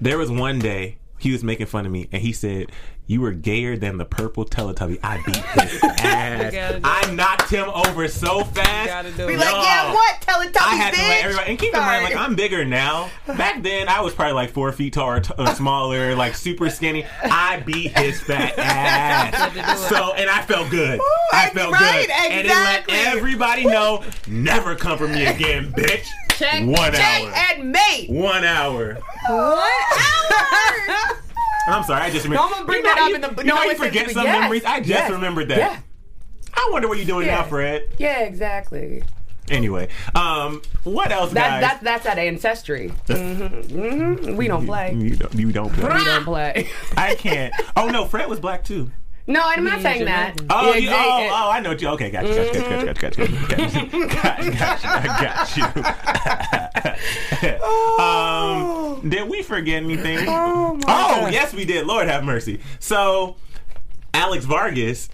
There 0.00 0.16
was 0.16 0.31
one 0.31 0.61
day 0.61 0.96
he 1.18 1.33
was 1.33 1.44
making 1.44 1.66
fun 1.66 1.85
of 1.85 1.92
me, 1.92 2.09
and 2.11 2.22
he 2.22 2.33
said, 2.33 2.72
"You 3.08 3.20
were 3.22 3.32
gayer 3.32 3.76
than 3.76 3.98
the 3.98 4.04
purple 4.04 4.44
Teletubby." 4.44 5.00
I 5.02 5.20
beat 5.26 5.36
his 5.72 5.82
ass. 5.82 6.80
I 6.84 7.10
knocked 7.12 7.50
him 7.50 7.68
over 7.70 8.06
so 8.06 8.44
fast. 8.44 9.16
Be 9.16 9.22
it. 9.24 9.38
like, 9.38 9.46
Y'all, 9.48 9.62
yeah, 9.64 9.92
what? 9.92 10.20
Tell 10.20 10.40
it, 10.42 10.52
tell 10.54 10.62
I 10.64 10.72
me, 10.72 10.78
had 10.78 10.94
to 10.94 11.00
let 11.00 11.24
everybody, 11.24 11.50
and 11.50 11.58
keep 11.58 11.74
in 11.74 11.80
mind, 11.80 12.04
like 12.04 12.14
I'm 12.16 12.36
bigger 12.36 12.64
now. 12.64 13.10
Back 13.26 13.62
then, 13.64 13.88
I 13.88 14.00
was 14.02 14.14
probably 14.14 14.34
like 14.34 14.50
four 14.50 14.70
feet 14.70 14.92
tall 14.92 15.08
or, 15.08 15.20
t- 15.20 15.34
or 15.36 15.48
smaller, 15.48 16.14
like 16.14 16.36
super 16.36 16.70
skinny. 16.70 17.04
I 17.24 17.60
beat 17.66 17.96
his 17.98 18.20
fat 18.20 18.54
ass. 18.58 19.88
So, 19.88 20.12
and 20.14 20.30
I 20.30 20.42
felt 20.42 20.70
good. 20.70 21.00
I 21.32 21.50
felt 21.50 21.72
right, 21.72 22.06
good, 22.06 22.10
and 22.32 22.46
it 22.46 22.50
let 22.50 22.84
everybody 22.88 23.64
know, 23.64 24.04
never 24.28 24.76
come 24.76 24.96
for 24.98 25.08
me 25.08 25.26
again, 25.26 25.72
bitch. 25.72 26.06
Check, 26.32 26.64
One 26.66 26.92
Check 26.92 27.22
hour. 27.24 27.32
and 27.34 27.72
mate. 27.72 28.06
One 28.10 28.44
hour. 28.44 28.98
What? 29.28 31.16
I'm 31.68 31.85
sorry, 31.85 32.02
I 32.02 32.11
just 32.11 32.24
remember. 32.24 32.42
No, 32.42 32.46
I'm 32.46 32.53
gonna 32.53 32.66
bring 32.66 32.78
you 32.78 32.82
know, 32.84 32.95
that 32.95 33.03
up 33.03 33.09
you, 33.09 33.14
in 33.16 33.20
the- 33.20 33.28
You 33.42 33.45
no, 33.49 33.55
know, 33.57 33.62
you 33.64 33.74
forget 33.76 34.11
some 34.11 34.24
yes, 34.24 34.40
memories. 34.40 34.64
I 34.64 34.78
just 34.78 34.88
yes, 34.90 35.11
remembered 35.11 35.49
that. 35.49 35.59
yeah. 35.59 35.80
I 36.55 36.68
wonder 36.72 36.88
what 36.88 36.97
you're 36.99 37.07
doing 37.07 37.26
Yeah. 37.26 37.36
now, 37.36 37.42
Fred. 37.45 37.88
yeah, 37.99 38.20
exactly. 38.20 39.03
Anyway, 39.51 39.88
um, 40.14 40.61
what 40.84 41.11
else, 41.11 41.32
That, 41.32 41.61
guys? 41.61 41.61
that 41.62 41.80
that's 41.84 42.05
that 42.05 42.18
ancestry. 42.18 42.92
Mm-hmm. 43.07 43.78
Mm-hmm. 43.80 44.36
We 44.36 44.47
don't 44.47 44.66
play. 44.66 44.92
You 44.95 45.16
don't, 45.16 45.34
you 45.34 45.53
don't 45.53 45.72
play. 45.72 45.95
We 45.99 46.05
don't 46.05 46.24
play. 46.24 46.68
I 46.99 47.14
can't. 47.14 47.55
Oh 47.76 47.88
no, 47.88 48.05
Fred 48.05 48.28
was 48.28 48.40
black 48.40 48.62
too. 48.64 48.90
No, 49.29 49.43
I'm 49.45 49.62
not 49.62 49.83
saying 49.83 50.07
that. 50.07 50.41
Oh, 50.49 50.72
Yeah, 50.72 50.76
you, 50.79 50.89
oh, 50.91 51.29
oh, 51.31 51.51
I 51.51 51.61
know 51.61 51.68
what 51.68 51.83
you. 51.83 51.89
Okay, 51.91 52.11
gotcha, 52.11 52.29
gotcha, 52.29 52.61
gotcha, 52.61 52.95
gotcha, 52.95 53.26
gotcha, 53.47 53.87
gotcha, 54.16 54.51
gotcha. 54.57 54.89
Got, 54.89 55.20
got 55.20 55.57
you. 57.99 58.03
um, 58.03 59.09
did 59.09 59.29
we 59.29 59.43
forget 59.43 59.83
anything? 59.83 60.20
Oh, 60.29 60.74
my 60.76 60.81
Oh, 60.89 61.20
God. 61.22 61.33
yes, 61.33 61.53
we 61.53 61.64
did. 61.64 61.87
Lord 61.87 62.09
have 62.09 62.24
mercy. 62.24 62.61
So, 62.79 63.37
Alex 64.14 64.45
Vargas 64.47 65.09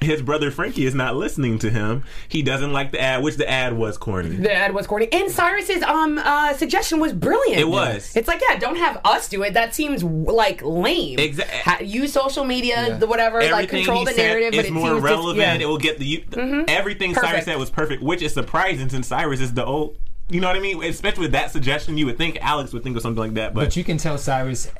his 0.00 0.22
brother 0.22 0.50
Frankie 0.50 0.86
is 0.86 0.94
not 0.94 1.16
listening 1.16 1.58
to 1.60 1.70
him. 1.70 2.04
He 2.28 2.42
doesn't 2.42 2.72
like 2.72 2.92
the 2.92 3.00
ad, 3.00 3.22
which 3.22 3.36
the 3.36 3.48
ad 3.48 3.74
was 3.76 3.98
corny. 3.98 4.36
The 4.36 4.52
ad 4.52 4.72
was 4.74 4.86
corny, 4.86 5.08
and 5.12 5.30
Cyrus's 5.30 5.82
um 5.82 6.18
uh, 6.18 6.54
suggestion 6.54 7.00
was 7.00 7.12
brilliant. 7.12 7.60
It 7.60 7.68
was. 7.68 8.14
It's 8.16 8.28
like, 8.28 8.40
yeah, 8.48 8.58
don't 8.58 8.76
have 8.76 9.00
us 9.04 9.28
do 9.28 9.42
it. 9.42 9.54
That 9.54 9.74
seems 9.74 10.02
like 10.02 10.62
lame. 10.62 11.18
Exa- 11.18 11.46
Ha- 11.48 11.78
use 11.82 12.12
social 12.12 12.44
media, 12.44 12.96
the 12.98 13.06
whatever, 13.06 13.38
like 13.40 13.52
Everything 13.52 13.84
control 13.84 13.98
he 14.00 14.04
the 14.06 14.12
said 14.12 14.26
narrative. 14.28 14.54
is 14.54 14.58
but 14.58 14.66
it 14.66 14.72
more 14.72 14.88
seems 14.88 15.02
just- 15.02 15.04
relevant. 15.10 15.36
yeah. 15.38 15.52
Mm-hmm. 15.54 15.62
It 15.62 15.66
will 15.68 15.78
get 15.78 15.98
the 15.98 16.04
you, 16.06 16.64
everything 16.68 17.14
Cyrus 17.14 17.44
said 17.44 17.56
was 17.58 17.70
perfect, 17.70 18.02
which 18.02 18.22
is 18.22 18.32
surprising 18.34 18.88
since 18.88 19.08
Cyrus 19.08 19.40
is 19.40 19.54
the 19.54 19.64
old. 19.64 19.96
You 20.28 20.40
know 20.40 20.46
what 20.46 20.56
I 20.56 20.60
mean? 20.60 20.82
Especially 20.84 21.22
with 21.22 21.32
that 21.32 21.50
suggestion, 21.50 21.98
you 21.98 22.06
would 22.06 22.16
think 22.16 22.38
Alex 22.40 22.72
would 22.72 22.84
think 22.84 22.94
of 22.96 23.02
something 23.02 23.18
like 23.20 23.34
that, 23.34 23.52
but, 23.52 23.64
But 23.64 23.76
you 23.76 23.82
can 23.82 23.98
tell 23.98 24.16
Cyrus 24.16 24.70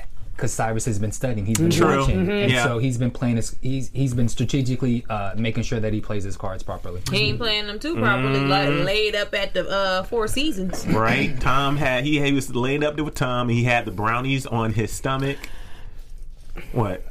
because 0.41 0.55
Cyrus 0.55 0.87
has 0.87 0.99
been 0.99 1.13
studying. 1.13 1.45
He's 1.45 1.59
been 1.59 1.71
True. 1.71 2.01
watching, 2.01 2.25
Mhm. 2.25 2.45
and 2.45 2.51
Yeah. 2.53 2.65
so 2.65 2.79
he's 2.79 2.97
been 2.97 3.11
playing. 3.11 3.37
His, 3.37 3.55
he's 3.61 3.91
he's 3.93 4.15
been 4.15 4.29
strategically 4.29 5.05
uh, 5.11 5.35
making 5.37 5.65
sure 5.65 5.81
that 5.81 5.93
he 5.93 6.01
plays 6.01 6.25
his 6.25 6.39
cards 6.39 6.63
properly. 6.63 7.03
He 7.11 7.19
ain't 7.29 7.39
playing 7.39 7.67
them 7.67 7.79
too 7.79 7.95
properly, 7.97 8.41
like 8.41 8.69
laid 8.71 9.15
up 9.15 9.35
at 9.35 9.53
the 9.53 9.69
uh, 9.69 10.03
Four 10.05 10.29
Seasons. 10.29 10.87
right? 10.87 11.39
Tom 11.41 11.77
had 11.77 12.05
he, 12.05 12.21
he 12.21 12.33
was 12.33 12.55
laid 12.57 12.83
up 12.83 12.95
there 12.97 13.05
with 13.05 13.15
Tom. 13.17 13.51
He 13.51 13.65
had 13.65 13.85
the 13.85 13.91
brownies 13.91 14.47
on 14.47 14.73
his 14.73 14.91
stomach. 14.91 15.37
What? 16.73 17.05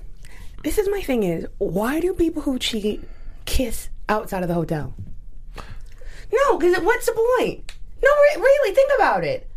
This 0.64 0.78
is 0.80 0.90
my 0.90 1.02
thing: 1.02 1.22
is 1.24 1.46
why 1.60 2.00
do 2.00 2.14
people 2.14 2.42
who 2.42 2.58
cheat 2.58 3.04
kiss 3.46 3.90
outside 4.10 4.42
of 4.42 4.48
the 4.50 4.56
hotel? 4.56 4.96
No, 6.34 6.58
because 6.58 6.78
what's 6.84 7.06
the 7.06 7.12
point? 7.14 7.74
No, 8.04 8.10
re- 8.10 8.42
really, 8.42 8.76
think 8.76 8.92
about 8.98 9.24
it. 9.24 9.49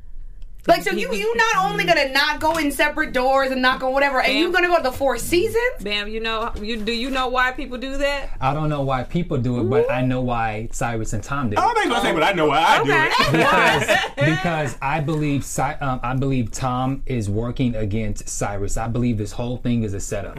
Like, 0.66 0.82
so 0.82 0.92
you 0.92 1.12
you 1.12 1.34
not 1.34 1.70
only 1.70 1.84
gonna 1.84 2.10
not 2.12 2.38
go 2.38 2.56
in 2.56 2.70
separate 2.70 3.12
doors 3.12 3.50
and 3.50 3.60
knock 3.60 3.82
on 3.82 3.92
whatever, 3.92 4.20
and 4.20 4.32
you 4.38 4.52
gonna 4.52 4.68
go 4.68 4.76
to 4.76 4.82
the 4.82 4.92
Four 4.92 5.18
Seasons? 5.18 5.82
Bam, 5.82 6.06
you 6.08 6.20
know, 6.20 6.52
you 6.60 6.76
do 6.76 6.92
you 6.92 7.10
know 7.10 7.28
why 7.28 7.50
people 7.50 7.78
do 7.78 7.96
that? 7.96 8.30
I 8.40 8.54
don't 8.54 8.68
know 8.68 8.82
why 8.82 9.02
people 9.02 9.38
do 9.38 9.60
it, 9.60 9.64
but 9.64 9.90
I 9.90 10.02
know 10.02 10.20
why 10.20 10.68
Cyrus 10.70 11.12
and 11.14 11.22
Tom 11.22 11.50
did. 11.50 11.58
I 11.58 11.62
it. 11.62 11.66
don't 11.66 11.74
think 11.74 11.90
gonna 11.90 12.02
say, 12.02 12.12
but 12.12 12.22
I 12.22 12.32
know 12.32 12.46
why 12.46 12.62
I 12.62 12.84
do 12.84 12.92
it. 12.92 14.12
because, 14.16 14.30
because 14.38 14.78
I 14.80 15.00
believe 15.00 15.44
Cy- 15.44 15.78
um, 15.80 15.98
I 16.02 16.14
believe 16.14 16.52
Tom 16.52 17.02
is 17.06 17.28
working 17.28 17.74
against 17.74 18.28
Cyrus. 18.28 18.76
I 18.76 18.86
believe 18.86 19.18
this 19.18 19.32
whole 19.32 19.56
thing 19.56 19.82
is 19.82 19.94
a 19.94 20.00
setup, 20.00 20.36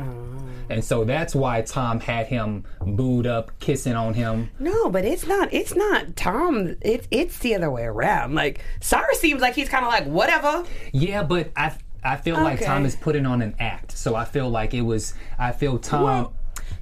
and 0.69 0.83
so 0.83 1.03
that's 1.03 1.35
why 1.35 1.61
Tom 1.63 1.99
had 1.99 2.27
him 2.27 2.63
booed 2.79 3.27
up, 3.27 3.51
kissing 3.59 3.95
on 3.95 4.13
him. 4.13 4.49
No, 4.57 4.89
but 4.89 5.03
it's 5.03 5.27
not. 5.27 5.53
It's 5.53 5.75
not 5.75 6.15
Tom. 6.15 6.77
It's 6.81 7.09
it's 7.11 7.39
the 7.39 7.55
other 7.55 7.69
way 7.69 7.83
around. 7.83 8.35
Like 8.35 8.61
Cyrus 8.79 9.19
seems 9.19 9.41
like 9.41 9.55
he's 9.55 9.67
kind 9.67 9.83
of 9.83 9.91
like 9.91 10.12
whatever. 10.13 10.63
Yeah, 10.91 11.23
but 11.23 11.51
I 11.55 11.73
I 12.03 12.17
feel 12.17 12.35
like 12.35 12.59
Okay. 12.59 12.65
Tom 12.65 12.85
is 12.85 12.95
putting 12.95 13.25
on 13.25 13.41
an 13.41 13.55
act. 13.59 13.97
So 13.97 14.15
I 14.15 14.25
feel 14.25 14.49
like 14.49 14.73
it 14.73 14.81
was. 14.81 15.13
I 15.37 15.51
feel 15.51 15.77
Tom. 15.79 16.33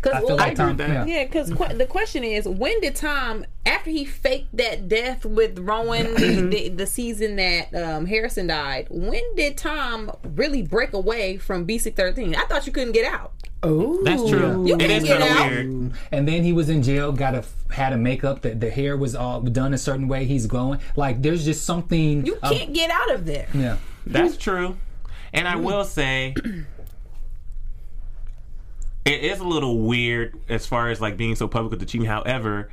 Because 0.01 0.23
I 0.23 0.25
feel 0.27 0.35
like 0.35 0.55
Tom. 0.55 0.77
that. 0.77 0.89
Yeah. 0.89 1.05
Yeah, 1.05 1.25
because 1.25 1.53
qu- 1.53 1.77
the 1.77 1.85
question 1.85 2.23
is, 2.23 2.47
when 2.47 2.81
did 2.81 2.95
Tom, 2.95 3.45
after 3.65 3.89
he 3.91 4.03
faked 4.03 4.55
that 4.57 4.87
death 4.87 5.25
with 5.25 5.59
Rowan, 5.59 6.13
the, 6.15 6.41
the, 6.49 6.69
the 6.69 6.87
season 6.87 7.35
that 7.35 7.73
um, 7.75 8.05
Harrison 8.07 8.47
died, 8.47 8.87
when 8.89 9.21
did 9.35 9.57
Tom 9.57 10.11
really 10.23 10.63
break 10.63 10.93
away 10.93 11.37
from 11.37 11.67
B613? 11.67 12.35
I 12.35 12.45
thought 12.45 12.65
you 12.65 12.73
couldn't 12.73 12.93
get 12.93 13.05
out. 13.11 13.33
Oh, 13.63 14.01
That's 14.03 14.27
true. 14.27 14.65
You 14.67 14.73
It 14.73 14.79
can't 14.79 14.91
is 14.91 15.03
get 15.03 15.19
kind 15.19 15.31
of 15.31 15.37
out. 15.37 15.49
weird. 15.51 15.91
And 16.11 16.27
then 16.27 16.43
he 16.43 16.51
was 16.51 16.67
in 16.69 16.81
jail. 16.81 17.11
Got 17.11 17.35
a 17.35 17.43
had 17.71 17.93
a 17.93 17.97
makeup. 17.97 18.41
that 18.41 18.59
the 18.59 18.71
hair 18.71 18.97
was 18.97 19.13
all 19.15 19.39
done 19.41 19.75
a 19.75 19.77
certain 19.77 20.07
way. 20.07 20.25
He's 20.25 20.47
glowing. 20.47 20.79
Like 20.95 21.21
there's 21.21 21.45
just 21.45 21.63
something. 21.63 22.25
You 22.25 22.39
um, 22.41 22.51
can't 22.55 22.73
get 22.73 22.89
out 22.89 23.13
of 23.13 23.27
there. 23.27 23.47
yeah. 23.53 23.77
That's 24.07 24.35
true. 24.35 24.77
And 25.31 25.47
I 25.47 25.57
will 25.57 25.83
say, 25.85 26.33
it 29.05 29.23
is 29.23 29.39
a 29.39 29.43
little 29.43 29.79
weird 29.79 30.39
as 30.49 30.65
far 30.65 30.89
as 30.89 31.01
like 31.01 31.17
being 31.17 31.35
so 31.35 31.47
public 31.47 31.71
with 31.71 31.79
the 31.79 31.85
cheating. 31.85 32.07
However, 32.07 32.69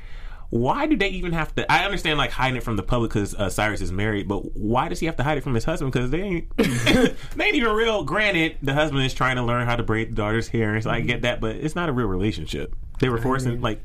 why 0.51 0.87
do 0.87 0.97
they 0.97 1.09
even 1.09 1.33
have 1.33 1.55
to? 1.57 1.71
I 1.71 1.85
understand 1.85 2.19
like 2.19 2.31
hiding 2.31 2.57
it 2.57 2.63
from 2.63 2.77
the 2.77 2.83
public 2.83 3.11
because 3.13 3.35
uh, 3.35 3.51
Cyrus 3.51 3.81
is 3.81 3.93
married, 3.93 4.29
but 4.29 4.57
why 4.57 4.89
does 4.89 5.01
he 5.01 5.07
have 5.07 5.17
to 5.17 5.23
hide 5.23 5.39
it 5.39 5.43
from 5.43 5.55
his 5.55 5.65
husband? 5.65 5.93
Because 5.93 6.11
they 6.11 6.23
ain't 6.23 6.57
they 6.57 7.45
ain't 7.45 7.55
even 7.55 7.73
real. 7.73 8.05
Granted, 8.05 8.57
the 8.63 8.73
husband 8.73 9.05
is 9.05 9.13
trying 9.13 9.37
to 9.37 9.43
learn 9.43 9.67
how 9.67 9.77
to 9.77 9.83
braid 9.83 10.11
the 10.11 10.15
daughter's 10.15 10.49
hair, 10.49 10.75
and 10.75 10.83
so 10.83 10.91
I 10.91 11.01
get 11.01 11.23
that, 11.23 11.41
but 11.41 11.57
it's 11.57 11.75
not 11.75 11.89
a 11.89 11.93
real 11.93 12.07
relationship. 12.07 12.75
They 12.99 13.09
were 13.09 13.19
forcing 13.19 13.61
like 13.61 13.81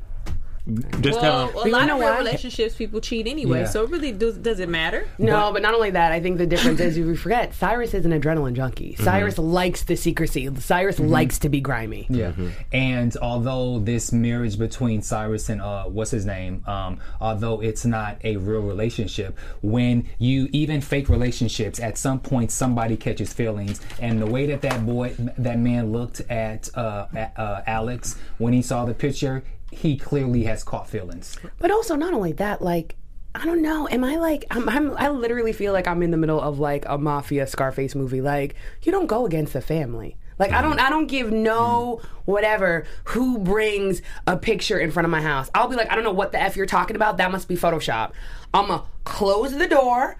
just 1.00 1.20
tell 1.20 1.52
Well, 1.54 1.64
him. 1.64 1.74
a 1.74 1.76
lot 1.76 1.86
know 1.86 1.94
of 1.96 2.00
real 2.00 2.10
why? 2.10 2.18
relationships, 2.18 2.74
people 2.74 3.00
cheat 3.00 3.26
anyway. 3.26 3.60
Yeah. 3.60 3.66
So 3.66 3.84
it 3.84 3.90
really 3.90 4.12
does, 4.12 4.38
does 4.38 4.60
it 4.60 4.68
matter? 4.70 5.06
No, 5.18 5.52
but 5.52 5.60
not 5.60 5.74
only 5.74 5.90
that, 5.90 6.10
I 6.12 6.20
think 6.20 6.38
the 6.38 6.46
difference 6.46 6.80
is 6.80 6.96
you 6.96 7.14
forget 7.16 7.52
Cyrus 7.54 7.92
is 7.92 8.06
an 8.06 8.12
adrenaline 8.18 8.54
junkie. 8.54 8.96
Cyrus 8.96 9.36
likes 9.36 9.82
the 9.84 9.94
secrecy. 9.96 10.48
Cyrus 10.56 10.98
likes 10.98 11.38
to 11.40 11.48
be 11.50 11.60
grimy. 11.60 12.06
Yeah, 12.08 12.32
and 12.72 13.14
although 13.18 13.78
this 13.78 14.10
marriage 14.12 14.58
between 14.58 15.02
Cyrus 15.02 15.50
and 15.50 15.60
uh, 15.60 15.84
what's 15.84 16.10
his 16.10 16.24
name, 16.24 16.62
um, 16.66 16.98
although 17.20 17.60
it's 17.60 17.84
not 17.84 18.18
a 18.24 18.36
real 18.38 18.62
relationship, 18.62 19.38
when 19.60 20.08
you 20.18 20.48
even 20.52 20.80
fake 20.80 21.10
relationships, 21.10 21.78
at 21.78 21.98
some 21.98 22.20
point 22.20 22.50
somebody 22.50 22.96
catches 22.96 23.32
feelings, 23.34 23.80
and 24.00 24.20
the 24.20 24.26
way 24.26 24.46
that 24.46 24.62
that 24.62 24.86
boy, 24.86 25.14
that 25.36 25.58
man 25.58 25.92
looked 25.92 26.20
at 26.30 26.74
uh, 26.74 27.06
at, 27.14 27.38
uh, 27.38 27.60
Alex 27.66 28.16
when 28.38 28.54
he 28.54 28.62
saw 28.62 28.84
the 28.86 28.94
picture, 28.94 29.42
he 29.76 29.96
clearly 29.96 30.44
has 30.44 30.64
caught 30.64 30.88
feelings. 30.88 31.36
But 31.58 31.70
also, 31.70 31.96
not 31.96 32.14
only 32.14 32.32
that, 32.32 32.62
like. 32.62 32.96
I 33.36 33.44
don't 33.44 33.62
know. 33.62 33.88
Am 33.88 34.04
I 34.04 34.14
like 34.14 34.44
I'm, 34.52 34.68
I'm? 34.68 34.96
I 34.96 35.08
literally 35.08 35.52
feel 35.52 35.72
like 35.72 35.88
I'm 35.88 36.04
in 36.04 36.12
the 36.12 36.16
middle 36.16 36.40
of 36.40 36.60
like 36.60 36.84
a 36.86 36.96
mafia 36.96 37.48
Scarface 37.48 37.96
movie. 37.96 38.20
Like 38.20 38.54
you 38.82 38.92
don't 38.92 39.08
go 39.08 39.26
against 39.26 39.54
the 39.54 39.60
family. 39.60 40.16
Like 40.38 40.52
I 40.52 40.62
don't. 40.62 40.78
I 40.80 40.88
don't 40.88 41.06
give 41.06 41.32
no 41.32 42.00
whatever 42.26 42.86
who 43.04 43.38
brings 43.38 44.02
a 44.28 44.36
picture 44.36 44.78
in 44.78 44.92
front 44.92 45.04
of 45.04 45.10
my 45.10 45.20
house. 45.20 45.50
I'll 45.54 45.66
be 45.66 45.74
like, 45.74 45.90
I 45.90 45.96
don't 45.96 46.04
know 46.04 46.12
what 46.12 46.30
the 46.30 46.40
f 46.40 46.56
you're 46.56 46.66
talking 46.66 46.94
about. 46.96 47.16
That 47.16 47.32
must 47.32 47.48
be 47.48 47.56
Photoshop. 47.56 48.12
I'm 48.52 48.68
gonna 48.68 48.84
close 49.04 49.56
the 49.56 49.66
door. 49.66 50.16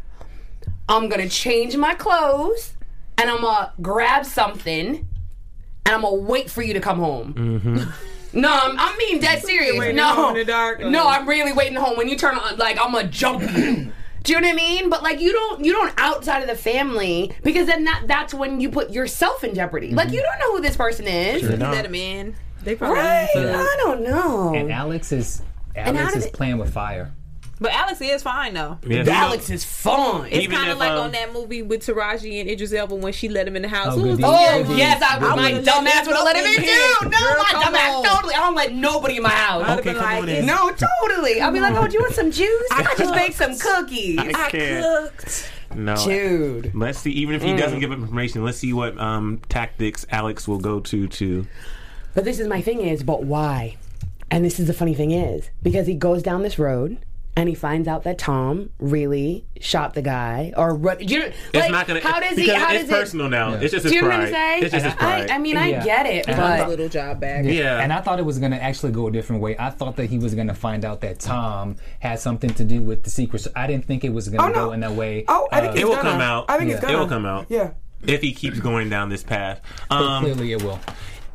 I'm 0.88 1.08
gonna 1.08 1.28
change 1.28 1.76
my 1.76 1.94
clothes, 1.94 2.74
and 3.16 3.30
I'm 3.30 3.40
gonna 3.40 3.72
grab 3.80 4.26
something, 4.26 5.08
and 5.86 5.94
I'm 5.94 6.02
gonna 6.02 6.16
wait 6.16 6.50
for 6.50 6.62
you 6.62 6.74
to 6.74 6.80
come 6.80 6.98
home. 6.98 7.34
Mm-hmm. 7.34 7.90
No, 8.34 8.52
I'm, 8.52 8.78
I'm 8.78 8.98
being 8.98 9.20
dead 9.20 9.42
serious. 9.42 9.94
No, 9.94 10.28
in 10.30 10.34
the 10.34 10.44
dark? 10.44 10.80
no, 10.80 11.06
I'm 11.06 11.28
really 11.28 11.52
waiting 11.52 11.76
home. 11.76 11.96
When 11.96 12.08
you 12.08 12.16
turn 12.16 12.36
on, 12.36 12.56
like 12.56 12.78
I'm 12.78 12.92
gonna 12.92 13.08
jump 13.08 13.42
you. 13.42 13.92
Do 14.24 14.32
you 14.32 14.40
know 14.40 14.48
what 14.48 14.54
I 14.54 14.56
mean? 14.56 14.88
But 14.88 15.02
like 15.02 15.20
you 15.20 15.32
don't, 15.32 15.62
you 15.64 15.72
don't 15.72 15.92
outside 15.98 16.40
of 16.40 16.48
the 16.48 16.56
family 16.56 17.32
because 17.42 17.66
then 17.66 17.84
that 17.84 18.04
that's 18.06 18.32
when 18.32 18.58
you 18.58 18.70
put 18.70 18.90
yourself 18.90 19.44
in 19.44 19.54
jeopardy. 19.54 19.90
Like 19.90 20.06
mm-hmm. 20.06 20.14
you 20.14 20.22
don't 20.22 20.38
know 20.38 20.56
who 20.56 20.62
this 20.62 20.76
person 20.76 21.06
is, 21.06 21.42
You 21.42 21.50
let 21.50 21.84
him 21.84 21.94
in. 21.94 22.34
They 22.62 22.74
probably 22.74 23.00
right? 23.00 23.28
I 23.34 23.76
don't 23.80 24.02
know. 24.02 24.54
And 24.54 24.72
Alex 24.72 25.12
is 25.12 25.42
how 25.76 25.82
Alex 25.82 26.14
did 26.14 26.18
is 26.18 26.26
it- 26.26 26.32
playing 26.32 26.58
with 26.58 26.72
fire. 26.72 27.12
But 27.64 27.72
Alex 27.72 28.00
is 28.02 28.22
fine 28.22 28.52
though. 28.52 28.78
Yeah, 28.86 29.04
Alex 29.08 29.48
is 29.48 29.64
fun. 29.64 30.28
It's 30.30 30.52
kind 30.52 30.70
of 30.70 30.76
like 30.78 30.90
um, 30.90 30.98
on 31.06 31.12
that 31.12 31.32
movie 31.32 31.62
with 31.62 31.80
Taraji 31.86 32.40
and 32.40 32.50
Idris 32.50 32.74
Elba 32.74 32.94
when 32.94 33.14
she 33.14 33.30
let 33.30 33.48
him 33.48 33.56
in 33.56 33.62
the 33.62 33.68
house. 33.68 33.94
Oh, 33.94 34.00
Who 34.00 34.08
was 34.08 34.16
good 34.18 34.24
the 34.26 34.28
deed. 34.68 34.72
Oh 34.72 34.76
yes, 34.76 35.02
I 35.02 35.18
would. 35.18 35.26
I 35.30 35.34
My 35.36 35.52
would've 35.52 35.64
let 35.64 35.74
dumbass 35.74 36.00
him 36.02 36.06
would 36.08 36.16
have 36.16 36.24
let 36.26 36.36
him 36.36 36.44
in 36.44 36.52
in 36.52 36.58
too. 36.60 36.64
here. 36.66 36.94
No, 37.04 37.08
Girl, 37.08 37.36
my 37.38 37.48
come 37.52 37.62
dumbass 37.74 37.94
on. 37.96 38.04
totally. 38.04 38.34
I 38.34 38.38
don't 38.40 38.54
let 38.54 38.72
nobody 38.74 39.16
in 39.16 39.22
my 39.22 39.28
house. 39.30 39.62
I'd 39.64 39.68
have 39.70 39.78
Okay, 39.78 39.88
been 39.90 39.96
come 39.96 40.04
like, 40.04 40.22
on 40.22 40.28
in. 40.28 40.44
it's- 40.44 40.46
No, 40.46 40.88
totally. 41.08 41.40
I'll 41.40 41.52
be 41.52 41.60
like, 41.60 41.74
oh, 41.74 41.86
do 41.88 41.94
you 41.94 42.00
want 42.00 42.12
some 42.14 42.30
juice? 42.30 42.68
I, 42.70 42.82
just 42.82 42.96
cooked. 42.98 43.16
make 43.16 43.32
some 43.32 43.58
cookies. 43.58 44.18
I 44.18 44.50
can't. 44.50 44.84
cooked. 45.16 45.50
No, 45.74 45.96
Dude. 46.04 46.74
Let's 46.74 46.98
see. 46.98 47.12
Even 47.12 47.34
if 47.34 47.42
he 47.42 47.56
doesn't 47.56 47.80
give 47.80 47.90
up 47.90 47.98
information, 47.98 48.44
let's 48.44 48.58
see 48.58 48.72
what 48.74 48.96
um, 49.00 49.40
tactics 49.48 50.04
Alex 50.10 50.46
will 50.46 50.58
go 50.60 50.80
to 50.80 51.08
to. 51.08 51.46
But 52.14 52.24
this 52.24 52.38
is 52.38 52.46
my 52.46 52.60
thing 52.60 52.80
is, 52.82 53.02
but 53.02 53.24
why? 53.24 53.76
And 54.30 54.44
this 54.44 54.60
is 54.60 54.66
the 54.66 54.74
funny 54.74 54.94
thing 54.94 55.10
is, 55.12 55.48
because 55.62 55.86
he 55.86 55.94
goes 55.94 56.22
down 56.22 56.42
this 56.42 56.58
road 56.58 56.98
and 57.36 57.48
he 57.48 57.54
finds 57.54 57.88
out 57.88 58.04
that 58.04 58.16
Tom 58.18 58.70
really 58.78 59.44
shot 59.60 59.94
the 59.94 60.02
guy 60.02 60.52
or 60.56 60.74
run. 60.74 60.98
You 61.00 61.18
know, 61.18 61.24
It's 61.26 61.54
like, 61.54 61.70
not 61.72 61.86
gonna. 61.88 62.00
How 62.00 62.20
does 62.20 62.36
he? 62.38 62.48
How 62.48 62.72
it's 62.72 62.82
does 62.88 62.90
personal 62.90 63.28
now. 63.28 63.50
Yeah. 63.50 63.58
It's 63.60 63.72
just 63.72 63.74
it? 63.74 63.82
his 63.84 63.92
Do 63.92 63.96
you 63.96 64.02
know 64.02 64.08
what 64.08 64.14
pride. 64.16 64.26
I'm 64.26 64.32
saying? 64.32 64.62
It's 64.62 64.72
just 64.72 64.84
his 64.84 64.94
pride. 64.94 65.30
I, 65.30 65.34
I 65.34 65.38
mean, 65.38 65.56
I 65.56 65.68
Yeah. 65.70 65.84
get 65.84 66.06
it, 66.06 66.28
And 66.28 66.38
A 66.40 66.68
little 66.68 66.88
job 66.88 67.20
back. 67.20 67.44
yeah, 67.44 67.80
And 67.80 67.92
I 67.92 68.00
thought 68.00 68.18
it 68.18 68.24
was 68.24 68.38
going 68.38 68.52
to 68.52 68.62
actually 68.62 68.92
go 68.92 69.08
a 69.08 69.10
different 69.10 69.42
way. 69.42 69.56
I 69.58 69.70
thought 69.70 69.96
that 69.96 70.06
he 70.06 70.18
was 70.18 70.34
going 70.34 70.46
to 70.48 70.54
find 70.54 70.84
out 70.84 71.00
that 71.00 71.18
Tom 71.18 71.76
had 72.00 72.20
something 72.20 72.50
to 72.54 72.64
do 72.64 72.82
with 72.82 73.02
the 73.02 73.10
secret. 73.10 73.40
So 73.42 73.50
I 73.56 73.66
didn't 73.66 73.86
think 73.86 74.04
it 74.04 74.12
was 74.12 74.28
going 74.28 74.38
to 74.38 74.44
Oh, 74.60 74.62
no. 74.62 74.66
go 74.68 74.72
in 74.72 74.80
that 74.80 74.92
way. 74.92 75.24
Oh, 75.28 75.48
I 75.50 75.60
think 75.60 75.70
Uh, 75.70 75.74
it's 75.74 75.80
it 75.82 75.84
will 75.86 75.96
gonna. 75.96 76.10
come 76.10 76.20
out. 76.20 76.44
I 76.48 76.58
think 76.58 76.68
Yeah. 76.70 76.76
it's 76.76 76.84
gonna. 76.84 76.96
It 76.96 77.00
will 77.00 77.08
come 77.08 77.26
out. 77.26 77.46
Yeah. 77.48 77.70
if 78.06 78.20
he 78.20 78.32
keeps 78.32 78.60
going 78.60 78.90
down 78.90 79.08
this 79.08 79.22
path. 79.22 79.60
Um, 79.90 80.22
clearly 80.24 80.52
it 80.52 80.62
will. 80.62 80.78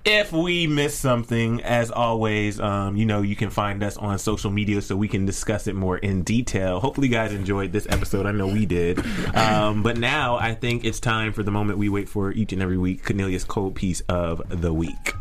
If 0.06 0.32
we 0.32 0.68
miss 0.68 0.98
something, 0.98 1.62
as 1.64 1.92
always, 1.92 2.60
um, 2.60 2.96
you 2.96 3.06
know, 3.06 3.22
you 3.22 3.36
can 3.36 3.50
find 3.50 3.84
us 3.84 3.98
on 3.98 4.18
social 4.20 4.52
media 4.52 4.82
so 4.82 4.96
we 4.96 5.08
can 5.08 5.26
discuss 5.26 5.68
it 5.68 5.76
more 5.76 5.98
in 5.98 6.24
detail. 6.24 6.80
Hopefully, 6.80 7.08
you 7.08 7.14
guys 7.14 7.34
enjoyed 7.34 7.72
this 7.72 7.88
episode. 7.90 8.26
I 8.26 8.32
know 8.32 8.48
we 8.48 8.66
did. 8.66 9.00
Um, 9.36 9.84
but 9.84 9.98
now 9.98 10.36
I 10.36 10.56
think 10.56 10.86
it's 10.86 11.00
time 11.00 11.34
for 11.34 11.44
the 11.44 11.52
moment 11.52 11.80
we 11.80 11.90
wait 11.90 12.10
for 12.10 12.32
each 12.32 12.54
and 12.54 12.62
every 12.62 12.78
week 12.78 13.04
Cornelius' 13.06 13.44
cold 13.44 13.76
piece 13.76 14.02
of 14.02 14.62
the 14.62 14.74
week. 14.74 15.14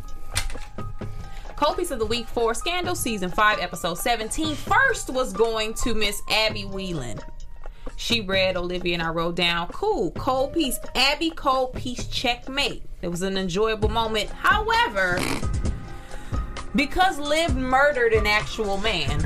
Cold 1.57 1.76
piece 1.76 1.91
of 1.91 1.99
the 1.99 2.07
week 2.07 2.29
for 2.29 2.55
Scandal 2.55 2.95
season 2.95 3.31
five, 3.31 3.59
episode 3.59 3.99
seventeen. 3.99 4.55
First 4.55 5.11
was 5.11 5.33
going 5.33 5.74
to 5.74 5.95
Miss 5.95 6.22
Abby 6.31 6.62
Whelan. 6.62 7.18
She 7.97 8.20
read 8.20 8.57
Olivia 8.57 8.95
and 8.95 9.03
I 9.03 9.11
wrote 9.11 9.36
down, 9.36 9.68
cool, 9.68 10.11
cold 10.12 10.55
piece. 10.55 10.78
Abby 10.95 11.30
cold 11.30 11.74
piece 11.74 12.07
checkmate. 12.07 12.82
It 13.03 13.09
was 13.09 13.22
an 13.22 13.36
enjoyable 13.36 13.89
moment. 13.89 14.30
However, 14.30 15.18
because 16.74 17.18
Liv 17.18 17.57
murdered 17.57 18.12
an 18.12 18.26
actual 18.26 18.78
man. 18.78 19.20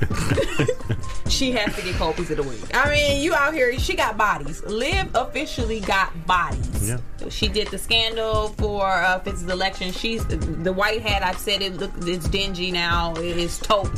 she 1.28 1.52
has 1.52 1.74
to 1.76 1.82
get 1.82 1.94
cold 1.96 2.16
piece 2.16 2.30
of 2.30 2.36
the 2.38 2.42
week. 2.42 2.60
I 2.74 2.90
mean, 2.90 3.22
you 3.22 3.34
out 3.34 3.54
here, 3.54 3.78
she 3.78 3.94
got 3.94 4.16
bodies. 4.16 4.62
Liv 4.64 5.08
officially 5.14 5.80
got 5.80 6.26
bodies. 6.26 6.88
Yeah. 6.88 6.98
She 7.28 7.48
did 7.48 7.68
the 7.68 7.78
scandal 7.78 8.48
for 8.58 8.86
uh, 8.86 9.20
Fitz's 9.20 9.48
election. 9.48 9.92
She's 9.92 10.24
the 10.26 10.72
white 10.72 11.02
hat. 11.02 11.22
I've 11.22 11.38
said 11.38 11.62
it. 11.62 11.74
Look, 11.74 11.92
it's 12.02 12.28
dingy 12.28 12.70
now. 12.70 13.14
It 13.14 13.36
is 13.36 13.58
taupe 13.58 13.90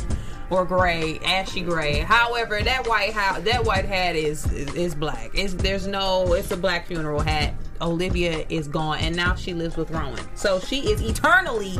or 0.53 0.65
gray, 0.65 1.19
ashy 1.19 1.61
gray. 1.61 1.99
However, 1.99 2.61
that 2.61 2.87
white 2.87 3.13
hat, 3.13 3.43
that 3.45 3.65
white 3.65 3.85
hat 3.85 4.15
is 4.15 4.45
is, 4.51 4.73
is 4.75 4.95
black. 4.95 5.31
It's 5.33 5.53
there's 5.55 5.87
no. 5.87 6.33
It's 6.33 6.51
a 6.51 6.57
black 6.57 6.87
funeral 6.87 7.19
hat. 7.19 7.55
Olivia 7.81 8.45
is 8.49 8.67
gone, 8.67 8.99
and 8.99 9.15
now 9.15 9.35
she 9.35 9.53
lives 9.53 9.75
with 9.75 9.89
Rowan. 9.91 10.19
So 10.35 10.59
she 10.59 10.91
is 10.91 11.01
eternally 11.01 11.77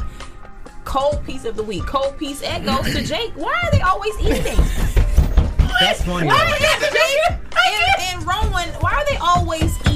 cold 0.85 1.23
piece 1.25 1.45
of 1.45 1.55
the 1.55 1.63
week. 1.63 1.85
Cold 1.85 2.17
piece. 2.17 2.41
It 2.41 2.65
goes 2.65 2.91
to 2.93 3.03
Jake. 3.03 3.31
Why 3.35 3.53
are 3.63 3.71
they 3.71 3.81
always 3.81 4.13
eating? 4.19 4.57
That's 5.79 6.03
funny. 6.03 6.27
Why 6.27 6.41
are 6.41 6.59
they 6.59 6.87
Jake 6.89 7.31
and, 7.31 8.01
and 8.01 8.27
Rowan? 8.27 8.69
Why 8.81 8.93
are 8.93 9.05
they 9.05 9.17
always 9.17 9.77
eating? 9.81 9.92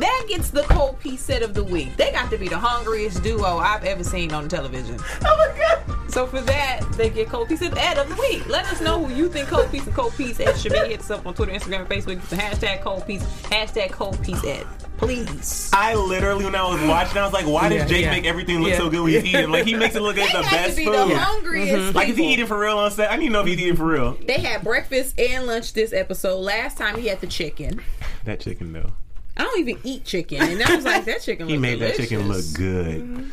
That 0.00 0.24
gets 0.28 0.50
the 0.50 0.62
cold 0.62 0.98
piece 1.00 1.20
set 1.22 1.42
of 1.42 1.54
the 1.54 1.64
week. 1.64 1.96
They 1.96 2.12
got 2.12 2.30
to 2.30 2.38
be 2.38 2.48
the 2.48 2.58
hungriest 2.58 3.22
duo 3.22 3.58
I've 3.58 3.84
ever 3.84 4.04
seen 4.04 4.32
on 4.32 4.48
television. 4.48 4.98
Oh 5.24 5.36
my 5.36 5.58
god! 5.58 6.10
So 6.10 6.26
for 6.26 6.40
that, 6.40 6.80
they 6.92 7.10
get 7.10 7.28
cold 7.28 7.48
piece 7.48 7.60
of 7.62 7.72
the 7.74 7.80
ad 7.80 7.98
of 7.98 8.08
the 8.08 8.14
week. 8.16 8.48
Let 8.48 8.64
us 8.72 8.80
know 8.80 9.04
who 9.04 9.14
you 9.14 9.28
think 9.28 9.48
cold 9.48 9.70
piece 9.70 9.84
and 9.86 9.94
cold 9.94 10.14
piece 10.16 10.40
ad 10.40 10.56
should 10.56 10.72
be. 10.72 10.78
Hit 10.78 11.00
us 11.00 11.10
up 11.10 11.26
on 11.26 11.34
Twitter, 11.34 11.52
Instagram, 11.52 11.80
and 11.80 11.88
Facebook. 11.88 12.14
Use 12.16 12.28
the 12.30 12.36
hashtag 12.36 12.80
cold 12.80 13.06
piece, 13.06 13.22
hashtag 13.42 13.90
cold 13.92 14.22
piece 14.24 14.42
ad. 14.44 14.66
Please. 14.96 15.70
I 15.72 15.94
literally, 15.94 16.44
when 16.44 16.54
I 16.54 16.62
was 16.68 16.80
watching, 16.88 17.18
I 17.18 17.24
was 17.24 17.32
like, 17.32 17.46
why 17.46 17.68
Yeah, 17.68 17.78
does 17.82 17.90
Jake 17.90 18.04
yeah. 18.04 18.10
make 18.10 18.24
everything 18.24 18.60
look 18.60 18.70
Yeah. 18.70 18.78
so 18.78 18.90
good 18.90 19.00
when 19.02 19.12
he's 19.12 19.24
eating? 19.26 19.50
Like, 19.50 19.64
he 19.64 19.74
makes 19.74 19.94
it 19.94 20.02
look 20.02 20.16
like 20.16 20.32
the 20.32 20.40
best 20.40 20.70
to 20.70 20.76
be 20.76 20.84
food. 20.86 20.94
the 20.94 21.18
hungriest. 21.18 21.72
Mm-hmm. 21.74 21.96
Like, 21.96 22.08
is 22.08 22.16
he 22.16 22.32
eating 22.32 22.46
for 22.46 22.58
real 22.58 22.78
on 22.78 22.90
set? 22.90 23.12
I 23.12 23.16
need 23.16 23.26
to 23.26 23.32
know 23.32 23.40
if 23.42 23.46
he's 23.46 23.58
eating 23.60 23.76
for 23.76 23.86
real. 23.86 24.14
They 24.26 24.40
had 24.40 24.64
breakfast 24.64 25.18
and 25.20 25.46
lunch 25.46 25.72
this 25.72 25.92
episode. 25.92 26.38
Last 26.38 26.78
time 26.78 26.98
he 26.98 27.06
had 27.08 27.20
the 27.20 27.26
chicken. 27.28 27.80
That 28.24 28.40
chicken, 28.40 28.72
though. 28.72 28.92
I 29.38 29.44
don't 29.44 29.60
even 29.60 29.78
eat 29.84 30.04
chicken, 30.04 30.42
and 30.42 30.62
I 30.62 30.76
was 30.76 30.84
like, 30.84 31.04
that 31.04 31.22
chicken. 31.22 31.46
Looks 31.46 31.48
good. 31.48 31.48
He 31.48 31.56
looks 31.56 31.60
made 31.60 31.80
that 31.80 31.96
chicken 31.96 32.18
look 32.28 32.36
delicious. 32.38 32.52
good. 32.52 33.30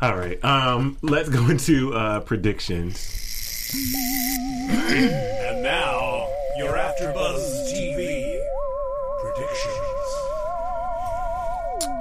All 0.00 0.16
right. 0.16 0.44
Um, 0.44 0.98
let's 1.02 1.28
go 1.30 1.46
into 1.50 1.94
uh, 1.94 2.20
predictions. 2.20 3.12
And 4.90 5.62
now, 5.62 6.28
your 6.58 6.74
AfterBuzz 6.76 7.72
TV 7.72 8.38
predictions. 9.22 10.14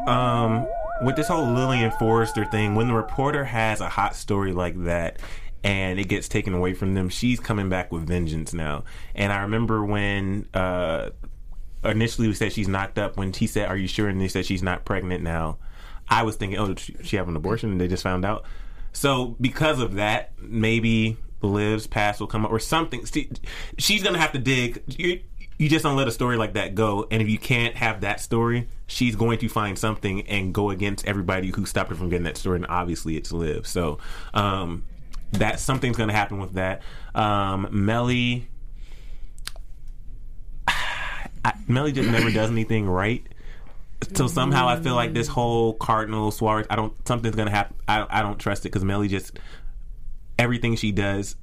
um, 0.07 0.67
with 1.03 1.15
this 1.15 1.27
whole 1.27 1.45
Lillian 1.47 1.91
Forrester 1.91 2.45
thing, 2.45 2.75
when 2.75 2.87
the 2.87 2.93
reporter 2.93 3.43
has 3.45 3.81
a 3.81 3.89
hot 3.89 4.15
story 4.15 4.51
like 4.53 4.81
that 4.83 5.17
and 5.63 5.99
it 5.99 6.07
gets 6.07 6.27
taken 6.27 6.53
away 6.53 6.73
from 6.73 6.93
them, 6.93 7.09
she's 7.09 7.39
coming 7.39 7.69
back 7.69 7.91
with 7.91 8.07
vengeance 8.07 8.53
now. 8.53 8.83
And 9.15 9.33
I 9.33 9.41
remember 9.41 9.83
when 9.83 10.47
uh, 10.53 11.09
initially 11.89 12.27
we 12.27 12.33
said 12.33 12.53
she's 12.53 12.67
knocked 12.67 12.97
up, 12.97 13.17
when 13.17 13.33
he 13.33 13.47
said, 13.47 13.69
Are 13.69 13.77
you 13.77 13.87
sure? 13.87 14.07
And 14.07 14.19
they 14.19 14.27
said 14.27 14.45
she's 14.45 14.63
not 14.63 14.85
pregnant 14.85 15.23
now. 15.23 15.57
I 16.07 16.23
was 16.23 16.35
thinking, 16.35 16.59
Oh, 16.59 16.75
she, 16.75 16.95
she 17.03 17.17
have 17.17 17.27
an 17.27 17.35
abortion? 17.35 17.71
And 17.71 17.81
they 17.81 17.87
just 17.87 18.03
found 18.03 18.25
out. 18.25 18.45
So 18.93 19.35
because 19.41 19.79
of 19.79 19.95
that, 19.95 20.31
maybe 20.39 21.17
Liv's 21.41 21.87
past 21.87 22.19
will 22.19 22.27
come 22.27 22.45
up 22.45 22.51
or 22.51 22.59
something. 22.59 23.05
See, 23.05 23.29
She's 23.77 24.03
to 24.03 24.17
have 24.17 24.31
to 24.33 24.39
dig. 24.39 24.83
You, 24.87 25.21
you 25.57 25.69
just 25.69 25.83
don't 25.83 25.95
let 25.95 26.07
a 26.07 26.11
story 26.11 26.37
like 26.37 26.53
that 26.53 26.75
go. 26.75 27.07
And 27.09 27.21
if 27.21 27.29
you 27.29 27.37
can't 27.37 27.75
have 27.75 28.01
that 28.01 28.19
story, 28.19 28.67
she's 28.87 29.15
going 29.15 29.39
to 29.39 29.49
find 29.49 29.77
something 29.79 30.27
and 30.27 30.53
go 30.53 30.69
against 30.69 31.07
everybody 31.07 31.49
who 31.49 31.65
stopped 31.65 31.89
her 31.89 31.95
from 31.95 32.09
getting 32.09 32.25
that 32.25 32.37
story. 32.37 32.57
And 32.57 32.65
obviously, 32.67 33.15
it's 33.15 33.31
Liv. 33.31 33.65
So 33.65 33.99
um, 34.33 34.83
that 35.33 35.59
something's 35.59 35.97
going 35.97 36.09
to 36.09 36.15
happen 36.15 36.39
with 36.39 36.53
that. 36.53 36.81
Um, 37.13 37.69
Mellie, 37.71 38.47
I, 40.67 41.53
Mellie 41.67 41.91
just 41.91 42.09
never 42.09 42.31
does 42.31 42.49
anything 42.51 42.87
right. 42.87 43.25
So 44.13 44.27
somehow 44.27 44.67
I 44.67 44.79
feel 44.79 44.95
like 44.95 45.13
this 45.13 45.27
whole 45.27 45.73
Cardinal 45.73 46.31
Suarez, 46.31 46.67
I 46.69 46.75
don't 46.75 46.93
something's 47.07 47.35
gonna 47.35 47.51
happen. 47.51 47.75
I 47.87 48.05
I 48.09 48.21
don't 48.21 48.37
trust 48.39 48.65
it 48.65 48.69
because 48.69 48.83
Mellie 48.83 49.07
just 49.07 49.39
everything 50.37 50.75
she 50.75 50.91
does, 50.91 51.35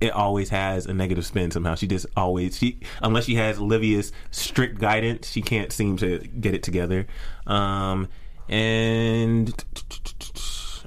it 0.00 0.12
always 0.12 0.48
has 0.48 0.86
a 0.86 0.94
negative 0.94 1.26
spin 1.26 1.50
somehow. 1.50 1.74
She 1.74 1.86
just 1.86 2.06
always 2.16 2.56
she 2.56 2.80
unless 3.02 3.26
she 3.26 3.34
has 3.36 3.58
Olivia's 3.58 4.12
strict 4.30 4.78
guidance, 4.78 5.30
she 5.30 5.42
can't 5.42 5.72
seem 5.72 5.96
to 5.98 6.18
get 6.18 6.54
it 6.54 6.62
together. 6.62 7.06
Um, 7.46 8.08
and 8.48 9.52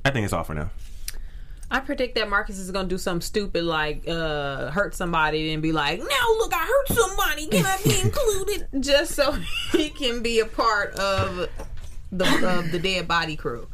I 0.04 0.10
think 0.10 0.26
it's 0.26 0.34
all 0.34 0.44
for 0.44 0.56
now. 0.56 0.72
I 1.72 1.80
predict 1.80 2.16
that 2.16 2.30
Marcus 2.30 2.60
is 2.60 2.70
gonna 2.70 2.90
do 2.90 2.98
something 2.98 3.22
stupid 3.22 3.64
like 3.64 4.04
uh, 4.06 4.70
hurt 4.72 4.94
somebody 4.94 5.54
and 5.54 5.62
be 5.62 5.72
like, 5.72 6.00
"Now 6.00 6.28
look, 6.38 6.54
I 6.54 6.66
hurt 6.66 6.98
somebody. 6.98 7.48
Can 7.48 7.66
I 7.66 7.78
be 7.82 8.02
included?" 8.02 8.68
Just 8.82 9.14
so 9.16 9.32
he 9.72 9.90
can 9.90 10.22
be 10.22 10.42
a 10.42 10.46
part 10.46 10.94
of 10.96 11.50
the 12.12 12.26
of 12.46 12.72
the 12.72 12.80
dead 12.80 13.08
body 13.08 13.38
crew. 13.38 13.70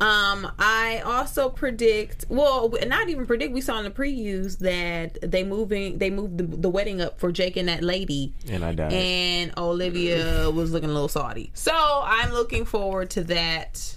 Um, 0.00 0.50
I 0.58 1.02
also 1.04 1.50
predict. 1.50 2.24
Well, 2.30 2.72
not 2.86 3.10
even 3.10 3.26
predict. 3.26 3.52
We 3.52 3.60
saw 3.60 3.78
in 3.78 3.84
the 3.84 3.90
previews 3.90 4.58
that 4.60 5.18
they 5.22 5.44
moving. 5.44 5.98
They 5.98 6.08
moved 6.08 6.38
the, 6.38 6.44
the 6.44 6.70
wedding 6.70 7.02
up 7.02 7.20
for 7.20 7.30
Jake 7.30 7.56
and 7.58 7.68
that 7.68 7.84
lady. 7.84 8.32
And 8.48 8.64
I 8.64 8.72
died. 8.74 8.92
And 8.94 9.52
Olivia 9.58 10.50
was 10.50 10.72
looking 10.72 10.88
a 10.88 10.92
little 10.92 11.08
salty. 11.08 11.50
So 11.52 11.72
I'm 11.74 12.32
looking 12.32 12.64
forward 12.64 13.10
to 13.10 13.24
that 13.24 13.96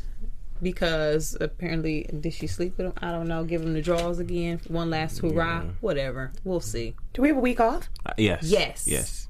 because 0.62 1.38
apparently, 1.40 2.10
did 2.20 2.34
she 2.34 2.48
sleep 2.48 2.78
with 2.78 2.88
him? 2.88 2.94
I 3.02 3.12
don't 3.12 3.28
know. 3.28 3.44
Give 3.44 3.62
him 3.62 3.74
the 3.74 3.82
draws 3.82 4.20
again. 4.20 4.62
One 4.68 4.90
last 4.90 5.20
hurrah. 5.20 5.64
Whatever. 5.82 6.32
We'll 6.44 6.60
see. 6.60 6.96
Do 7.14 7.22
we 7.22 7.28
have 7.30 7.38
a 7.38 7.42
week 7.42 7.60
off? 7.60 7.90
Uh, 8.06 8.14
yes. 8.18 8.44
Yes. 8.44 8.88
Yes. 8.88 9.28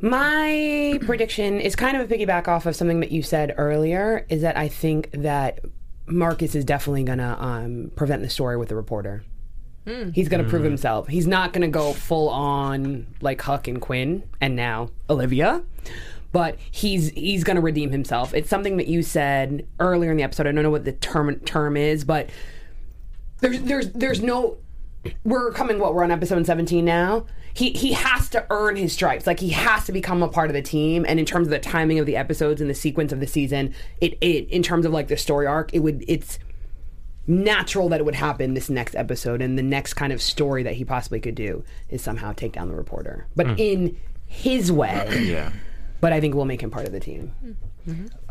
My 0.00 0.98
prediction 1.02 1.60
is 1.60 1.76
kind 1.76 1.96
of 1.96 2.10
a 2.10 2.14
piggyback 2.14 2.48
off 2.48 2.66
of 2.66 2.76
something 2.76 3.00
that 3.00 3.10
you 3.10 3.22
said 3.22 3.54
earlier. 3.56 4.26
Is 4.28 4.42
that 4.42 4.56
I 4.56 4.68
think 4.68 5.10
that 5.12 5.60
Marcus 6.06 6.54
is 6.54 6.64
definitely 6.64 7.04
gonna 7.04 7.36
um, 7.38 7.90
prevent 7.96 8.22
the 8.22 8.28
story 8.28 8.56
with 8.56 8.68
the 8.68 8.76
reporter. 8.76 9.24
He's 10.14 10.30
gonna 10.30 10.44
prove 10.44 10.64
himself. 10.64 11.08
He's 11.08 11.26
not 11.26 11.52
gonna 11.52 11.68
go 11.68 11.92
full 11.92 12.30
on 12.30 13.06
like 13.20 13.42
Huck 13.42 13.68
and 13.68 13.82
Quinn 13.82 14.22
and 14.40 14.56
now 14.56 14.88
Olivia, 15.10 15.62
but 16.34 16.58
he's 16.72 17.10
he's 17.10 17.44
gonna 17.44 17.60
redeem 17.60 17.92
himself. 17.92 18.34
It's 18.34 18.50
something 18.50 18.76
that 18.78 18.88
you 18.88 19.04
said 19.04 19.64
earlier 19.78 20.10
in 20.10 20.16
the 20.16 20.24
episode. 20.24 20.48
I 20.48 20.52
don't 20.52 20.64
know 20.64 20.70
what 20.70 20.84
the 20.84 20.92
term 20.92 21.38
term 21.40 21.76
is, 21.76 22.04
but 22.04 22.28
there's 23.38 23.60
there's 23.60 23.90
there's 23.92 24.20
no 24.20 24.56
we're 25.22 25.52
coming 25.52 25.78
what 25.78 25.94
we're 25.94 26.02
on 26.02 26.10
episode 26.10 26.44
17 26.44 26.82
now 26.82 27.26
he 27.52 27.70
he 27.72 27.92
has 27.92 28.30
to 28.30 28.46
earn 28.48 28.74
his 28.74 28.90
stripes 28.94 29.26
like 29.26 29.38
he 29.38 29.50
has 29.50 29.84
to 29.84 29.92
become 29.92 30.22
a 30.22 30.28
part 30.28 30.48
of 30.48 30.54
the 30.54 30.62
team 30.62 31.04
and 31.06 31.20
in 31.20 31.26
terms 31.26 31.46
of 31.46 31.50
the 31.50 31.58
timing 31.58 31.98
of 31.98 32.06
the 32.06 32.16
episodes 32.16 32.62
and 32.62 32.70
the 32.70 32.74
sequence 32.74 33.12
of 33.12 33.20
the 33.20 33.26
season 33.26 33.74
it 34.00 34.16
it 34.22 34.48
in 34.48 34.62
terms 34.62 34.86
of 34.86 34.92
like 34.92 35.08
the 35.08 35.16
story 35.18 35.46
arc 35.46 35.68
it 35.74 35.80
would 35.80 36.02
it's 36.08 36.38
natural 37.26 37.90
that 37.90 38.00
it 38.00 38.04
would 38.04 38.14
happen 38.14 38.54
this 38.54 38.70
next 38.70 38.94
episode 38.94 39.42
and 39.42 39.58
the 39.58 39.62
next 39.62 39.92
kind 39.92 40.10
of 40.10 40.22
story 40.22 40.62
that 40.62 40.72
he 40.72 40.86
possibly 40.86 41.20
could 41.20 41.34
do 41.34 41.62
is 41.90 42.00
somehow 42.00 42.32
take 42.32 42.52
down 42.52 42.68
the 42.68 42.74
reporter 42.74 43.26
but 43.36 43.46
hmm. 43.46 43.54
in 43.58 43.96
his 44.26 44.72
way 44.72 45.06
Yeah. 45.26 45.52
But 46.00 46.12
i 46.12 46.20
think 46.20 46.34
we'll 46.34 46.44
make 46.44 46.60
him 46.62 46.70
part 46.70 46.86
of 46.86 46.92
the 46.92 47.00
team 47.00 47.32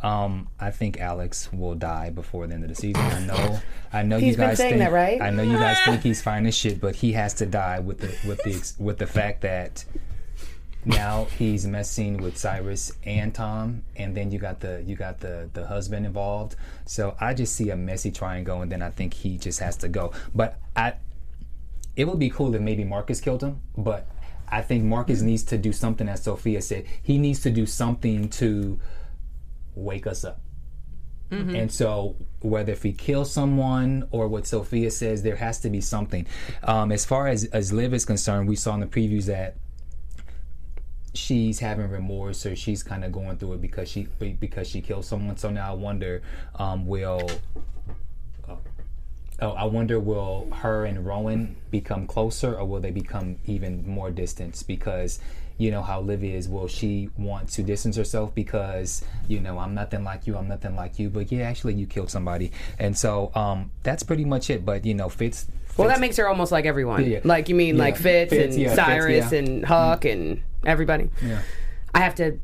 Um, 0.02 0.50
I 0.60 0.72
think 0.72 1.00
Alex 1.00 1.54
will 1.54 1.76
die 1.76 2.10
before 2.10 2.48
the 2.48 2.56
end 2.56 2.64
of 2.64 2.70
the 2.70 2.76
season. 2.76 3.02
I 3.04 3.20
know, 3.20 3.60
I 3.94 4.02
know 4.02 4.18
He's 4.18 4.32
you 4.32 4.38
been 4.38 4.50
guys 4.50 4.58
saying 4.58 4.72
think 4.72 4.80
that, 4.82 4.92
right? 4.92 5.22
I 5.22 5.30
know 5.30 5.44
you 5.44 5.58
guys 5.58 5.78
think 5.86 6.02
he's 6.02 6.24
fine 6.24 6.48
as 6.48 6.56
shit, 6.58 6.82
but 6.82 6.96
he 6.96 7.12
has 7.14 7.36
to 7.36 7.46
die 7.46 7.80
with 7.80 8.00
the 8.00 8.08
with 8.28 8.42
the 8.44 8.84
with 8.84 8.98
the 8.98 9.06
fact 9.06 9.42
that 9.42 9.86
now 10.86 11.26
he's 11.38 11.68
messing 11.68 12.18
with 12.18 12.36
Cyrus 12.36 12.92
and 13.06 13.34
Tom, 13.34 13.84
and 13.96 14.18
then 14.18 14.32
you 14.32 14.40
got 14.40 14.60
the 14.60 14.84
you 14.88 14.96
got 14.96 15.20
the 15.20 15.50
the 15.54 15.68
husband 15.68 16.08
involved. 16.08 16.56
So 16.86 17.16
I 17.22 17.36
just 17.36 17.56
see 17.56 17.70
a 17.70 17.76
messy 17.78 18.10
triangle, 18.12 18.62
and 18.64 18.72
then 18.72 18.82
I 18.82 18.90
think 18.90 19.14
he 19.14 19.38
just 19.38 19.60
has 19.60 19.78
to 19.78 19.88
go. 19.88 20.12
But 20.34 20.60
I, 20.76 20.94
it 21.96 22.06
would 22.08 22.18
be 22.20 22.32
cool 22.32 22.56
if 22.56 22.62
maybe 22.62 22.84
Marcus 22.84 23.22
killed 23.22 23.44
him, 23.44 23.62
but 23.78 24.08
I 24.54 24.62
think 24.62 24.84
Marcus 24.84 25.22
needs 25.22 25.44
to 25.46 25.58
do 25.58 25.74
something, 25.74 26.08
as 26.08 26.24
Sophia 26.24 26.62
said. 26.62 26.86
He 27.02 27.18
needs 27.18 27.42
to 27.42 27.50
do 27.50 27.66
something 27.66 28.30
to 28.30 28.80
wake 29.76 30.06
us 30.06 30.24
up. 30.24 30.42
And 31.56 31.72
so, 31.72 32.16
whether 32.42 32.74
if 32.74 32.84
he 32.84 32.94
kills 32.94 33.32
someone 33.32 34.08
or 34.12 34.28
what 34.28 34.46
Sophia 34.46 34.92
says, 34.92 35.24
there 35.24 35.38
has 35.38 35.60
to 35.62 35.72
be 35.72 35.82
something. 35.82 36.28
Um, 36.64 36.92
as 36.92 37.04
far 37.04 37.28
as 37.28 37.46
as 37.46 37.74
Liv 37.74 37.96
is 37.96 38.06
concerned, 38.06 38.48
we 38.48 38.56
saw 38.56 38.76
in 38.76 38.82
the 38.82 38.86
previews 38.86 39.26
that 39.26 39.56
she's 41.16 41.60
having 41.60 41.90
remorse 41.90 42.46
or 42.46 42.56
she's 42.56 42.84
kind 42.84 43.04
of 43.04 43.12
going 43.12 43.38
through 43.38 43.54
it 43.54 43.62
because 43.62 43.90
she 43.90 44.04
because 44.40 44.68
she 44.68 44.82
killed 44.82 45.06
someone. 45.06 45.38
So 45.38 45.50
now 45.50 45.72
I 45.72 45.74
wonder, 45.74 46.22
um, 46.56 46.86
will 46.86 47.28
oh, 49.44 49.52
I 49.52 49.66
wonder 49.66 50.00
will 50.00 50.48
her 50.52 50.86
and 50.86 51.06
Rowan 51.06 51.56
become 51.70 52.08
closer 52.08 52.58
or 52.58 52.66
will 52.66 52.80
they 52.80 52.92
become 52.92 53.38
even 53.46 53.88
more 53.88 54.10
distant? 54.10 54.64
Because 54.66 55.20
you 55.58 55.70
know 55.70 55.82
how 55.82 56.00
Olivia 56.00 56.36
is. 56.36 56.48
Will 56.50 56.68
she 56.68 57.10
want 57.18 57.50
to 57.50 57.64
distance 57.64 57.96
herself 57.96 58.34
because 58.34 59.04
you 59.28 59.40
know 59.40 59.60
I'm 59.60 59.74
nothing 59.76 60.04
like 60.04 60.26
you, 60.26 60.36
I'm 60.36 60.48
nothing 60.48 60.76
like 60.76 60.98
you, 60.98 61.10
but 61.10 61.32
yeah, 61.32 61.44
actually 61.44 61.76
you 61.76 61.86
killed 61.86 62.10
somebody, 62.10 62.52
and 62.80 62.98
so 62.98 63.32
um, 63.36 63.72
that's 63.84 64.04
pretty 64.04 64.26
much 64.26 64.50
it. 64.50 64.66
But 64.66 64.86
you 64.86 64.94
know, 64.94 65.10
Fitz. 65.10 65.48
Well, 65.78 65.88
that 65.88 66.00
makes 66.00 66.18
her 66.18 66.28
almost 66.28 66.52
like 66.52 66.66
everyone. 66.66 67.10
Yeah. 67.10 67.22
Like 67.24 67.50
you 67.50 67.56
mean 67.56 67.78
like 67.78 67.96
Yeah. 67.96 68.02
Fitz, 68.02 68.30
Fitz, 68.30 68.56
and 68.56 68.64
yeah, 68.64 68.70
Fitz, 68.70 68.82
Cyrus 68.82 69.32
yeah. 69.32 69.40
and 69.40 69.66
Huck 69.66 70.06
and 70.06 70.42
everybody. 70.66 71.10
Yeah. 71.24 71.42
I 71.96 72.00
have 72.00 72.16
to 72.16 72.40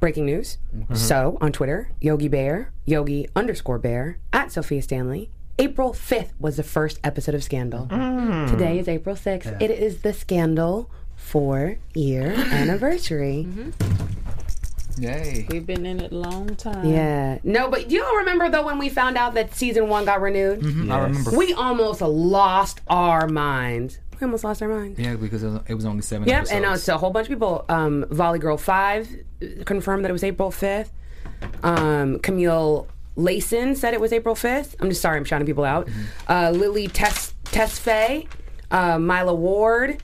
breaking 0.00 0.26
news. 0.26 0.58
Mm-hmm. 0.76 0.94
So 0.94 1.38
on 1.40 1.52
Twitter, 1.52 1.90
Yogi 2.00 2.28
Bear, 2.28 2.72
Yogi 2.84 3.28
underscore 3.34 3.78
Bear 3.78 4.18
at 4.32 4.52
Sophia 4.52 4.82
Stanley. 4.82 5.30
April 5.58 5.92
5th 5.92 6.30
was 6.40 6.56
the 6.56 6.62
first 6.62 6.98
episode 7.04 7.34
of 7.34 7.44
Scandal. 7.44 7.86
Mm. 7.86 8.50
Today 8.50 8.78
is 8.78 8.88
April 8.88 9.14
6th. 9.14 9.60
It 9.60 9.70
is 9.70 10.02
the 10.02 10.12
Scandal 10.12 10.90
four 11.14 11.76
year 11.94 12.32
anniversary. 12.52 13.46
Yay. 14.98 15.46
We've 15.50 15.66
been 15.66 15.86
in 15.86 16.00
it 16.00 16.12
a 16.12 16.14
long 16.16 16.54
time. 16.56 16.86
Yeah. 16.86 17.38
No, 17.44 17.68
but 17.68 17.88
do 17.88 17.94
y'all 17.96 18.16
remember 18.16 18.48
though 18.50 18.64
when 18.64 18.78
we 18.78 18.88
found 18.88 19.16
out 19.16 19.34
that 19.34 19.54
season 19.54 19.88
one 19.88 20.04
got 20.04 20.20
renewed? 20.20 20.64
I 20.90 20.98
remember. 21.04 21.36
We 21.36 21.52
almost 21.54 22.00
lost 22.00 22.80
our 22.88 23.28
minds. 23.28 23.98
We 24.20 24.24
almost 24.24 24.44
lost 24.44 24.62
our 24.62 24.68
minds. 24.68 24.98
Yeah, 24.98 25.16
because 25.16 25.42
it 25.42 25.48
was, 25.48 25.60
it 25.68 25.74
was 25.74 25.84
only 25.84 26.02
seven. 26.02 26.28
Yep, 26.28 26.36
episodes. 26.38 26.56
and 26.56 26.64
uh, 26.66 26.76
so 26.76 26.94
a 26.94 26.98
whole 26.98 27.10
bunch 27.10 27.26
of 27.26 27.30
people. 27.30 27.64
Um, 27.68 28.04
Volley 28.10 28.38
Girl 28.38 28.56
Five 28.56 29.08
confirmed 29.64 30.04
that 30.04 30.10
it 30.10 30.12
was 30.12 30.24
April 30.24 30.50
fifth. 30.50 30.92
Um, 31.62 32.18
Camille 32.20 32.86
Layson 33.16 33.76
said 33.76 33.94
it 33.94 34.00
was 34.00 34.12
April 34.12 34.34
fifth. 34.34 34.76
I'm 34.80 34.88
just 34.88 35.02
sorry, 35.02 35.16
I'm 35.18 35.24
shouting 35.24 35.46
people 35.46 35.64
out. 35.64 35.88
Uh, 36.28 36.50
Lily 36.50 36.88
Tess 36.88 37.34
Tesfaye, 37.44 38.26
uh, 38.70 38.98
Mila 38.98 39.34
Ward. 39.34 40.02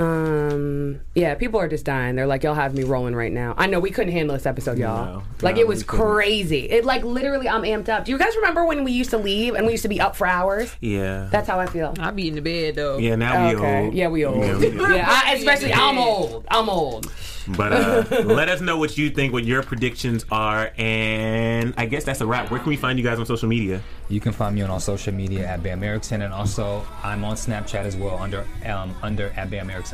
Um, 0.00 1.00
yeah, 1.14 1.34
people 1.34 1.60
are 1.60 1.68
just 1.68 1.84
dying. 1.84 2.16
They're 2.16 2.26
like, 2.26 2.42
y'all 2.42 2.54
have 2.54 2.74
me 2.74 2.84
rolling 2.84 3.14
right 3.14 3.32
now. 3.32 3.54
I 3.56 3.66
know 3.66 3.80
we 3.80 3.90
couldn't 3.90 4.12
handle 4.12 4.34
this 4.34 4.46
episode, 4.46 4.78
y'all. 4.78 5.04
No. 5.04 5.22
like 5.42 5.56
No, 5.56 5.60
it 5.62 5.68
was 5.68 5.82
crazy. 5.82 6.70
It 6.70 6.84
like 6.84 7.04
literally, 7.04 7.48
I'm 7.48 7.62
amped 7.62 7.88
up. 7.88 8.04
Do 8.04 8.12
you 8.12 8.18
guys 8.18 8.34
remember 8.36 8.64
when 8.64 8.84
we 8.84 8.92
used 8.92 9.10
to 9.10 9.18
leave 9.18 9.54
and 9.54 9.66
we 9.66 9.72
used 9.72 9.82
to 9.82 9.88
be 9.88 10.00
up 10.00 10.16
for 10.16 10.26
hours? 10.26 10.74
Yeah. 10.80 11.28
That's 11.30 11.48
how 11.48 11.60
I 11.60 11.66
feel. 11.66 11.94
I 11.98 12.10
be 12.10 12.28
in 12.28 12.34
the 12.34 12.40
bed 12.42 12.76
though. 12.76 12.98
yeah, 12.98 13.14
now 13.16 13.48
we 13.48 13.56
okay. 13.56 13.84
old. 13.84 13.94
Yeah, 13.94 14.08
we 14.08 14.24
old. 14.24 14.44
Yeah, 14.44 14.56
we- 14.56 14.96
Yeah, 14.96 15.06
I, 15.08 15.34
especially 15.34 15.72
I'm 15.72 15.98
old. 15.98 16.44
I'm 16.50 16.68
old. 16.68 17.12
But 17.56 17.72
uh, 17.72 18.22
let 18.24 18.48
us 18.48 18.60
know 18.60 18.76
what 18.76 18.96
you 18.96 19.10
think, 19.10 19.32
what 19.32 19.44
your 19.44 19.62
predictions 19.62 20.24
are, 20.30 20.70
and 20.76 21.74
I 21.76 21.86
guess 21.86 22.04
that's 22.04 22.20
a 22.20 22.26
wrap. 22.26 22.50
Where 22.50 22.60
can 22.60 22.68
we 22.68 22.76
find 22.76 22.98
you 22.98 23.04
guys 23.04 23.18
on 23.18 23.26
social 23.26 23.48
media? 23.48 23.82
You 24.08 24.20
can 24.20 24.32
find 24.32 24.54
me 24.54 24.62
on 24.62 24.70
all 24.70 24.78
social 24.78 25.12
media 25.12 25.46
at 25.46 25.62
Bam 25.62 25.82
Erickson, 25.82 26.22
and 26.22 26.32
also 26.32 26.84
I'm 27.02 27.24
on 27.24 27.36
Snapchat 27.36 27.82
as 27.84 27.96
well 27.96 28.18
under 28.18 28.46
um, 28.66 28.94
under 29.02 29.30
at 29.36 29.50
Bam 29.50 29.70
Erickson. 29.70 29.89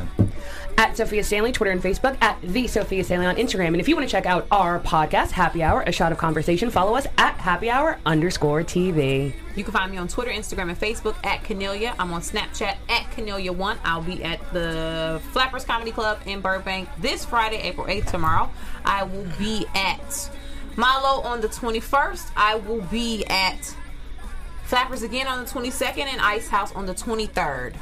At 0.77 0.95
Sophia 0.95 1.23
Stanley, 1.23 1.51
Twitter 1.51 1.71
and 1.71 1.81
Facebook, 1.81 2.17
at 2.21 2.39
the 2.41 2.67
Sophia 2.67 3.03
Stanley 3.03 3.25
on 3.25 3.35
Instagram. 3.35 3.67
And 3.67 3.79
if 3.79 3.87
you 3.87 3.95
want 3.95 4.07
to 4.07 4.11
check 4.11 4.25
out 4.25 4.45
our 4.51 4.79
podcast, 4.79 5.31
Happy 5.31 5.63
Hour, 5.63 5.81
a 5.81 5.91
shot 5.91 6.11
of 6.11 6.17
conversation, 6.17 6.69
follow 6.69 6.95
us 6.95 7.07
at 7.17 7.35
Happy 7.35 7.69
Hour 7.69 7.97
underscore 8.05 8.63
TV. 8.63 9.33
You 9.55 9.63
can 9.63 9.73
find 9.73 9.91
me 9.91 9.97
on 9.97 10.07
Twitter, 10.07 10.29
Instagram, 10.29 10.69
and 10.69 10.79
Facebook 10.79 11.15
at 11.25 11.41
Canelia. 11.43 11.95
I'm 11.97 12.13
on 12.13 12.21
Snapchat 12.21 12.75
at 12.89 13.11
Canelia1. 13.15 13.77
I'll 13.83 14.03
be 14.03 14.23
at 14.23 14.39
the 14.53 15.19
Flappers 15.31 15.65
Comedy 15.65 15.91
Club 15.91 16.19
in 16.27 16.41
Burbank 16.41 16.89
this 16.99 17.25
Friday, 17.25 17.57
April 17.57 17.87
8th, 17.87 18.11
tomorrow. 18.11 18.51
I 18.85 19.03
will 19.03 19.25
be 19.39 19.65
at 19.73 20.29
Milo 20.75 21.21
on 21.23 21.41
the 21.41 21.47
21st. 21.47 22.31
I 22.35 22.55
will 22.55 22.81
be 22.81 23.25
at 23.25 23.75
Flappers 24.65 25.01
again 25.01 25.27
on 25.27 25.43
the 25.43 25.49
22nd 25.49 26.05
and 26.05 26.21
Ice 26.21 26.49
House 26.49 26.71
on 26.73 26.85
the 26.85 26.93
23rd. 26.93 27.75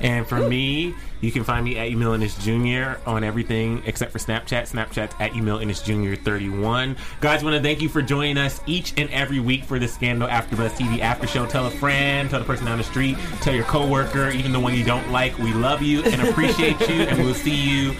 And 0.00 0.26
for 0.26 0.38
me, 0.38 0.94
you 1.22 1.30
can 1.32 1.44
find 1.44 1.64
me 1.64 1.78
at 1.78 1.86
Emil 1.88 2.18
Jr. 2.18 3.00
on 3.08 3.24
everything 3.24 3.82
except 3.86 4.12
for 4.12 4.18
Snapchat. 4.18 4.70
Snapchat's 4.70 5.14
at 5.20 5.34
Emil 5.34 5.60
Ennis 5.60 5.80
Jr. 5.80 6.14
31. 6.14 6.96
Guys, 7.20 7.42
want 7.42 7.56
to 7.56 7.62
thank 7.62 7.80
you 7.80 7.88
for 7.88 8.02
joining 8.02 8.36
us 8.36 8.60
each 8.66 8.92
and 8.98 9.08
every 9.10 9.38
week 9.38 9.62
for 9.64 9.78
the 9.78 9.86
Scandal 9.88 10.28
AfterBuzz 10.28 10.70
TV 10.70 10.98
After 11.00 11.26
Show. 11.26 11.46
Tell 11.46 11.66
a 11.66 11.70
friend, 11.70 12.28
tell 12.28 12.40
the 12.40 12.44
person 12.44 12.66
down 12.66 12.78
the 12.78 12.84
street, 12.84 13.16
tell 13.40 13.54
your 13.54 13.64
coworker, 13.64 14.30
even 14.30 14.52
the 14.52 14.60
one 14.60 14.74
you 14.74 14.84
don't 14.84 15.10
like. 15.12 15.38
We 15.38 15.52
love 15.52 15.80
you 15.80 16.02
and 16.02 16.20
appreciate 16.28 16.80
you, 16.88 17.02
and 17.02 17.18
we'll 17.18 17.34
see 17.34 17.54
you 17.54 17.94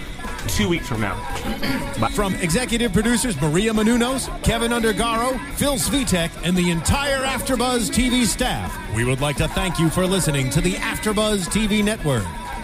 two 0.49 0.69
weeks 0.69 0.89
from 0.89 1.01
now. 1.01 1.15
From 2.15 2.35
executive 2.37 2.93
producers 2.93 3.41
Maria 3.41 3.73
Menounos, 3.73 4.29
Keven 4.43 4.73
Undergaro, 4.73 5.39
Phil 5.55 5.75
Svitek, 5.75 6.31
and 6.45 6.57
the 6.57 6.71
entire 6.73 7.23
AfterBuzz 7.23 7.91
TV 7.91 8.25
staff, 8.25 8.77
we 8.97 9.05
would 9.05 9.21
like 9.21 9.37
to 9.37 9.47
thank 9.49 9.79
you 9.79 9.89
for 9.89 10.07
listening 10.07 10.51
to 10.51 10.61
the 10.61 10.75
AfterBuzz 10.75 11.47
TV 11.49 11.85
network. 11.85 12.27